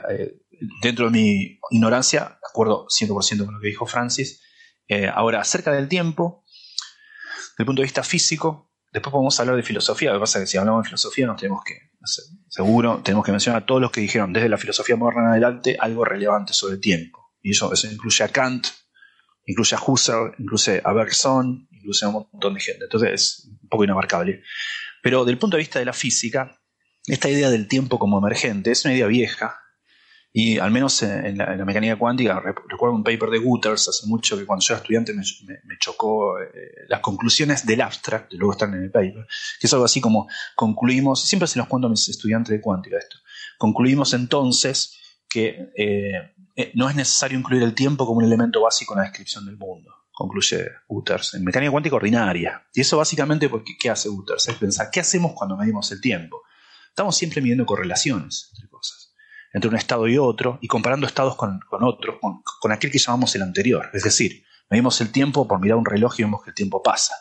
[0.82, 4.42] dentro de mi ignorancia, de acuerdo 100% con lo que dijo Francis,
[4.88, 6.44] eh, ahora acerca del tiempo,
[7.52, 10.46] desde el punto de vista físico, después podemos hablar de filosofía, lo que pasa es
[10.46, 11.92] que si hablamos de filosofía nos tenemos que,
[12.48, 15.78] seguro, tenemos que mencionar a todos los que dijeron desde la filosofía moderna en adelante
[15.80, 17.34] algo relevante sobre el tiempo.
[17.42, 18.68] Y eso, eso incluye a Kant,
[19.46, 22.86] incluye a Husserl, incluye a Bergson, incluye a un montón de gente.
[22.86, 24.42] Entonces es un poco inabarcable.
[25.02, 26.59] Pero del punto de vista de la física,
[27.10, 29.60] esta idea del tiempo como emergente es una idea vieja,
[30.32, 34.46] y al menos en la, mecánica cuántica, recuerdo un paper de Gutters hace mucho que
[34.46, 35.24] cuando yo era estudiante me,
[35.80, 36.50] chocó eh,
[36.88, 39.26] las conclusiones del abstract, luego están en el paper,
[39.60, 42.98] que es algo así como concluimos, siempre se los cuento a mis estudiantes de cuántica
[42.98, 43.18] esto,
[43.58, 44.96] concluimos entonces
[45.28, 49.06] que eh, eh, no es necesario incluir el tiempo como un elemento básico en la
[49.06, 52.68] descripción del mundo, concluye Gutters, en mecánica cuántica ordinaria.
[52.74, 54.50] Y eso básicamente porque ¿qué hace Gutters?
[54.50, 56.42] Es pensar, ¿qué hacemos cuando medimos el tiempo?
[56.90, 59.10] Estamos siempre midiendo correlaciones entre cosas
[59.54, 62.18] entre un estado y otro y comparando estados con, otros,
[62.62, 63.90] con, aquel que llamamos el anterior.
[63.94, 67.16] Es decir, medimos el tiempo por mirar un reloj y vemos que el tiempo pasa.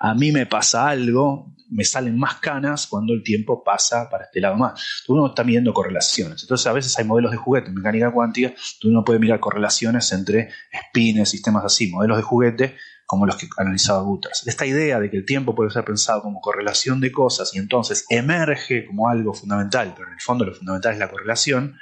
[0.00, 4.40] A mí me pasa algo, me salen más canas cuando el tiempo pasa para este
[4.40, 5.04] lado más.
[5.08, 6.42] Uno está midiendo correlaciones.
[6.42, 8.52] Entonces a veces hay modelos de juguete mecánica cuántica,
[8.84, 10.50] uno puede mirar correlaciones entre
[10.90, 12.76] spines, sistemas así, modelos de juguete
[13.06, 14.46] como los que analizaba Guterres.
[14.46, 18.06] Esta idea de que el tiempo puede ser pensado como correlación de cosas y entonces
[18.08, 21.78] emerge como algo fundamental, pero en el fondo lo fundamental es la correlación,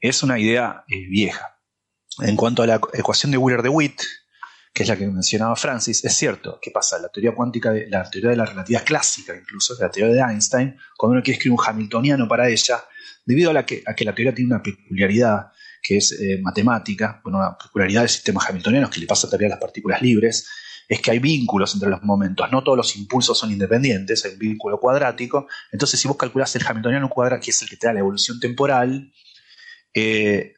[0.00, 1.58] es una idea eh, vieja.
[2.20, 4.00] En cuanto a la ecuación de Wheeler de Witt,
[4.72, 8.08] que es la que mencionaba Francis, es cierto que pasa la teoría cuántica, de, la
[8.10, 11.64] teoría de la relatividad clásica, incluso la teoría de Einstein, cuando uno quiere escribir un
[11.66, 12.84] hamiltoniano para ella,
[13.24, 15.50] debido a, que, a que la teoría tiene una peculiaridad
[15.86, 19.54] que es eh, matemática, bueno, una peculiaridad del sistema hamiltoniano que le pasa también a
[19.54, 20.48] las partículas libres,
[20.88, 24.38] es que hay vínculos entre los momentos, no todos los impulsos son independientes, hay un
[24.38, 27.92] vínculo cuadrático, entonces si vos calculás el hamiltoniano cuadrado, que es el que te da
[27.92, 29.12] la evolución temporal,
[29.94, 30.54] eh,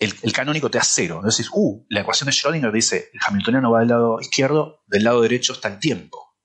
[0.00, 1.16] el, canónico te da cero.
[1.16, 5.20] Entonces, uh, la ecuación de Schrödinger dice, el hamiltoniano va del lado izquierdo, del lado
[5.22, 6.36] derecho está el tiempo.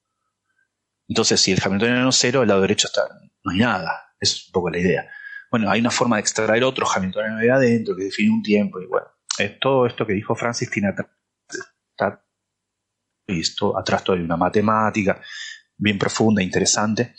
[1.07, 3.07] Entonces, si el hamiltoniano es cero, del lado derecho está,
[3.43, 4.13] no hay nada.
[4.19, 5.09] Es un poco la idea.
[5.51, 8.85] Bueno, hay una forma de extraer otro Hamiltoniano de adentro que define un tiempo, y
[8.85, 9.07] bueno,
[9.61, 12.23] todo esto que dijo Francis tiene está
[13.27, 15.21] visto atrás de una matemática
[15.79, 17.13] bien profunda, interesante,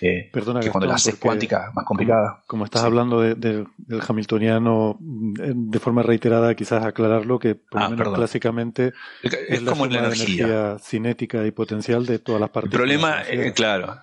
[0.00, 2.44] eh, Perdona, que cuando la haces cuántica más complicada.
[2.46, 3.66] Como, estás hablando del
[4.06, 4.98] hamiltoniano
[5.42, 8.92] eh, de forma reiterada, quizás aclararlo que por lo ah, menos clásicamente
[9.22, 10.76] es, como la energía.
[10.78, 12.70] cinética y potencial de todas las partes.
[12.70, 13.96] El problema, es claro,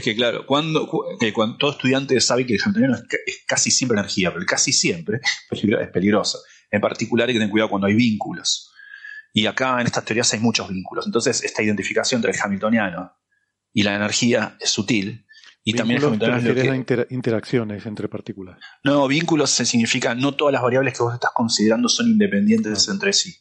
[0.00, 0.88] es que claro, cuando,
[1.32, 5.20] cuando todo estudiante sabe que el hamiltoniano es, casi siempre energía, pero casi siempre
[5.50, 6.40] es peligroso.
[6.70, 8.72] En particular hay que tener cuidado cuando hay vínculos.
[9.32, 11.06] Y acá en estas teorías hay muchos vínculos.
[11.06, 13.12] Entonces, esta identificación entre el hamiltoniano
[13.72, 15.26] y la energía es sutil.
[15.62, 18.58] Y también el interacciones entre partículas.
[18.82, 23.12] No, vínculos se significa no todas las variables que vos estás considerando son independientes entre
[23.12, 23.36] sí.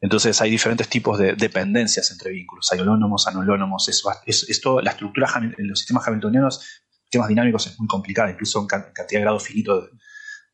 [0.00, 2.70] Entonces hay diferentes tipos de dependencias entre vínculos.
[2.72, 3.88] Hay holónomos, anolónomos.
[3.88, 8.66] Es, es, la estructura en los sistemas hamiltonianos, sistemas dinámicos, es muy complicada, incluso en
[8.66, 9.88] cantidad de grado finito de,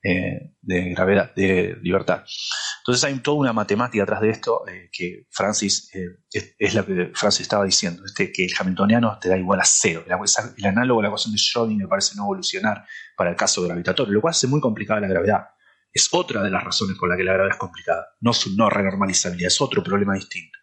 [0.06, 2.24] eh, de gravedad, de libertad.
[2.80, 6.18] Entonces hay toda una matemática atrás de esto eh, que Francis eh,
[6.58, 10.04] es, la que Francis estaba diciendo, este, que el hamiltoniano te da igual a cero.
[10.06, 12.84] El, análogo a la ecuación de Schrödinger parece no evolucionar
[13.16, 15.46] para el caso gravitatorio, lo cual hace muy complicada la gravedad.
[15.94, 18.68] Es otra de las razones por las que la gravedad es complicada, no su no
[18.68, 20.58] renormalizabilidad, es otro problema distinto.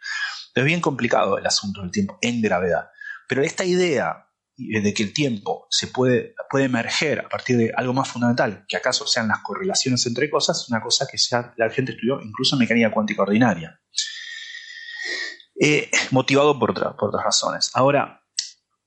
[0.53, 2.90] Es bien complicado el asunto del tiempo en gravedad.
[3.30, 4.28] Pero esta idea
[4.58, 8.76] de que el tiempo se puede, puede emerger a partir de algo más fundamental, que
[8.76, 11.18] acaso sean las correlaciones entre cosas, una cosa que
[11.56, 13.80] la gente estudió incluso en mecánica cuántica ordinaria.
[15.60, 17.72] Eh, motivado por, por, otras razones.
[17.74, 18.24] Ahora,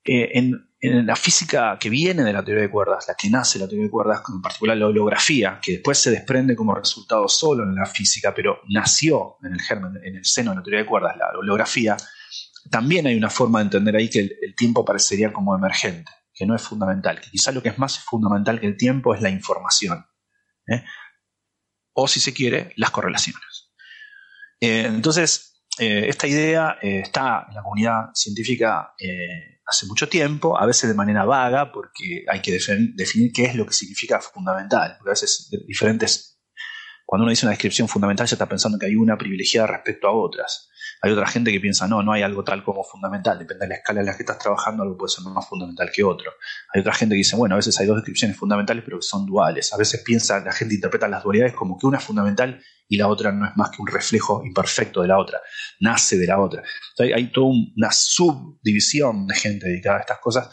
[0.05, 3.67] eh, en, la física que viene de la teoría de cuerdas, la que nace la
[3.67, 7.75] teoría de cuerdas, en particular la holografía, que después se desprende como resultado solo en
[7.75, 11.17] la física, pero nació en el germen, en el seno de la teoría de cuerdas,
[11.17, 11.97] la holografía,
[12.71, 16.55] también hay una forma de entender ahí que el, tiempo parecería como emergente, que no
[16.55, 20.07] es fundamental, que quizá lo que es más fundamental que el tiempo es la información.
[20.67, 20.85] ¿eh?
[21.93, 23.73] O si se quiere, las correlaciones.
[24.61, 28.95] Eh, entonces, eh, esta idea está en la comunidad científica
[29.67, 33.67] hace mucho tiempo, a veces de manera vaga, porque hay que definir qué es lo
[33.67, 36.34] que significa fundamental, porque a veces diferentes,
[37.15, 40.11] cuando uno dice una descripción fundamental ya está pensando que hay una privilegiada respecto a
[40.11, 40.69] otras.
[41.01, 43.75] Hay otra gente que piensa, no, no hay algo tal como fundamental, depende de la
[43.77, 46.33] escala en la que estás trabajando, algo puede ser más fundamental que otro.
[46.73, 49.27] Hay otra gente que dice, bueno, a veces hay dos descripciones fundamentales, pero que son
[49.27, 49.73] duales.
[49.73, 53.07] A veces piensa, la gente interpreta las dualidades como que una es fundamental y la
[53.07, 55.39] otra no es más que un reflejo imperfecto de la otra,
[55.79, 56.65] nace de la otra.
[56.99, 57.47] hay toda
[57.77, 60.49] una subdivisión de gente dedicada a estas cosas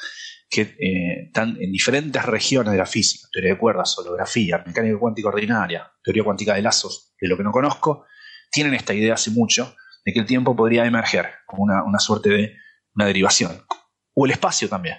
[0.52, 5.30] que eh, están en diferentes regiones de la física, teoría de cuerdas, holografía, mecánica cuántica
[5.30, 8.06] ordinaria, teoría cuántica de lazos, de lo que no conozco,
[8.52, 9.73] tienen esta idea hace mucho
[10.03, 12.57] de que el tiempo podría emerger como una, suerte de
[12.94, 13.65] una derivación.
[14.14, 14.98] O el espacio también,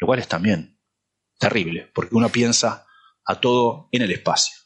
[0.00, 0.80] lo cual es también
[1.38, 2.86] terrible, porque uno piensa
[3.26, 4.56] a todo en el espacio.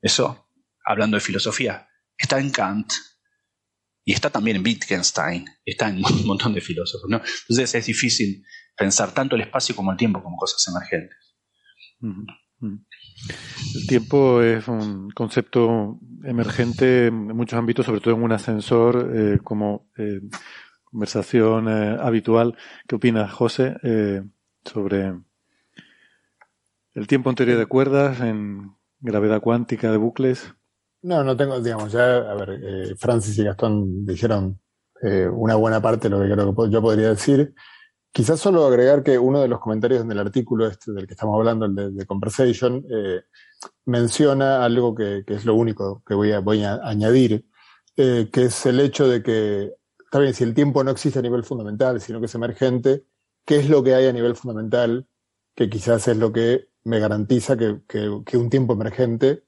[0.00, 0.50] Eso,
[0.84, 2.92] hablando de filosofía, está en Kant
[4.04, 7.08] y está también en Wittgenstein, está en un montón de filósofos.
[7.08, 7.20] ¿no?
[7.48, 8.44] Entonces es difícil
[8.76, 11.16] pensar tanto el espacio como el tiempo como cosas emergentes.
[12.60, 19.38] El tiempo es un concepto emergente en muchos ámbitos, sobre todo en un ascensor eh,
[19.42, 20.20] como eh,
[20.84, 22.56] conversación eh, habitual.
[22.86, 23.76] ¿Qué opinas, José,
[24.64, 25.14] sobre
[26.94, 30.54] el tiempo en teoría de cuerdas, en gravedad cuántica de bucles?
[31.02, 34.58] No, no tengo, digamos, ya, a ver, Francis y Gastón dijeron
[35.32, 37.54] una buena parte de lo que creo que yo podría decir.
[38.12, 41.34] Quizás solo agregar que uno de los comentarios en el artículo este del que estamos
[41.34, 43.22] hablando, el de, Conversation, eh,
[43.86, 47.46] menciona algo que, es lo único que voy a, voy a añadir,
[47.96, 49.72] eh, que es el hecho de que,
[50.04, 53.06] está bien, si el tiempo no existe a nivel fundamental, sino que es emergente,
[53.46, 55.06] ¿qué es lo que hay a nivel fundamental
[55.54, 59.44] que quizás es lo que me garantiza que, que un tiempo emergente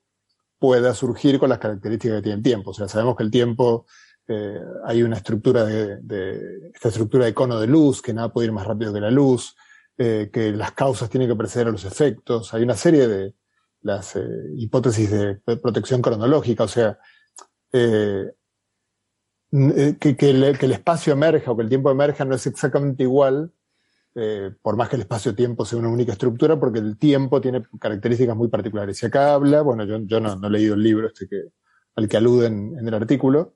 [0.65, 2.71] pueda surgir con las características que tiene el tiempo?
[2.71, 3.85] O sea, sabemos que el tiempo
[4.27, 8.53] eh, hay una estructura de, esta estructura de cono de luz, que nada puede ir
[8.53, 9.55] más rápido que la luz,
[9.99, 12.55] eh, que las causas tienen que preceder a los efectos.
[12.55, 13.35] Hay una serie de
[13.83, 14.25] las eh,
[14.57, 16.99] hipótesis de protección cronológica, o sea,
[17.71, 18.33] que,
[19.51, 23.53] el, espacio emerja o que el tiempo emerja no es exactamente igual,
[24.63, 28.49] por más que el espacio-tiempo sea una única estructura, porque el tiempo tiene características muy
[28.49, 29.03] particulares.
[29.03, 31.43] Y acá habla, bueno, yo, no, he leído el libro este que,
[31.97, 33.55] al que aluden en el artículo,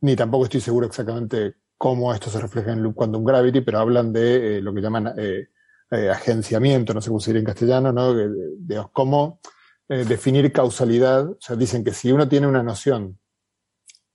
[0.00, 4.58] ni tampoco estoy seguro exactamente cómo esto se refleja en Quantum Gravity, pero hablan de
[4.58, 5.48] eh, lo que llaman eh,
[5.90, 8.12] eh, agenciamiento, no sé cómo se diría en castellano, ¿no?
[8.12, 9.40] De, cómo
[9.88, 11.30] definir causalidad.
[11.30, 13.18] O sea, dicen que si uno tiene una noción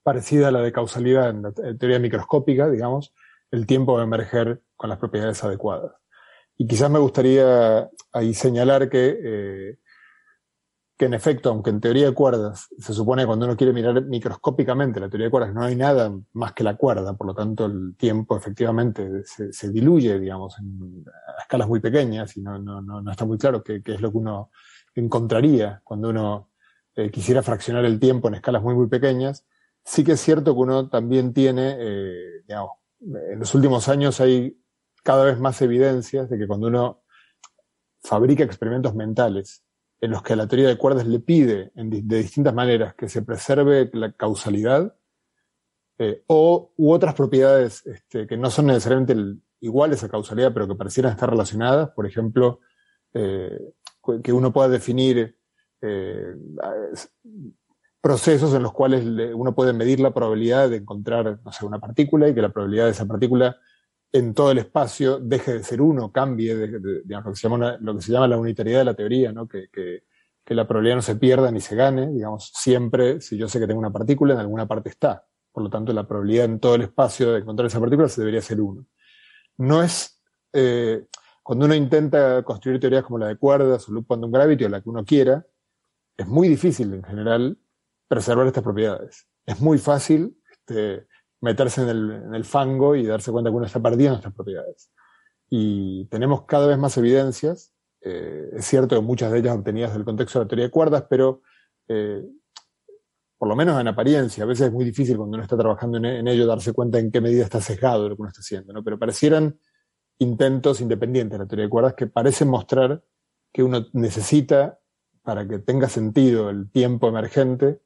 [0.04, 3.12] parecida a la de causalidad en la teoría microscópica, digamos,
[3.54, 5.92] el tiempo va a emerger con las propiedades adecuadas.
[6.58, 9.78] Y quizás me gustaría ahí señalar que, eh,
[10.98, 14.06] que en efecto, aunque en teoría de cuerdas, se supone que cuando uno quiere mirar
[14.06, 17.66] microscópicamente la teoría de cuerdas, no hay nada más que la cuerda, por lo tanto
[17.66, 23.26] el tiempo efectivamente se, diluye, digamos, a escalas muy pequeñas y no, no, no, está
[23.26, 24.50] muy claro qué, qué, es lo que uno
[24.96, 26.50] encontraría cuando uno
[26.96, 29.46] eh, quisiera fraccionar el tiempo en escalas muy, muy pequeñas.
[29.86, 32.83] Sí que es cierto que uno también tiene, eh, digamos,
[33.32, 34.58] en los últimos años hay
[35.04, 37.04] cada vez más evidencias de que cuando uno
[38.02, 39.64] fabrica experimentos mentales
[40.00, 43.90] en los que la teoría de cuerdas le pide de distintas maneras que se preserve
[43.94, 44.96] la causalidad
[45.98, 49.16] eh, o u otras propiedades este, que no son necesariamente
[49.62, 52.60] iguales a causalidad, pero que parecieran estar relacionadas, por ejemplo,
[53.14, 53.58] eh,
[54.22, 55.38] que uno pueda definir
[55.82, 56.36] eh,
[58.04, 62.28] procesos en los cuales uno puede medir la probabilidad de encontrar, no sé, una partícula
[62.28, 63.56] y que la probabilidad de esa partícula
[64.12, 67.26] en todo el espacio deje de ser uno, cambie, de, digamos,
[67.80, 69.48] lo, que se llama la unitariedad de la teoría, ¿no?
[69.48, 69.70] que,
[70.48, 73.80] la probabilidad no se pierda ni se gane, digamos, siempre, si yo sé que tengo
[73.80, 75.26] una partícula, en alguna parte está.
[75.54, 78.42] Por lo tanto, la probabilidad en todo el espacio de encontrar esa partícula se debería
[78.42, 78.86] ser uno.
[79.58, 80.22] No es,
[80.52, 81.06] eh,
[81.42, 84.82] cuando uno intenta construir teorías como la de cuerdas o loop quantum gravity o la
[84.82, 85.46] que uno quiera,
[86.18, 87.58] es muy difícil en general
[88.08, 89.28] preservar estas propiedades.
[89.46, 91.08] Es muy fácil este,
[91.42, 94.92] meterse en el, fango y darse cuenta que uno está perdiendo estas propiedades.
[95.50, 100.06] Y tenemos cada vez más evidencias, eh, es cierto que muchas de ellas obtenidas del
[100.06, 101.42] contexto de la teoría de cuerdas, pero
[101.88, 102.24] eh,
[103.38, 106.26] por lo menos en apariencia, a veces es muy difícil cuando uno está trabajando en,
[106.26, 108.86] ello darse cuenta en qué medida está sesgado lo que uno está haciendo, ¿no?
[108.86, 109.60] pero parecieran
[110.18, 113.04] intentos independientes de la teoría de cuerdas que parecen mostrar
[113.52, 114.80] que uno necesita,
[115.24, 117.82] para que tenga sentido el tiempo emergente,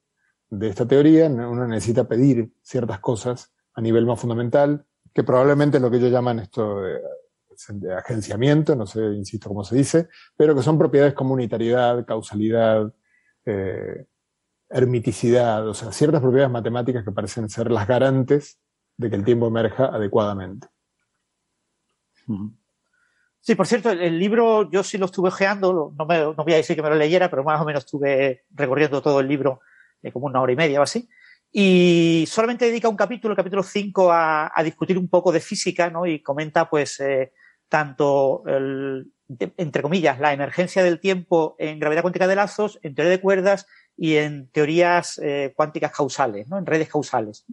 [0.50, 5.82] de esta teoría, uno necesita pedir ciertas cosas a nivel más fundamental, que probablemente es
[5.82, 10.62] lo que ellos llaman esto de, agenciamiento, no sé, insisto cómo se dice, pero que
[10.62, 12.92] son propiedades como unitariedad, causalidad,
[13.44, 14.06] eh,
[14.70, 18.58] hermiticidad, o sea, ciertas propiedades matemáticas que parecen ser las garantes
[18.96, 20.68] de que el tiempo emerja adecuadamente.
[23.40, 26.56] Sí, por cierto, el, libro yo sí lo estuve ojeando, no, me, no voy a
[26.56, 29.60] decir que me lo leyera, pero más o menos estuve recorriendo todo el libro
[30.02, 31.08] de como una hora y media o así.
[31.50, 35.88] Y solamente dedica un capítulo, el capítulo 5, a, a, discutir un poco de física,
[35.88, 36.04] ¿no?
[36.06, 37.32] Y comenta, pues, eh,
[37.68, 39.10] tanto, el,
[39.56, 43.66] entre comillas, la emergencia del tiempo en gravedad cuántica de lazos, en teoría de cuerdas
[43.96, 46.58] y en teorías eh, cuánticas causales, ¿no?
[46.58, 47.44] En redes causales.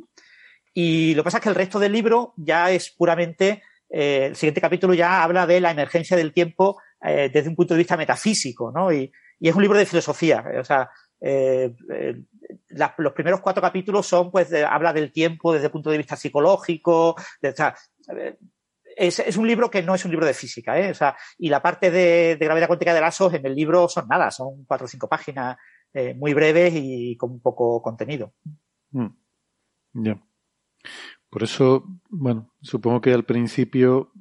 [0.74, 4.36] Y lo que pasa es que el resto del libro ya es puramente, eh, el
[4.36, 7.98] siguiente capítulo ya habla de la emergencia del tiempo eh, desde un punto de vista
[7.98, 8.92] metafísico, ¿no?
[8.92, 10.90] Y es un libro de filosofía, o sea,
[11.28, 12.22] eh, eh,
[12.98, 17.10] los primeros cuatro capítulos son, pues, habla del tiempo desde el punto de vista psicológico,
[17.10, 17.76] o sea,
[18.96, 20.92] es, es, un libro que no es un libro de física, ¿eh?
[20.92, 24.08] O sea, y la parte de, de gravedad cuántica de lazos en el libro son
[24.08, 25.58] nada, son cuatro o cinco páginas
[25.94, 28.34] eh, muy breves y con poco contenido.
[28.92, 29.08] Mm.
[29.94, 30.22] Ya.
[31.30, 34.12] Por eso, bueno, supongo que al principio,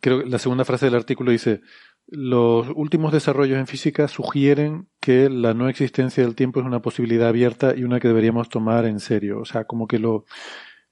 [0.00, 1.62] creo que la segunda frase del artículo dice,
[2.06, 7.28] los últimos desarrollos en física sugieren que la no existencia del tiempo es una posibilidad
[7.28, 9.40] abierta y una que deberíamos tomar en serio.
[9.40, 10.24] O sea, como que lo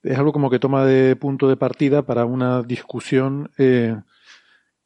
[0.03, 3.97] es algo como que toma de punto de partida para una discusión eh,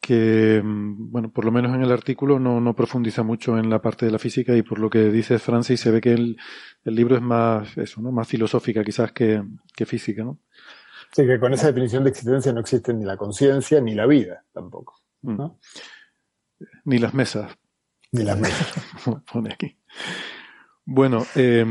[0.00, 3.80] que, mm, bueno, por lo menos en el artículo no, no, profundiza mucho en la
[3.80, 6.36] parte de la física y por lo que dice Francis se ve que el,
[6.84, 8.12] el libro es más eso, ¿no?
[8.12, 9.42] Más filosófica quizás que,
[9.74, 10.40] que física, ¿no?
[11.12, 14.44] Sí, que con esa definición de existencia no existe ni la conciencia ni la vida
[14.52, 15.00] tampoco.
[15.22, 15.46] ¿no?
[15.46, 15.52] Mm.
[16.84, 17.56] Ni las mesas.
[18.12, 18.72] Ni las mesas.
[19.32, 19.76] Pone aquí.
[20.84, 21.64] Bueno, eh,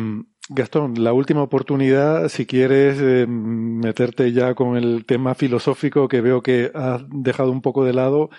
[0.49, 6.41] Gastón, la última oportunidad, si quieres eh, meterte ya con el tema filosófico que veo
[6.41, 8.29] que has dejado un poco de lado,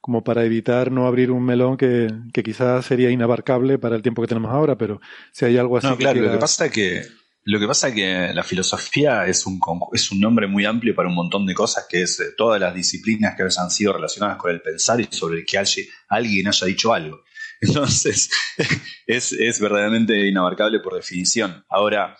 [0.00, 4.20] como para evitar no abrir un melón que, que quizás sería inabarcable para el tiempo
[4.20, 5.00] que tenemos ahora, pero
[5.32, 5.86] si hay algo así.
[5.86, 7.02] No, claro, lo que pasa es que
[7.46, 9.60] lo que pasa es que la filosofía es un,
[9.92, 12.74] es un nombre muy amplio para un montón de cosas, que es eh, todas las
[12.74, 15.62] disciplinas que han sido relacionadas con el pensar y sobre el que
[16.08, 17.22] alguien haya dicho algo.
[17.60, 18.30] Entonces,
[19.06, 21.64] es, es verdaderamente inabarcable por definición.
[21.68, 22.16] Ahora,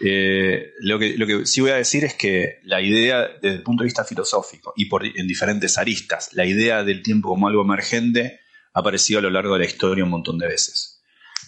[0.00, 3.62] eh, lo, que, lo que sí voy a decir es que la idea, desde el
[3.62, 7.62] punto de vista filosófico y por, en diferentes aristas, la idea del tiempo como algo
[7.62, 8.40] emergente
[8.74, 10.97] ha aparecido a lo largo de la historia un montón de veces.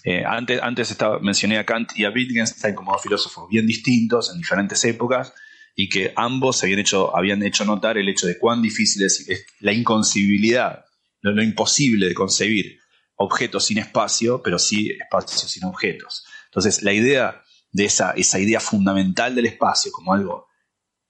[0.05, 4.31] Eh, antes antes estaba, mencioné a Kant y a Wittgenstein como dos filósofos bien distintos
[4.33, 5.33] en diferentes épocas
[5.75, 9.27] y que ambos habían hecho, habían hecho notar el hecho de cuán difícil es,
[9.61, 10.85] la inconcebibilidad,
[11.21, 12.79] lo, imposible de concebir
[13.17, 16.25] objetos sin espacio, pero sí espacios sin objetos.
[16.47, 17.43] Entonces, la idea
[17.73, 20.49] de esa, esa idea fundamental del espacio como algo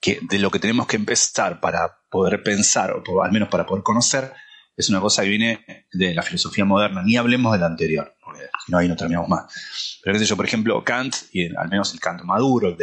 [0.00, 3.82] que de lo que tenemos que empezar para poder pensar, o al menos para poder
[3.82, 4.32] conocer,
[4.76, 7.02] es una cosa que viene de la filosofía moderna.
[7.02, 8.16] Ni hablemos de la anterior,
[8.68, 10.00] no, ahí no terminamos más.
[10.02, 12.76] Pero por ejemplo, Kant, y al menos el Kant maduro, el,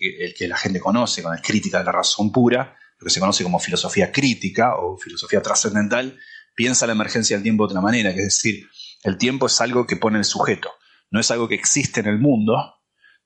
[0.00, 3.20] el, que la gente conoce con la crítica de la razón pura, lo que se
[3.20, 6.18] conoce como filosofía crítica o filosofía trascendental,
[6.54, 8.66] piensa la emergencia del tiempo de otra manera, que es decir,
[9.02, 10.70] el tiempo es algo que pone el sujeto,
[11.10, 12.74] no es algo que existe en el mundo,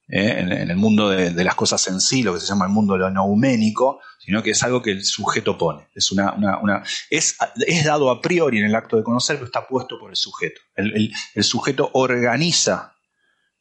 [0.08, 0.36] ¿eh?
[0.38, 3.00] en, el mundo de, las cosas en sí, lo que se llama el mundo de
[3.00, 5.88] lo nouménico, sino que es algo que el sujeto pone.
[5.94, 9.66] Es, una, una, es, es, dado a priori en el acto de conocer, pero está
[9.66, 10.60] puesto por el sujeto.
[10.74, 12.94] El, el, sujeto organiza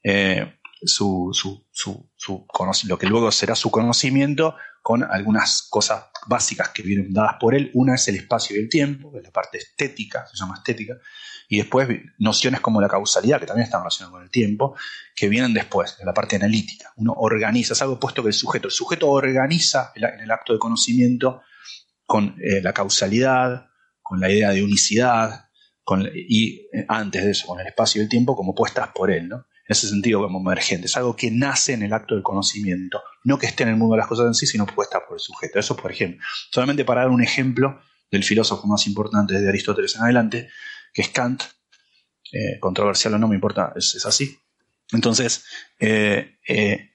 [0.04, 2.46] eh, su, su, su,
[2.84, 4.58] lo que luego será su conocimiento
[4.88, 7.72] con algunas cosas básicas que vienen dadas por él.
[7.74, 10.94] Una es el espacio y el tiempo, que es la parte estética, se llama estética,
[11.50, 11.90] y después
[12.20, 14.78] nociones como la causalidad, que también están relacionadas con el tiempo,
[15.14, 16.94] que vienen después, de la parte analítica.
[16.96, 20.60] Uno organiza, es algo puesto que el sujeto, el sujeto organiza en el acto de
[20.60, 21.42] conocimiento
[22.06, 23.68] con eh, la causalidad,
[24.02, 25.50] con la idea de unicidad,
[26.16, 29.28] y eh, antes de eso, con el espacio y el tiempo como puestas por él,
[29.28, 29.47] ¿no?
[29.68, 30.88] En ese sentido, como emergente.
[30.88, 33.96] Es algo que nace en el acto del conocimiento, no que esté en el mundo
[33.96, 35.60] de las cosas en sí, sino puesta por el sujeto.
[35.60, 36.24] Eso, por ejemplo.
[36.52, 37.80] Solamente para dar un ejemplo
[38.10, 40.50] del filósofo más importante desde Aristóteles en adelante,
[40.94, 41.44] que es Kant,
[42.32, 44.38] eh, controversial o no me importa, es, así.
[44.92, 45.44] Entonces,
[45.80, 46.92] eh, eh,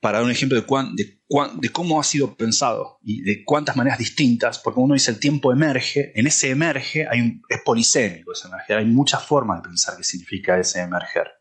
[0.00, 0.66] para dar un ejemplo de,
[0.96, 5.52] de, cómo ha sido pensado y de cuántas maneras distintas, porque uno dice el tiempo
[5.52, 7.06] emerge, en ese emerge
[7.48, 11.39] es polisémico ese emerger, hay muchas formas de pensar qué significa ese emerger.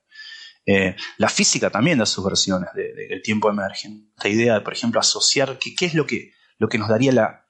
[1.18, 3.90] La física también da sus versiones de, del tiempo emerge.
[4.16, 7.46] Esta idea de, por ejemplo, asociar qué es lo que, lo que nos daría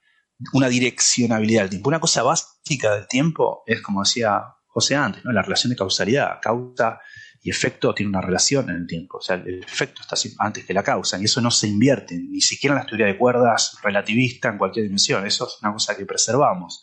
[0.52, 1.88] una direccionabilidad del tiempo.
[1.88, 5.32] Una cosa básica del tiempo es, como decía José antes, ¿no?
[5.32, 6.38] la relación de causalidad.
[6.40, 7.00] Causa
[7.42, 9.18] y efecto tiene una relación en el tiempo.
[9.18, 12.40] O sea, el efecto está antes que la causa y eso no se invierte, ni
[12.40, 15.26] siquiera en la teoría de cuerdas relativista en cualquier dimensión.
[15.26, 16.82] Eso es una cosa que preservamos.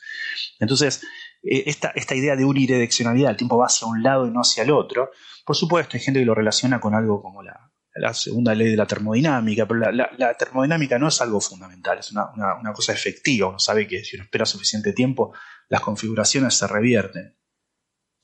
[0.60, 1.04] Entonces,
[1.44, 4.64] e, esta, esta idea de unidireccionalidad, el tiempo va hacia un lado y no hacia
[4.64, 5.12] el otro,
[5.46, 8.78] por supuesto, hay gente que lo relaciona con algo como la, la segunda ley de
[8.78, 13.48] la termodinámica, pero la, termodinámica no es algo fundamental, es una, cosa efectiva.
[13.48, 15.34] Uno sabe que si uno espera suficiente tiempo,
[15.70, 17.37] las configuraciones se revierten.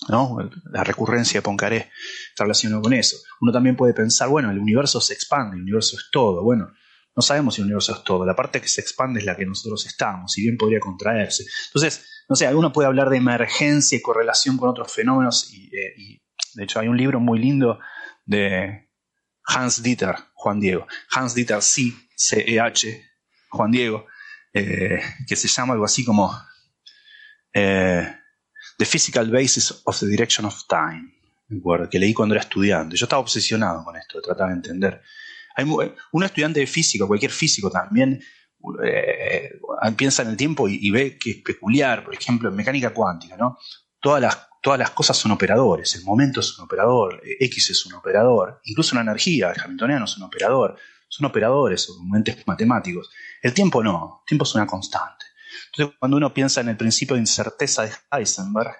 [0.09, 0.37] ¿No?
[0.71, 1.91] La recurrencia de Poincaré
[2.29, 3.17] está relacionada con eso.
[3.41, 6.43] Uno también puede pensar, bueno, el universo se expande, el universo es todo.
[6.43, 6.71] Bueno,
[7.15, 8.25] no sabemos si el universo es todo.
[8.25, 11.45] La parte que se expande es la que nosotros estamos, si bien podría contraerse.
[11.67, 15.51] Entonces, no sé, uno puede hablar de emergencia y correlación con otros fenómenos.
[15.53, 16.21] y eh,
[16.55, 17.79] de hecho, hay un libro muy lindo
[18.25, 18.89] de
[19.45, 20.87] Hans Dieter, Juan Diego.
[21.11, 23.11] Hans Dieter C-E-H,
[23.49, 24.07] Juan Diego,
[24.53, 26.31] eh, que se llama algo así como
[27.53, 28.15] eh,
[28.77, 31.13] The Physical Basis of the Direction of Time,
[31.89, 32.95] que leí cuando era estudiante.
[32.95, 35.01] Yo estaba obsesionado con esto, trataba de entender.
[35.55, 35.65] Hay,
[36.11, 38.21] un estudiante de física, cualquier físico también,
[38.83, 39.51] eh,
[39.95, 43.57] piensa en el tiempo y, ve que es peculiar, por ejemplo, en mecánica cuántica, ¿no?
[43.99, 47.95] Todas las todas las cosas son operadores, el momento es un operador, X es un
[47.95, 50.77] operador, incluso la energía, el hamiltoniano es un operador,
[51.09, 53.09] son operadores, son momentos matemáticos.
[53.41, 55.25] El tiempo no, el tiempo es una constante.
[55.67, 58.75] Entonces, cuando uno piensa en el principio de incerteza de Heisenberg,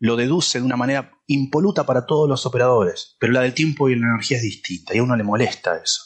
[0.00, 3.96] lo deduce de una manera impoluta para todos los operadores, pero la del tiempo y
[3.96, 6.02] la energía es distinta y a uno le molesta eso.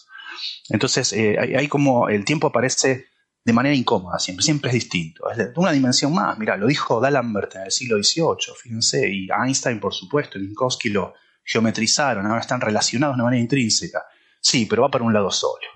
[0.69, 3.07] Entonces, eh, hay, como el tiempo aparece
[3.45, 7.63] de manera incómoda siempre, es distinto, es una dimensión más, mira, lo dijo D'Alembert en
[7.63, 11.13] el siglo XVIII, fíjense, y Einstein por supuesto, Minkowski lo
[11.45, 14.03] geometrizaron, ahora están relacionados de manera intrínseca,
[14.41, 15.67] sí, pero va para un lado solo.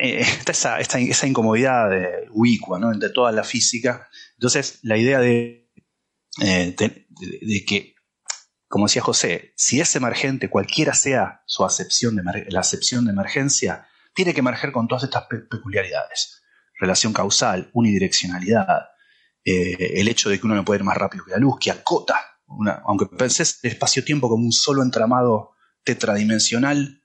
[0.00, 5.70] Eh, está esa, esa, incomodidad de, ubicua entre toda la física, entonces la idea de,
[6.40, 7.94] eh, de, que
[8.68, 13.86] como decía José, si es emergente, cualquiera sea su acepción de la acepción de emergencia,
[14.14, 16.42] tiene que emerger con todas estas peculiaridades.
[16.80, 18.88] Relación causal, unidireccionalidad,
[19.44, 21.70] eh, el hecho de que uno no puede ir más rápido que la luz, que
[21.70, 22.18] acota,
[22.84, 25.52] aunque penses el espacio-tiempo como un solo entramado
[25.84, 27.01] tetradimensional,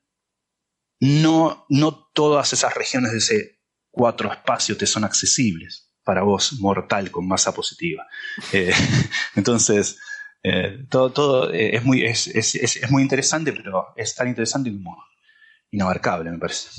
[1.00, 3.59] no, no todas esas regiones de ese
[3.92, 8.08] cuatro espacio te son accesibles para vos, mortal, con masa positiva.
[8.53, 8.74] Eh,
[9.35, 10.00] entonces,
[10.42, 14.95] eh, todo, todo es, muy, es, es, muy interesante, pero es tan interesante como
[15.69, 16.69] inabarcable, me parece.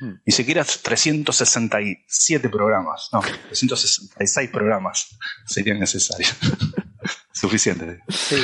[0.00, 0.16] Hmm.
[0.26, 6.34] Ni siquiera 367 programas, no, 366 programas serían necesarios.
[7.32, 8.00] Suficiente.
[8.08, 8.36] Sí.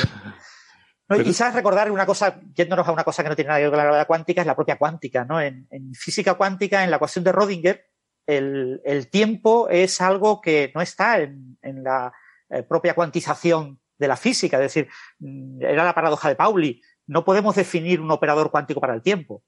[1.17, 3.71] Y quizás recordar una cosa, yéndonos a una cosa que no tiene nada que ver
[3.71, 5.25] con la gravedad cuántica, es la propia cuántica.
[5.25, 5.41] ¿no?
[5.41, 7.85] En, física cuántica, en la ecuación de Rodinger,
[8.27, 12.13] el, tiempo es algo que no está en, la
[12.49, 14.57] eh, propia cuantización de la física.
[14.57, 16.81] Es decir, mm, era la paradoja de Pauli.
[17.07, 19.43] No podemos definir un operador cuántico para el tiempo.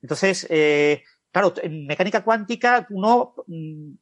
[0.00, 3.92] Entonces, eh, claro, en mecánica cuántica uno mm,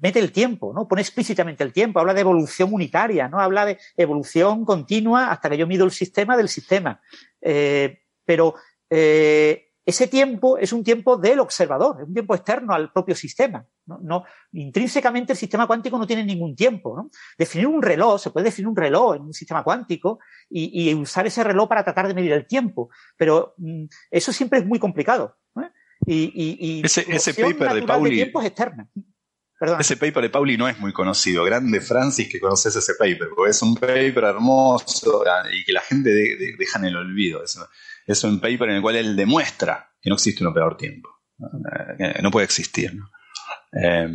[0.00, 0.88] mete el tiempo, ¿no?
[0.88, 3.40] Pone explícitamente el tiempo, habla de evolución unitaria, ¿no?
[3.40, 7.00] Habla de evolución continua hasta que yo mido el sistema del sistema.
[7.40, 8.54] Eh, pero
[8.88, 13.66] eh, ese tiempo es un tiempo del observador, es un tiempo externo al propio sistema.
[13.86, 14.24] ¿no?
[14.52, 16.96] intrínsecamente el sistema cuántico no tiene ningún tiempo.
[16.96, 17.10] ¿no?
[17.36, 21.42] Definir un reloj, se puede definir un reloj en un sistema cuántico y, usar ese
[21.42, 25.36] reloj para tratar de medir el tiempo, pero mm, eso siempre es muy complicado.
[26.06, 28.20] Y, ese, ese paper de Pauli.
[28.20, 28.88] es externa.
[29.78, 31.44] Ese paper de Pauli no es muy conocido.
[31.44, 35.22] Grande Francis que conoces ese paper, porque es un paper hermoso
[35.52, 37.42] y que la gente deja en el olvido.
[38.06, 41.10] Es, un paper en el cual él demuestra que no existe un operador tiempo.
[42.22, 42.94] No, puede existir.
[42.94, 43.10] ¿no?
[43.72, 44.08] Eh,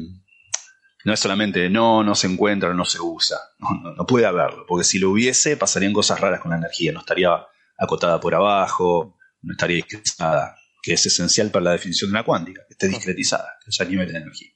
[1.05, 3.37] no es solamente no, no se encuentra, no se usa.
[3.59, 6.91] No, puede haberlo, porque si lo hubiese pasarían cosas raras con la energía.
[6.91, 7.29] No estaría
[7.77, 12.63] acotada por abajo, no estaría discretizada, que es esencial para la definición de una cuántica,
[12.67, 14.49] que esté discretizada, que haya nivel de energía.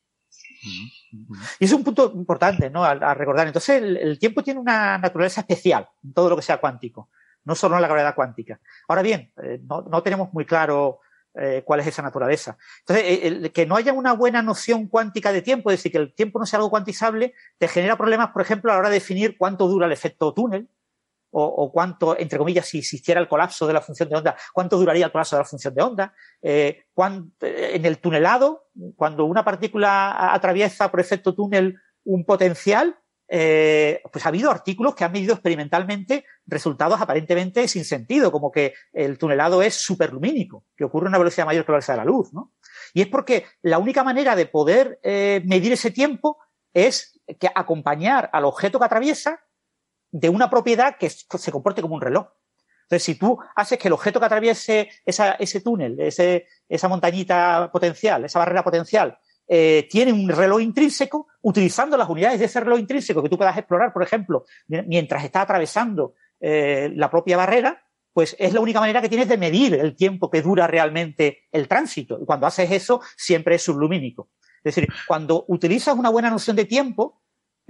[0.62, 2.84] Y es un punto importante ¿no?
[2.84, 3.48] a, recordar.
[3.48, 7.10] Entonces, el, tiempo tiene una naturaleza especial en todo lo que sea cuántico,
[7.46, 8.60] no solo en la gravedad cuántica.
[8.88, 11.00] Ahora bien, eh, no, tenemos muy claro
[11.34, 12.58] eh, cuál es esa naturaleza.
[12.80, 16.14] Entonces, eh, que no haya una buena noción cuántica de tiempo, es decir, que el
[16.14, 19.38] tiempo no sea algo cuantizable, te genera problemas, por ejemplo, a la hora de definir
[19.38, 20.68] cuánto dura el efecto túnel,
[21.32, 25.06] o, cuánto, entre comillas, si existiera el colapso de la función de onda, cuánto duraría
[25.06, 26.14] el colapso de la función de onda.
[26.42, 26.86] Eh,
[27.42, 32.98] en el tunelado, cuando una partícula atraviesa por efecto túnel un potencial,
[33.32, 38.74] eh, pues ha habido artículos que han medido experimentalmente resultados aparentemente sin sentido, como que
[38.92, 42.06] el tunelado es superlumínico, que ocurre a una velocidad mayor que la velocidad de la
[42.06, 42.54] luz, ¿no?
[42.92, 46.40] Y es porque la única manera de poder eh, medir ese tiempo
[46.74, 49.40] es que acompañar al objeto que atraviesa
[50.12, 52.28] de una propiedad que se comporte como un reloj.
[52.84, 58.26] Entonces, si tú haces que el objeto que atraviese ese túnel, ese, esa montañita potencial,
[58.26, 63.22] esa barrera potencial, eh, tiene un reloj intrínseco, utilizando las unidades de ese reloj intrínseco
[63.22, 68.54] que tú puedas explorar, por ejemplo, mientras está atravesando eh, la propia barrera, pues es
[68.54, 72.20] la única manera que tienes de medir el tiempo que dura realmente el tránsito.
[72.22, 74.30] Y cuando haces eso, siempre es sublumínico.
[74.64, 77.22] Es decir, cuando utilizas una buena noción de tiempo,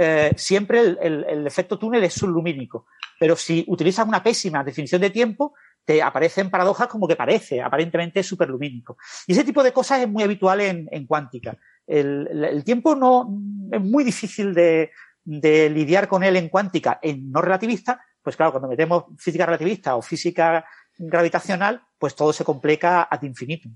[0.01, 2.85] eh, siempre el, efecto túnel es sublumínico.
[3.19, 5.53] Pero si utilizas una pésima definición de tiempo,
[5.83, 8.97] te aparecen paradojas como que parece aparentemente superlumínico.
[9.27, 11.57] Y ese tipo de cosas es muy habitual en, cuántica.
[11.85, 13.27] El, tiempo no
[13.73, 14.91] es muy difícil de,
[15.25, 19.97] de lidiar con él en cuántica, en no relativista, pues claro, cuando metemos física relativista
[19.97, 20.65] o física
[20.99, 23.73] gravitacional, pues todo se complica ad infinitum.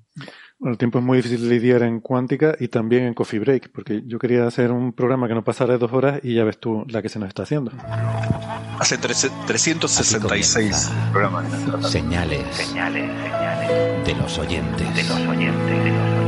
[0.60, 3.72] Bueno, el tiempo es muy difícil de lidiar en cuántica y también en Coffee Break,
[3.74, 6.60] porque yo quería hacer un programa que no pasara de dos horas y ya ves
[6.60, 7.72] tú la que se nos está haciendo.
[8.80, 11.46] Hace 366 programas.
[11.90, 14.96] Señales, señales, señales de los oyentes.
[14.96, 16.23] De los oyentes, de los oyentes.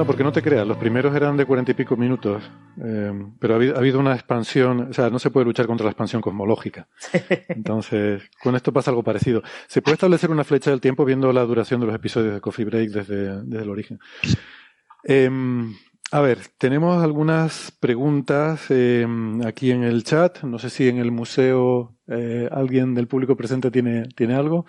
[0.00, 2.42] No, porque no te creas, los primeros eran de cuarenta y pico minutos,
[2.82, 6.22] eh, pero ha habido, una expansión, o sea, no se puede luchar contra la expansión
[6.22, 6.88] cosmológica.
[7.48, 9.42] Entonces, con esto pasa algo parecido.
[9.66, 12.64] Se puede establecer una flecha del tiempo viendo la duración de los episodios de Coffee
[12.64, 13.98] Break desde, desde el origen.
[15.04, 15.74] Em,
[16.12, 20.44] a ver, tenemos algunas preguntas em, aquí en el chat.
[20.44, 24.64] No sé si en el museo eh, alguien del público presente tiene, tiene algo.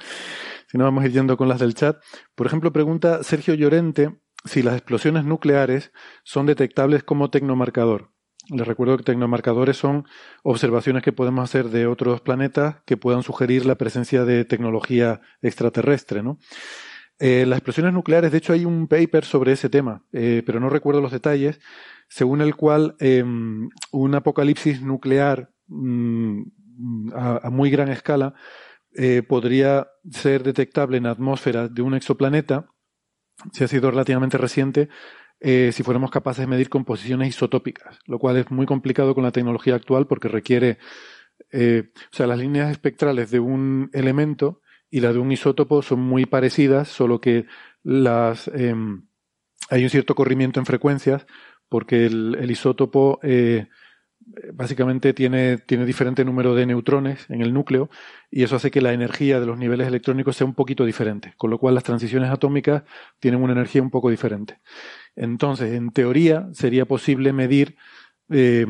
[0.68, 2.02] Si no, vamos a ir yendo con las del chat.
[2.36, 5.92] Por ejemplo, pregunta Sergio Llorente si las explosiones nucleares
[6.24, 8.12] son detectables como tecnomarcador.
[8.50, 10.06] Les recuerdo que tecnomarcadores son
[10.44, 16.24] observaciones que podemos hacer de otros planetas que puedan sugerir la presencia de tecnología extraterrestre,
[16.24, 16.40] ¿no?
[17.20, 20.70] Eh, las explosiones nucleares, de hecho hay un paper sobre ese tema, eh, pero no
[20.70, 21.60] recuerdo los detalles,
[22.10, 26.42] según el cual em, un apocalipsis nuclear mm,
[27.14, 28.34] a, muy gran escala
[28.96, 32.66] eh, podría ser detectable en atmósfera de un exoplaneta
[33.52, 34.90] si ha sido relativamente reciente,
[35.40, 39.32] eh, si fuéramos capaces de medir composiciones isotópicas, lo cual es muy complicado con la
[39.32, 40.78] tecnología actual porque requiere,
[41.52, 44.62] eh, o sea, las líneas espectrales de un elemento
[44.92, 47.48] y la de un isótopo son muy parecidas, solo que
[47.82, 49.08] las, em,
[49.70, 51.26] hay un cierto corrimiento en frecuencias
[51.70, 53.68] porque el, isótopo eh,
[54.54, 57.90] básicamente tiene, tiene diferente número de neutrones en el núcleo
[58.30, 61.50] y eso hace que la energía de los niveles electrónicos sea un poquito diferente, con
[61.50, 62.84] lo cual las transiciones atómicas
[63.20, 64.60] tienen una energía un poco diferente.
[65.16, 67.76] Entonces, en teoría, sería posible medir
[68.30, 68.66] eh,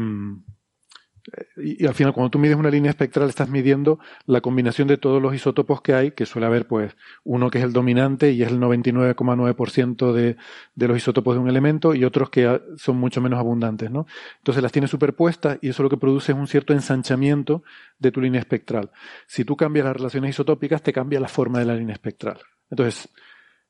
[1.58, 5.22] y, al final cuando tú mides una línea espectral estás midiendo la combinación de todos
[5.22, 8.50] los isótopos que hay, que suele haber pues uno que es el dominante y es
[8.50, 10.38] el 99,9% de,
[10.75, 14.06] de los isótopos de un elemento y otros que son mucho menos abundantes, ¿no?
[14.38, 17.64] Entonces las tienes superpuestas y eso lo que produce es un cierto ensanchamiento
[18.00, 18.91] de tu línea espectral.
[19.27, 22.40] Si tú cambias las relaciones isotópicas, te cambia la forma de la línea espectral.
[22.69, 23.09] Entonces,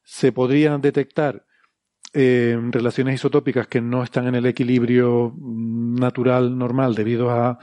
[0.03, 1.45] se podrían detectar
[2.13, 7.59] eh, relaciones isotópicas que no están en el equilibrio natural normal debido a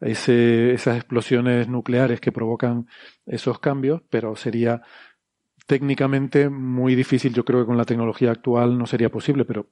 [0.00, 2.88] esas explosiones nucleares que provocan
[3.24, 4.82] esos cambios, pero sería
[5.66, 7.32] técnicamente muy difícil.
[7.32, 9.70] Yo creo que con la tecnología actual no sería posible, pero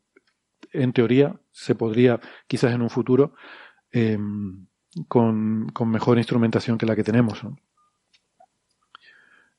[0.73, 3.35] en teoría se podría, quizás en un futuro,
[3.91, 4.67] em,
[5.09, 7.43] con, mejor instrumentación que la que tenemos.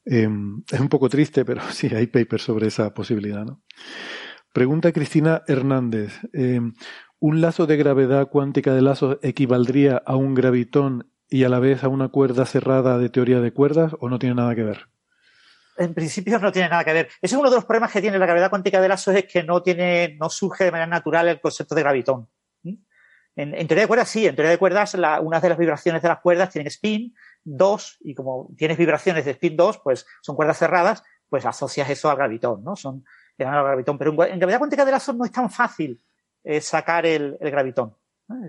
[0.05, 3.45] Em, es un poco triste, pero sí hay papers sobre esa posibilidad.
[3.45, 3.61] ¿no?
[4.53, 6.19] Pregunta Cristina Hernández.
[6.33, 6.73] Em,
[7.19, 11.83] ¿Un lazo de gravedad cuántica de lazos equivaldría a un gravitón y a la vez
[11.83, 14.87] a una cuerda cerrada de teoría de cuerdas o no tiene nada que ver?
[15.77, 17.05] En principio no tiene nada que ver.
[17.21, 19.43] Ese es uno de los problemas que tiene la gravedad cuántica de lazos es que
[19.43, 22.27] no tiene, no surge de manera natural el concepto de gravitón.
[23.37, 26.09] En, teoría de cuerdas sí, en teoría de cuerdas la, una de las vibraciones de
[26.09, 27.15] las cuerdas tienen spin
[27.45, 32.09] 2 y como tienes vibraciones de spin 2, pues son cuerdas cerradas, pues asocias eso
[32.09, 32.75] al gravitón, ¿no?
[32.75, 33.05] Son
[33.37, 33.97] gravitón.
[33.97, 36.01] Pero en, gravedad cuántica de lazos no es tan fácil
[36.43, 37.95] eh, sacar el, gravitón.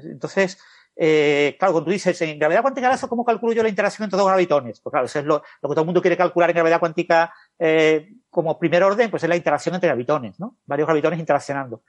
[0.05, 0.59] Entonces,
[0.95, 4.05] eh, claro, cuando tú dices en gravedad cuántica de lazos, ¿cómo calculo yo la interacción
[4.05, 4.81] entre dos gravitones?
[4.81, 8.11] Pues claro, eso es lo, que todo el mundo quiere calcular en gravedad cuántica eh,
[8.31, 10.59] como primer orden, pues es la interacción entre gravitones, ¿no?
[10.67, 11.83] Varios gravitones interaccionando.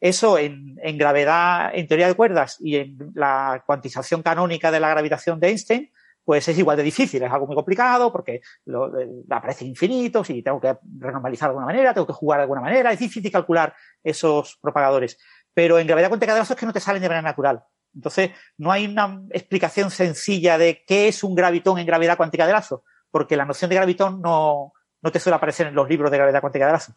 [0.00, 4.90] Eso en, en, gravedad, en teoría de cuerdas y en la cuantización canónica de la
[4.90, 5.92] gravitación de Einstein,
[6.28, 8.92] pues es igual de difícil, es algo muy complicado porque lo,
[9.30, 12.92] aparecen infinitos y tengo que renormalizar de alguna manera, tengo que jugar de alguna manera,
[12.92, 13.74] es difícil calcular
[14.04, 15.16] esos propagadores.
[15.54, 17.64] Pero en gravedad cuántica de lazos es que no te salen de manera natural.
[17.94, 22.52] Entonces, no hay una explicación sencilla de qué es un gravitón en gravedad cuántica de
[22.52, 26.18] lazo, porque la noción de gravitón no, no te suele aparecer en los libros de
[26.18, 26.92] gravedad cuántica de lazo.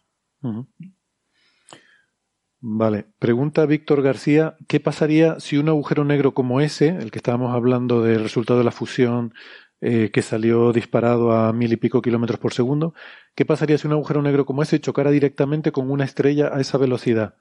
[2.63, 3.07] Vale.
[3.17, 8.03] Pregunta Víctor García, ¿qué pasaría si un agujero negro como ese, el que estábamos hablando
[8.03, 9.33] del resultado de la fusión
[9.81, 12.93] eh, que salió disparado a mil y pico kilómetros por segundo,
[13.33, 16.77] ¿qué pasaría si un agujero negro como ese chocara directamente con una estrella a esa
[16.77, 17.35] velocidad?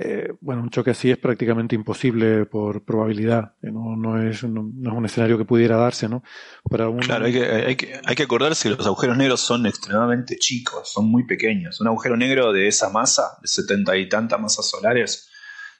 [0.00, 3.54] Eh, bueno, un choque así es prácticamente imposible por probabilidad.
[3.62, 6.22] No, no, es, no, es, un escenario que pudiera darse, ¿no?
[6.70, 10.92] Claro, hay que, hay, que, hay que acordarse que los agujeros negros son extremadamente chicos,
[10.92, 11.80] son muy pequeños.
[11.80, 15.28] Un agujero negro de esa masa, de setenta y tantas masas solares,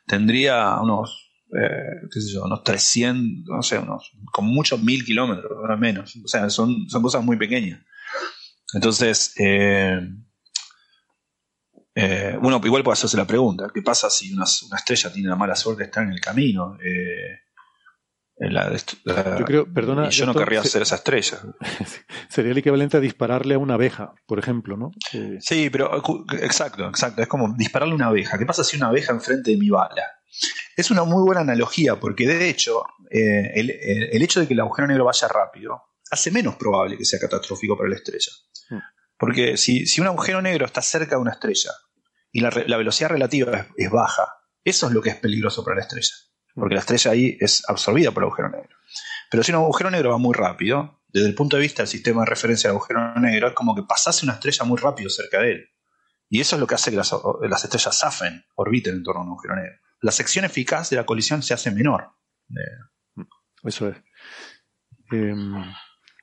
[0.05, 5.52] tendría unos, eh, qué sé yo, unos 300, no sé, unos, con muchos mil kilómetros,
[5.56, 6.16] ahora menos.
[6.24, 7.80] O sea, son, son cosas muy pequeñas.
[8.74, 10.00] Entonces, eh,
[12.00, 15.56] eh, uno igual puede hacerse la pregunta, ¿qué pasa si una, estrella tiene la mala
[15.56, 16.78] suerte de estar en el camino?
[16.80, 17.40] Eh,
[18.40, 20.08] yo creo, perdona.
[20.10, 21.40] yo no querría ser esa estrella.
[22.28, 24.92] Sería el equivalente a dispararle a una abeja, por ejemplo, ¿no?
[25.40, 26.00] Sí, pero
[26.40, 27.20] exacto, exacto.
[27.20, 28.38] Es como dispararle a una abeja.
[28.38, 30.06] ¿Qué pasa si una abeja enfrente de mi bala?
[30.76, 34.86] Es una muy buena analogía, porque de hecho, eh, el, hecho de que el agujero
[34.86, 38.30] negro vaya rápido hace menos probable que sea catastrófico para la estrella.
[38.70, 38.78] Hmm.
[39.18, 41.72] Porque si, si un agujero negro está cerca de una estrella
[42.32, 44.26] y la, velocidad relativa es, baja.
[44.65, 46.15] Eso es lo que es peligroso para la estrella,
[46.55, 48.76] porque la estrella ahí es absorbida por el agujero negro.
[49.31, 52.23] Pero si un agujero negro va muy rápido, desde el punto de vista del sistema
[52.23, 55.52] de referencia del agujero negro, es como que pasase una estrella muy rápido cerca de
[55.52, 55.68] él.
[56.28, 57.12] Y eso es lo que hace que las,
[57.65, 59.78] estrellas zafen, orbiten en torno a un agujero negro.
[60.00, 62.12] La sección eficaz de la colisión se hace menor.
[63.65, 63.97] Eso es.
[65.10, 65.65] Em,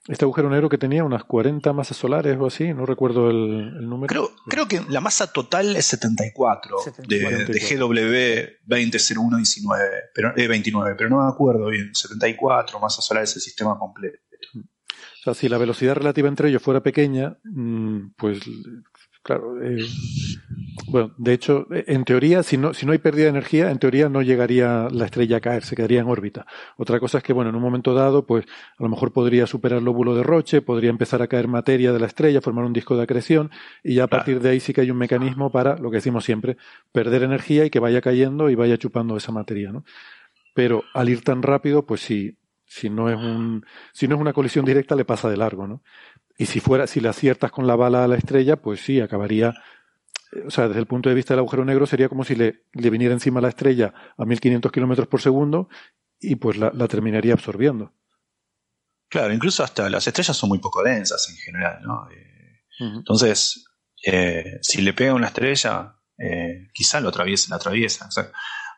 [0.07, 4.07] este agujero negro que tenía unas 40 masas solares o así, no recuerdo el, número.
[4.07, 6.77] Creo, creo, que la masa total es 74,
[7.07, 11.93] De, GW 200119, pero, 29, eh, pero no me acuerdo bien.
[11.93, 14.19] 74 masas solares el sistema completo.
[14.53, 18.41] O sea, si la velocidad relativa entre ellos fuera pequeña, mm, pues
[19.25, 19.59] Claro.
[19.59, 19.83] Eh,
[20.85, 24.07] bueno, de hecho, en teoría, si no, si no hay pérdida de energía, en teoría
[24.07, 26.45] no llegaría la estrella a caer, se quedaría en órbita.
[26.77, 28.45] Otra cosa es que, bueno, en un momento dado, pues
[28.77, 31.99] a lo mejor podría superar el lóbulo de Roche, podría empezar a caer materia de
[31.99, 33.49] la estrella, formar un disco de acreción,
[33.83, 36.23] y ya a partir de ahí sí que hay un mecanismo para, lo que decimos
[36.23, 36.57] siempre,
[36.91, 39.85] perder energía y que vaya cayendo y vaya chupando esa materia, ¿no?
[40.53, 42.37] Pero al ir tan rápido, pues sí,
[42.67, 45.81] si no es un, si no es una colisión directa, le pasa de largo, ¿no?
[46.37, 49.53] Y si fuera, si le aciertas con la bala a la estrella, pues sí, acabaría.
[50.45, 52.89] O sea, desde el punto de vista del agujero negro sería como si le, le
[52.89, 55.69] viniera encima la estrella a 1500 kilómetros por segundo
[56.19, 57.93] y pues la, terminaría absorbiendo.
[59.09, 62.09] Claro, incluso hasta las estrellas son muy poco densas en general, ¿no?
[62.11, 63.65] Eh, entonces,
[64.05, 68.07] eh, si le pega una estrella, eh, quizá lo atraviesa, la atraviesa.
[68.07, 68.31] O sea,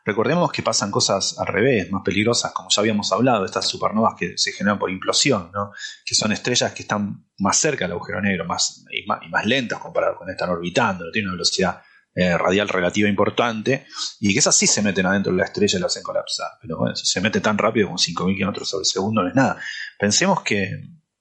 [0.08, 4.38] Recordemos que pasan cosas al revés, más peligrosas, como ya habíamos hablado, estas supernovas que
[4.38, 5.70] se generan por implosión, ¿no?
[6.02, 10.16] que son estrellas que están más cerca del agujero negro más, y, más, lentas comparado
[10.16, 11.82] con están orbitando, no tienen una velocidad
[12.14, 13.86] eh, radial relativa importante,
[14.18, 16.52] y que esas sí se meten adentro de la estrella y la hacen colapsar.
[16.62, 19.60] Pero bueno, si se mete tan rápido como 5.000 kilómetros sobre segundo no es nada.
[19.98, 20.70] Pensemos que,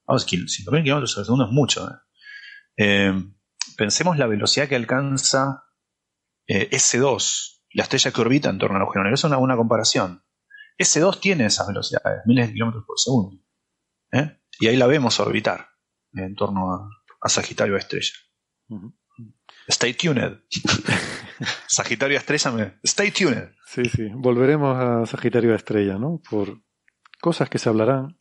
[0.06, 1.90] vamos, 5.000 kilómetros sobre segundo es mucho.
[1.90, 1.96] ¿eh?
[2.78, 3.24] Eh,
[3.76, 5.66] pensemos la velocidad que alcanza
[6.48, 9.16] S2 la estrella que orbita en torno al agujero negro.
[9.16, 10.24] Es una, una comparación.
[10.78, 13.44] S2 tiene esas velocidades, miles de kilómetros por segundo.
[14.12, 14.40] ¿eh?
[14.60, 15.68] Y ahí la vemos orbitar
[16.14, 18.14] en torno a, Sagitario a Estrella.
[19.68, 20.40] Stay tuned.
[21.68, 22.80] Sagitario Estrella, me...
[22.84, 23.50] stay tuned.
[23.66, 24.08] Sí, sí.
[24.14, 26.22] Volveremos a Sagitario a Estrella, ¿no?
[26.30, 26.62] Por
[27.20, 28.18] cosas que se hablarán.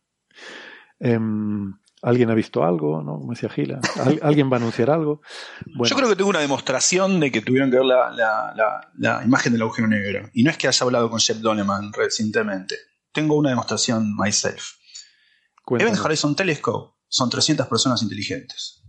[0.99, 3.01] Em, ¿Alguien ha visto algo?
[3.01, 3.19] ¿no?
[3.19, 3.79] Como decía Gila.
[4.21, 5.21] ¿Alguien va a anunciar algo?
[5.65, 9.87] Yo creo que tengo una demostración de que tuvieron que ver la, imagen del agujero
[9.87, 10.29] negro.
[10.33, 12.77] Y no es que haya hablado con Jeff Doneman recientemente.
[13.11, 14.73] Tengo una demostración myself.
[15.69, 18.83] Event Horizon Telescope son 300 personas inteligentes.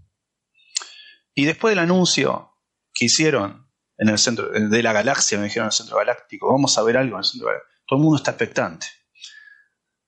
[1.34, 2.52] Y después del anuncio
[2.92, 6.76] que hicieron en el centro de la galaxia, me dijeron en el centro galáctico, vamos
[6.76, 7.72] a ver algo en el centro galáctico.
[7.86, 8.86] Todo el mundo está expectante.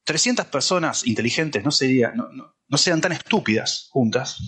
[0.05, 4.39] 300 personas inteligentes no, sería, no, no, sean tan estúpidas juntas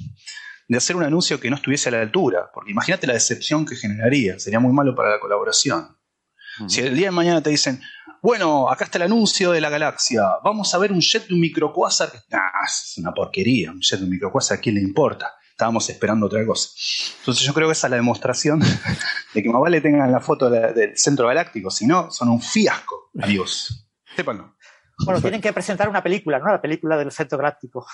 [0.69, 3.77] de hacer un anuncio que no estuviese a la altura, porque imagínate la decepción que
[3.77, 5.97] generaría, sería muy malo para la colaboración.
[6.69, 7.81] Si el día de mañana te dicen,
[8.23, 11.41] bueno, acá está el anuncio de la galaxia, vamos a ver un jet de un
[11.41, 12.13] microcuásar,
[12.65, 15.35] es una porquería, un jet de un microcuásar, ¿a quién le importa?
[15.51, 16.71] Estábamos esperando otra cosa.
[17.19, 18.61] Entonces yo creo que esa es la demostración
[19.35, 23.11] de que más vale tengan la foto del centro galáctico, si no, son un fiasco,
[23.21, 23.89] amigos.
[24.15, 24.57] Sépanlo.
[25.05, 26.47] Bueno, tienen que presentar una película, ¿no?
[26.47, 27.87] La película del centro galáctico.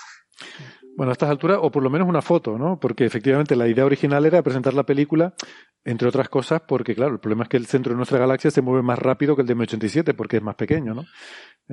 [0.95, 2.79] Bueno, a estas alturas, o por lo menos una foto, ¿no?
[2.79, 5.33] Porque efectivamente la idea original era presentar la película,
[5.85, 8.61] entre otras cosas, porque claro, el problema es que el centro de nuestra galaxia se
[8.61, 11.05] mueve más rápido que el de M87, porque es más pequeño, ¿no?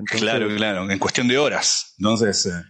[0.04, 1.94] Claro, claro, en cuestión de horas.
[1.98, 2.62] Entonces, eh,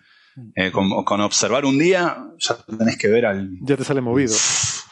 [0.55, 3.51] eh, con, observar un día, ya tenés que ver al.
[3.63, 4.35] Ya te sale movido.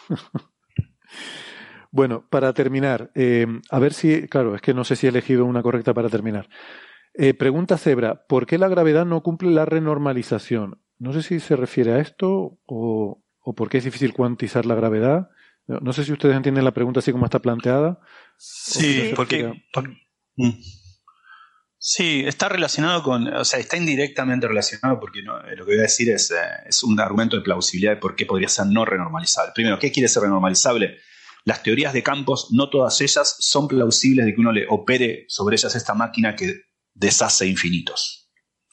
[1.90, 5.44] bueno, para terminar, eh, a ver si, claro, es que no sé si he elegido
[5.44, 6.48] una correcta para terminar.
[7.14, 10.82] Eh, pregunta Zebra, ¿por qué la gravedad no cumple la renormalización?
[10.98, 14.74] No sé si se refiere a esto o, o por qué es difícil cuantizar la
[14.74, 15.30] gravedad.
[15.66, 18.00] No sé si ustedes entienden la pregunta así como está planteada.
[18.36, 19.62] Sí, porque,
[20.36, 20.50] mm.
[21.78, 25.78] sí, está relacionado con, o sea, está indirectamente relacionado porque no, eh, lo que voy
[25.78, 26.34] a decir es, eh,
[26.66, 29.52] es un argumento de plausibilidad de por qué podría ser no renormalizable.
[29.54, 30.98] Primero, ¿qué quiere ser renormalizable?
[31.44, 35.56] Las teorías de campos, no todas ellas son plausibles de que uno le opere sobre
[35.56, 38.30] ellas esta máquina que deshace infinitos.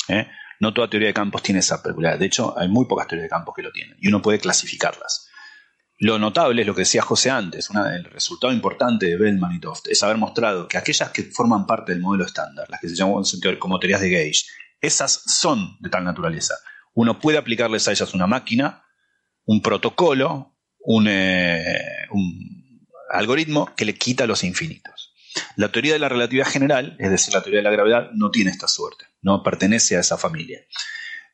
[0.08, 0.28] ¿eh?
[0.60, 2.20] No toda teoría de campos tiene esa peculiaridad.
[2.20, 5.28] De hecho, hay muy pocas teorías de campos que lo tienen y uno puede clasificarlas.
[5.98, 9.88] Lo notable es lo que decía José antes, el resultado importante de Bellman y Toft
[9.88, 13.24] es haber mostrado que aquellas que forman parte del modelo estándar, las que se llaman
[13.60, 14.46] como teorías de Gauge,
[14.82, 16.56] esas son de tal naturaleza.
[16.96, 18.84] Uno puede aplicarles a ellas una máquina,
[19.46, 25.01] un protocolo, un, eh, un algoritmo que le quita los infinitos.
[25.56, 28.52] La teoría de la relatividad general, es decir, la teoría de la gravedad, no tiene
[28.52, 30.60] esta suerte, no pertenece a esa familia.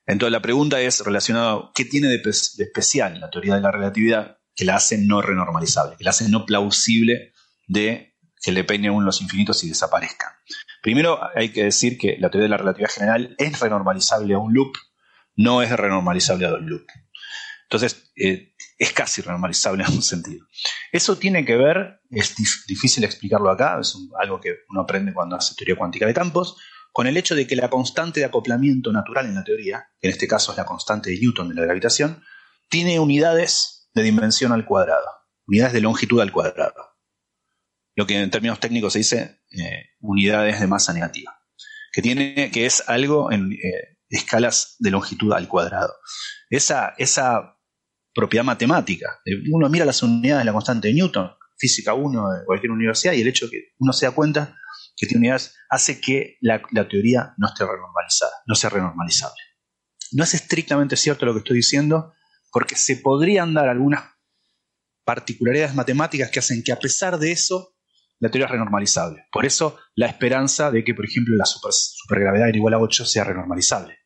[0.06, 4.66] Entonces la pregunta es relacionada, ¿qué tiene de, especial la teoría de la relatividad que
[4.66, 7.34] la hace no renormalizable, que la hace no plausible
[7.68, 10.32] de que le peine uno los infinitos y desaparezcan?
[10.82, 14.54] Primero hay que decir que la teoría de la relatividad general es renormalizable a un
[14.54, 14.76] loop,
[15.36, 16.94] no es renormalizable a dos loops.
[17.64, 20.46] Entonces, eh, es casi renormalizable en un sentido.
[20.92, 22.36] Eso tiene que ver, es
[22.68, 26.58] difícil explicarlo acá, es algo que uno aprende cuando hace teoría cuántica de campos,
[26.92, 30.14] con el hecho de que la constante de acoplamiento natural en la teoría, que en
[30.14, 32.24] este caso es la constante de Newton de la gravitación,
[32.70, 35.08] tiene unidades de dimensión al cuadrado,
[35.48, 36.98] unidades de longitud al cuadrado.
[37.96, 41.40] Lo que en términos técnicos se dice eh, unidades de masa negativa,
[41.92, 45.94] que, tiene, que es algo en eh, escalas de longitud al cuadrado.
[46.50, 47.57] Esa, esa
[48.18, 49.22] propiedad matemática.
[49.52, 53.22] Uno mira las unidades de la constante de Newton, física 1 de cualquier universidad, y
[53.22, 54.58] el hecho de que uno se da cuenta
[54.96, 59.40] que tiene unidades hace que la, teoría no esté renormalizada, no sea renormalizable.
[60.14, 62.14] No es estrictamente cierto lo que estoy diciendo,
[62.52, 64.04] porque se podrían dar algunas
[65.06, 67.76] particularidades matemáticas que hacen que a pesar de eso
[68.20, 69.28] la teoría es renormalizable.
[69.32, 74.00] Por eso la esperanza de que, por ejemplo, la supergravedad igual a 8 sea renormalizable.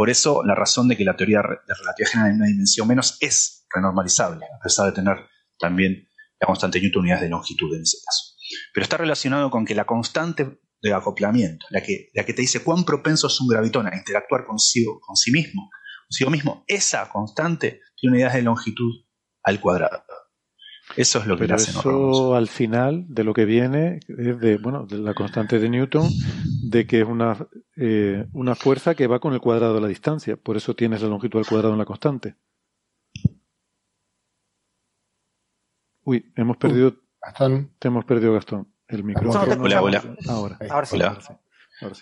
[0.00, 3.18] Por eso la razón de que la teoría de relatividad general en una dimensión menos
[3.20, 5.18] es renormalizable, a pesar de tener
[5.58, 6.08] también
[6.40, 8.34] la constante Newton unidades de longitud en ese caso.
[8.72, 12.64] Pero está relacionado con que la constante de acoplamiento, la que, la que te dice
[12.64, 15.68] cuán propenso es un gravitón a interactuar consigo, con sí mismo,
[16.08, 19.04] consigo mismo, esa constante tiene unidades de longitud
[19.42, 20.02] al cuadrado.
[20.96, 24.56] Eso es lo que Pero hace Eso al final de lo que viene es de,
[24.56, 26.08] bueno, de la constante de Newton,
[26.70, 30.36] de que es una, eh, una fuerza que va con el cuadrado de la distancia.
[30.36, 32.36] Por eso tienes la longitud al cuadrado en la constante.
[36.04, 36.94] Uy, hemos perdido.
[37.20, 37.74] Gastón.
[37.78, 38.72] Te hemos perdido, Gastón.
[38.86, 39.64] El micrófono.
[39.64, 40.16] Hola, hola.
[40.28, 40.58] Ahora.
[40.92, 41.18] Hola.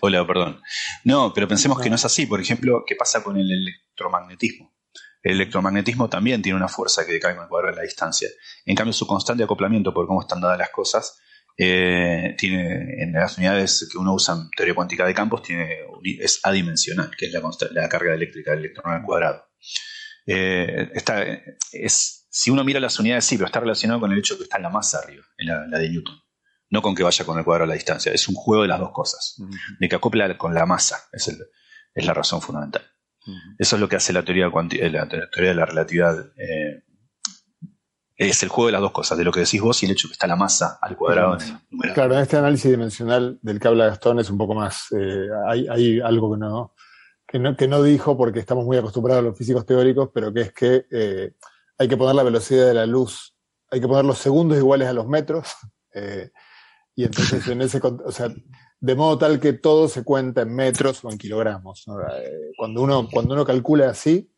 [0.01, 0.61] Hola, perdón.
[1.03, 2.27] No, pero pensemos que no es así.
[2.27, 4.75] Por ejemplo, ¿qué pasa con el electromagnetismo?
[5.23, 8.29] El electromagnetismo también tiene una fuerza que decae con el cuadrado de la distancia.
[8.65, 11.19] En cambio, su constante acoplamiento, por cómo están dadas las cosas,
[11.61, 16.39] eh, tiene en las unidades que uno usa en teoría cuántica de campos, tiene, es
[16.43, 19.43] adimensional, que es la, la carga eléctrica del electrón al cuadrado.
[20.25, 21.21] Eh, está,
[21.73, 24.43] es, si uno mira las unidades, sí, pero está relacionado con el hecho de que
[24.43, 26.15] está en la masa arriba, en la, de Newton.
[26.69, 28.13] No con que vaya con el cuadrado a la distancia.
[28.13, 29.35] Es un juego de las dos cosas.
[29.79, 31.09] De que acopla con la masa.
[31.11, 31.27] Es,
[31.93, 32.83] es la razón fundamental.
[33.57, 36.31] Eso es lo que hace la teoría, eh, la, teoría de la relatividad.
[36.37, 36.83] Eh,
[38.27, 40.07] es el juego de las dos cosas, de lo que decís vos y el hecho
[40.07, 41.37] de que está la masa al cuadrado.
[41.93, 44.87] claro, en este análisis dimensional del que habla Gastón es un poco más.
[44.91, 46.73] Eh, hay, hay, algo que no,
[47.25, 50.41] que no, que no dijo porque estamos muy acostumbrados a los físicos teóricos, pero que
[50.41, 51.33] es que
[51.77, 53.35] hay que poner la velocidad de la luz,
[53.71, 55.47] hay que poner los segundos iguales a los metros.
[56.95, 58.29] y entonces en ese, o sea,
[58.81, 61.85] de modo tal que todo se cuenta en metros o en kilogramos.
[61.87, 64.31] Eh, cuando, uno, cuando uno calcula así,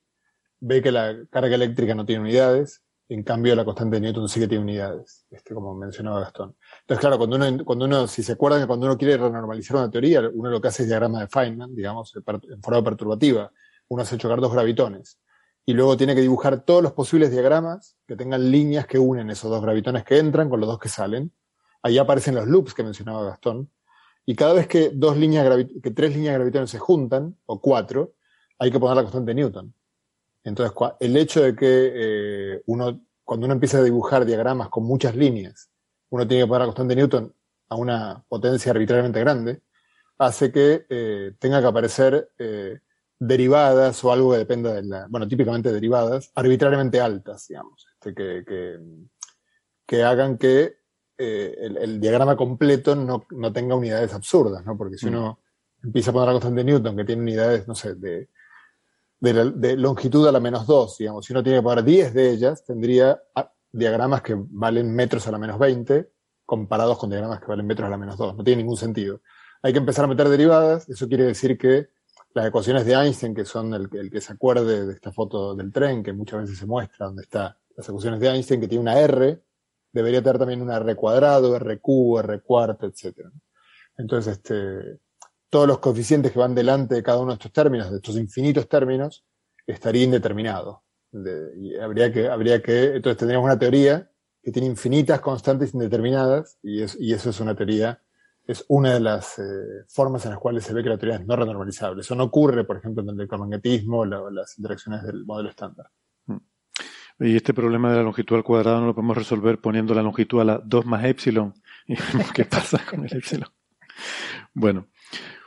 [0.60, 2.82] ve que la carga eléctrica no tiene unidades,
[3.14, 6.56] en cambio la constante de Newton sí que tiene unidades, este, como mencionaba Gastón.
[6.82, 9.92] Entonces, claro, cuando uno, cuando uno, si se acuerdan que cuando uno quiere renormalizar una
[9.92, 13.52] teoría, uno lo que hace es diagrama de Feynman, digamos, en forma perturbativa.
[13.90, 15.20] Uno hace chocar dos gravitones.
[15.66, 19.52] Y luego tiene que dibujar todos los posibles diagramas que tengan líneas que unen esos
[19.52, 21.34] dos gravitones que entran con los dos que salen.
[21.84, 23.70] Ahí aparecen los loops que mencionaba Gastón
[24.26, 28.14] y cada vez que, dos líneas que tres líneas gravitacionales se juntan, o cuatro,
[28.60, 29.74] hay que poner la constante de Newton.
[30.44, 35.16] Entonces, el hecho de que eh, uno, cuando uno empieza a dibujar diagramas con muchas
[35.16, 35.70] líneas,
[36.10, 37.34] uno tiene que poner la constante de Newton
[37.70, 39.62] a una potencia arbitrariamente grande,
[40.18, 42.80] hace que eh, tenga que aparecer eh,
[43.18, 48.44] derivadas o algo que dependa de la, bueno, típicamente derivadas, arbitrariamente altas, digamos, este, que,
[48.46, 48.80] que,
[49.86, 50.82] que hagan que
[51.18, 54.76] eh, el, diagrama completo no, tenga unidades absurdas, ¿no?
[54.76, 55.10] Porque si mm.
[55.10, 55.40] uno
[55.84, 58.30] empieza a poner la constante de Newton, que tiene unidades, no sé, de,
[59.22, 62.66] de, longitud a la menos 2, digamos, si uno tiene que poner 10 de ellas,
[62.66, 66.12] tendría ah, diagramas que valen metros a la menos 20,
[66.46, 68.36] comparados con diagramas que valen metros a la menos 2.
[68.36, 69.22] No tiene ningún sentido.
[69.62, 71.90] Hay que empezar a meter derivadas, eso quiere decir que
[72.34, 75.72] las ecuaciones de Einstein, que son el, el que se acuerde de esta foto del
[75.72, 79.00] tren, que muchas veces se muestra, donde está las ecuaciones de Einstein, que tiene una
[79.00, 79.40] R,
[79.92, 83.28] debería tener también una R cuadrado, R cubo, R cuarto, etc.
[83.98, 85.00] Entonces, este,
[85.52, 88.68] todos los coeficientes que van delante de cada uno de estos términos, de estos infinitos
[88.68, 89.24] términos,
[89.68, 90.84] estaría indeterminado.
[91.14, 94.10] y habría que, habría que, entonces tendríamos una teoría
[94.42, 98.02] que tiene infinitas constantes indeterminadas, y, eso es una teoría,
[98.48, 101.28] es una de las eh, formas en las cuales se ve que la teoría es
[101.28, 102.02] no renormalizable.
[102.02, 105.88] Eso no ocurre, por ejemplo, en el electromagnetismo o las interacciones del modelo estándar.
[107.20, 110.42] Y este problema de la longitud al cuadrado no lo podemos resolver poniendo la longitud
[110.42, 111.54] a la 2 más epsilon.
[111.86, 113.50] Y vemos qué pasa con el epsilon.
[114.54, 114.88] Bueno,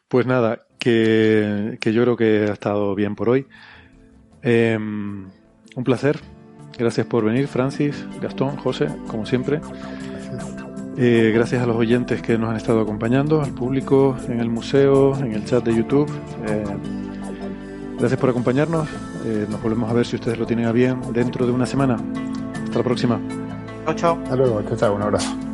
[0.08, 3.46] pues nada, que, yo creo que ha estado bien por hoy.
[4.42, 5.30] Em,
[5.76, 6.18] un placer.
[6.76, 9.60] Gracias por venir, Francis, Gastón, José, como siempre.
[10.96, 15.16] Eh, gracias a los oyentes que nos han estado acompañando, al público en el museo,
[15.18, 16.10] en el chat de YouTube.
[16.48, 16.64] Eh,
[17.98, 18.88] Gracias por acompañarnos.
[19.24, 21.96] Eh, nos volvemos a ver si ustedes lo tienen a bien dentro de una semana.
[22.64, 23.20] Hasta la próxima.
[23.96, 24.62] Chao, Hasta luego.
[24.62, 24.94] Chao, chao.
[24.94, 25.53] Un abrazo.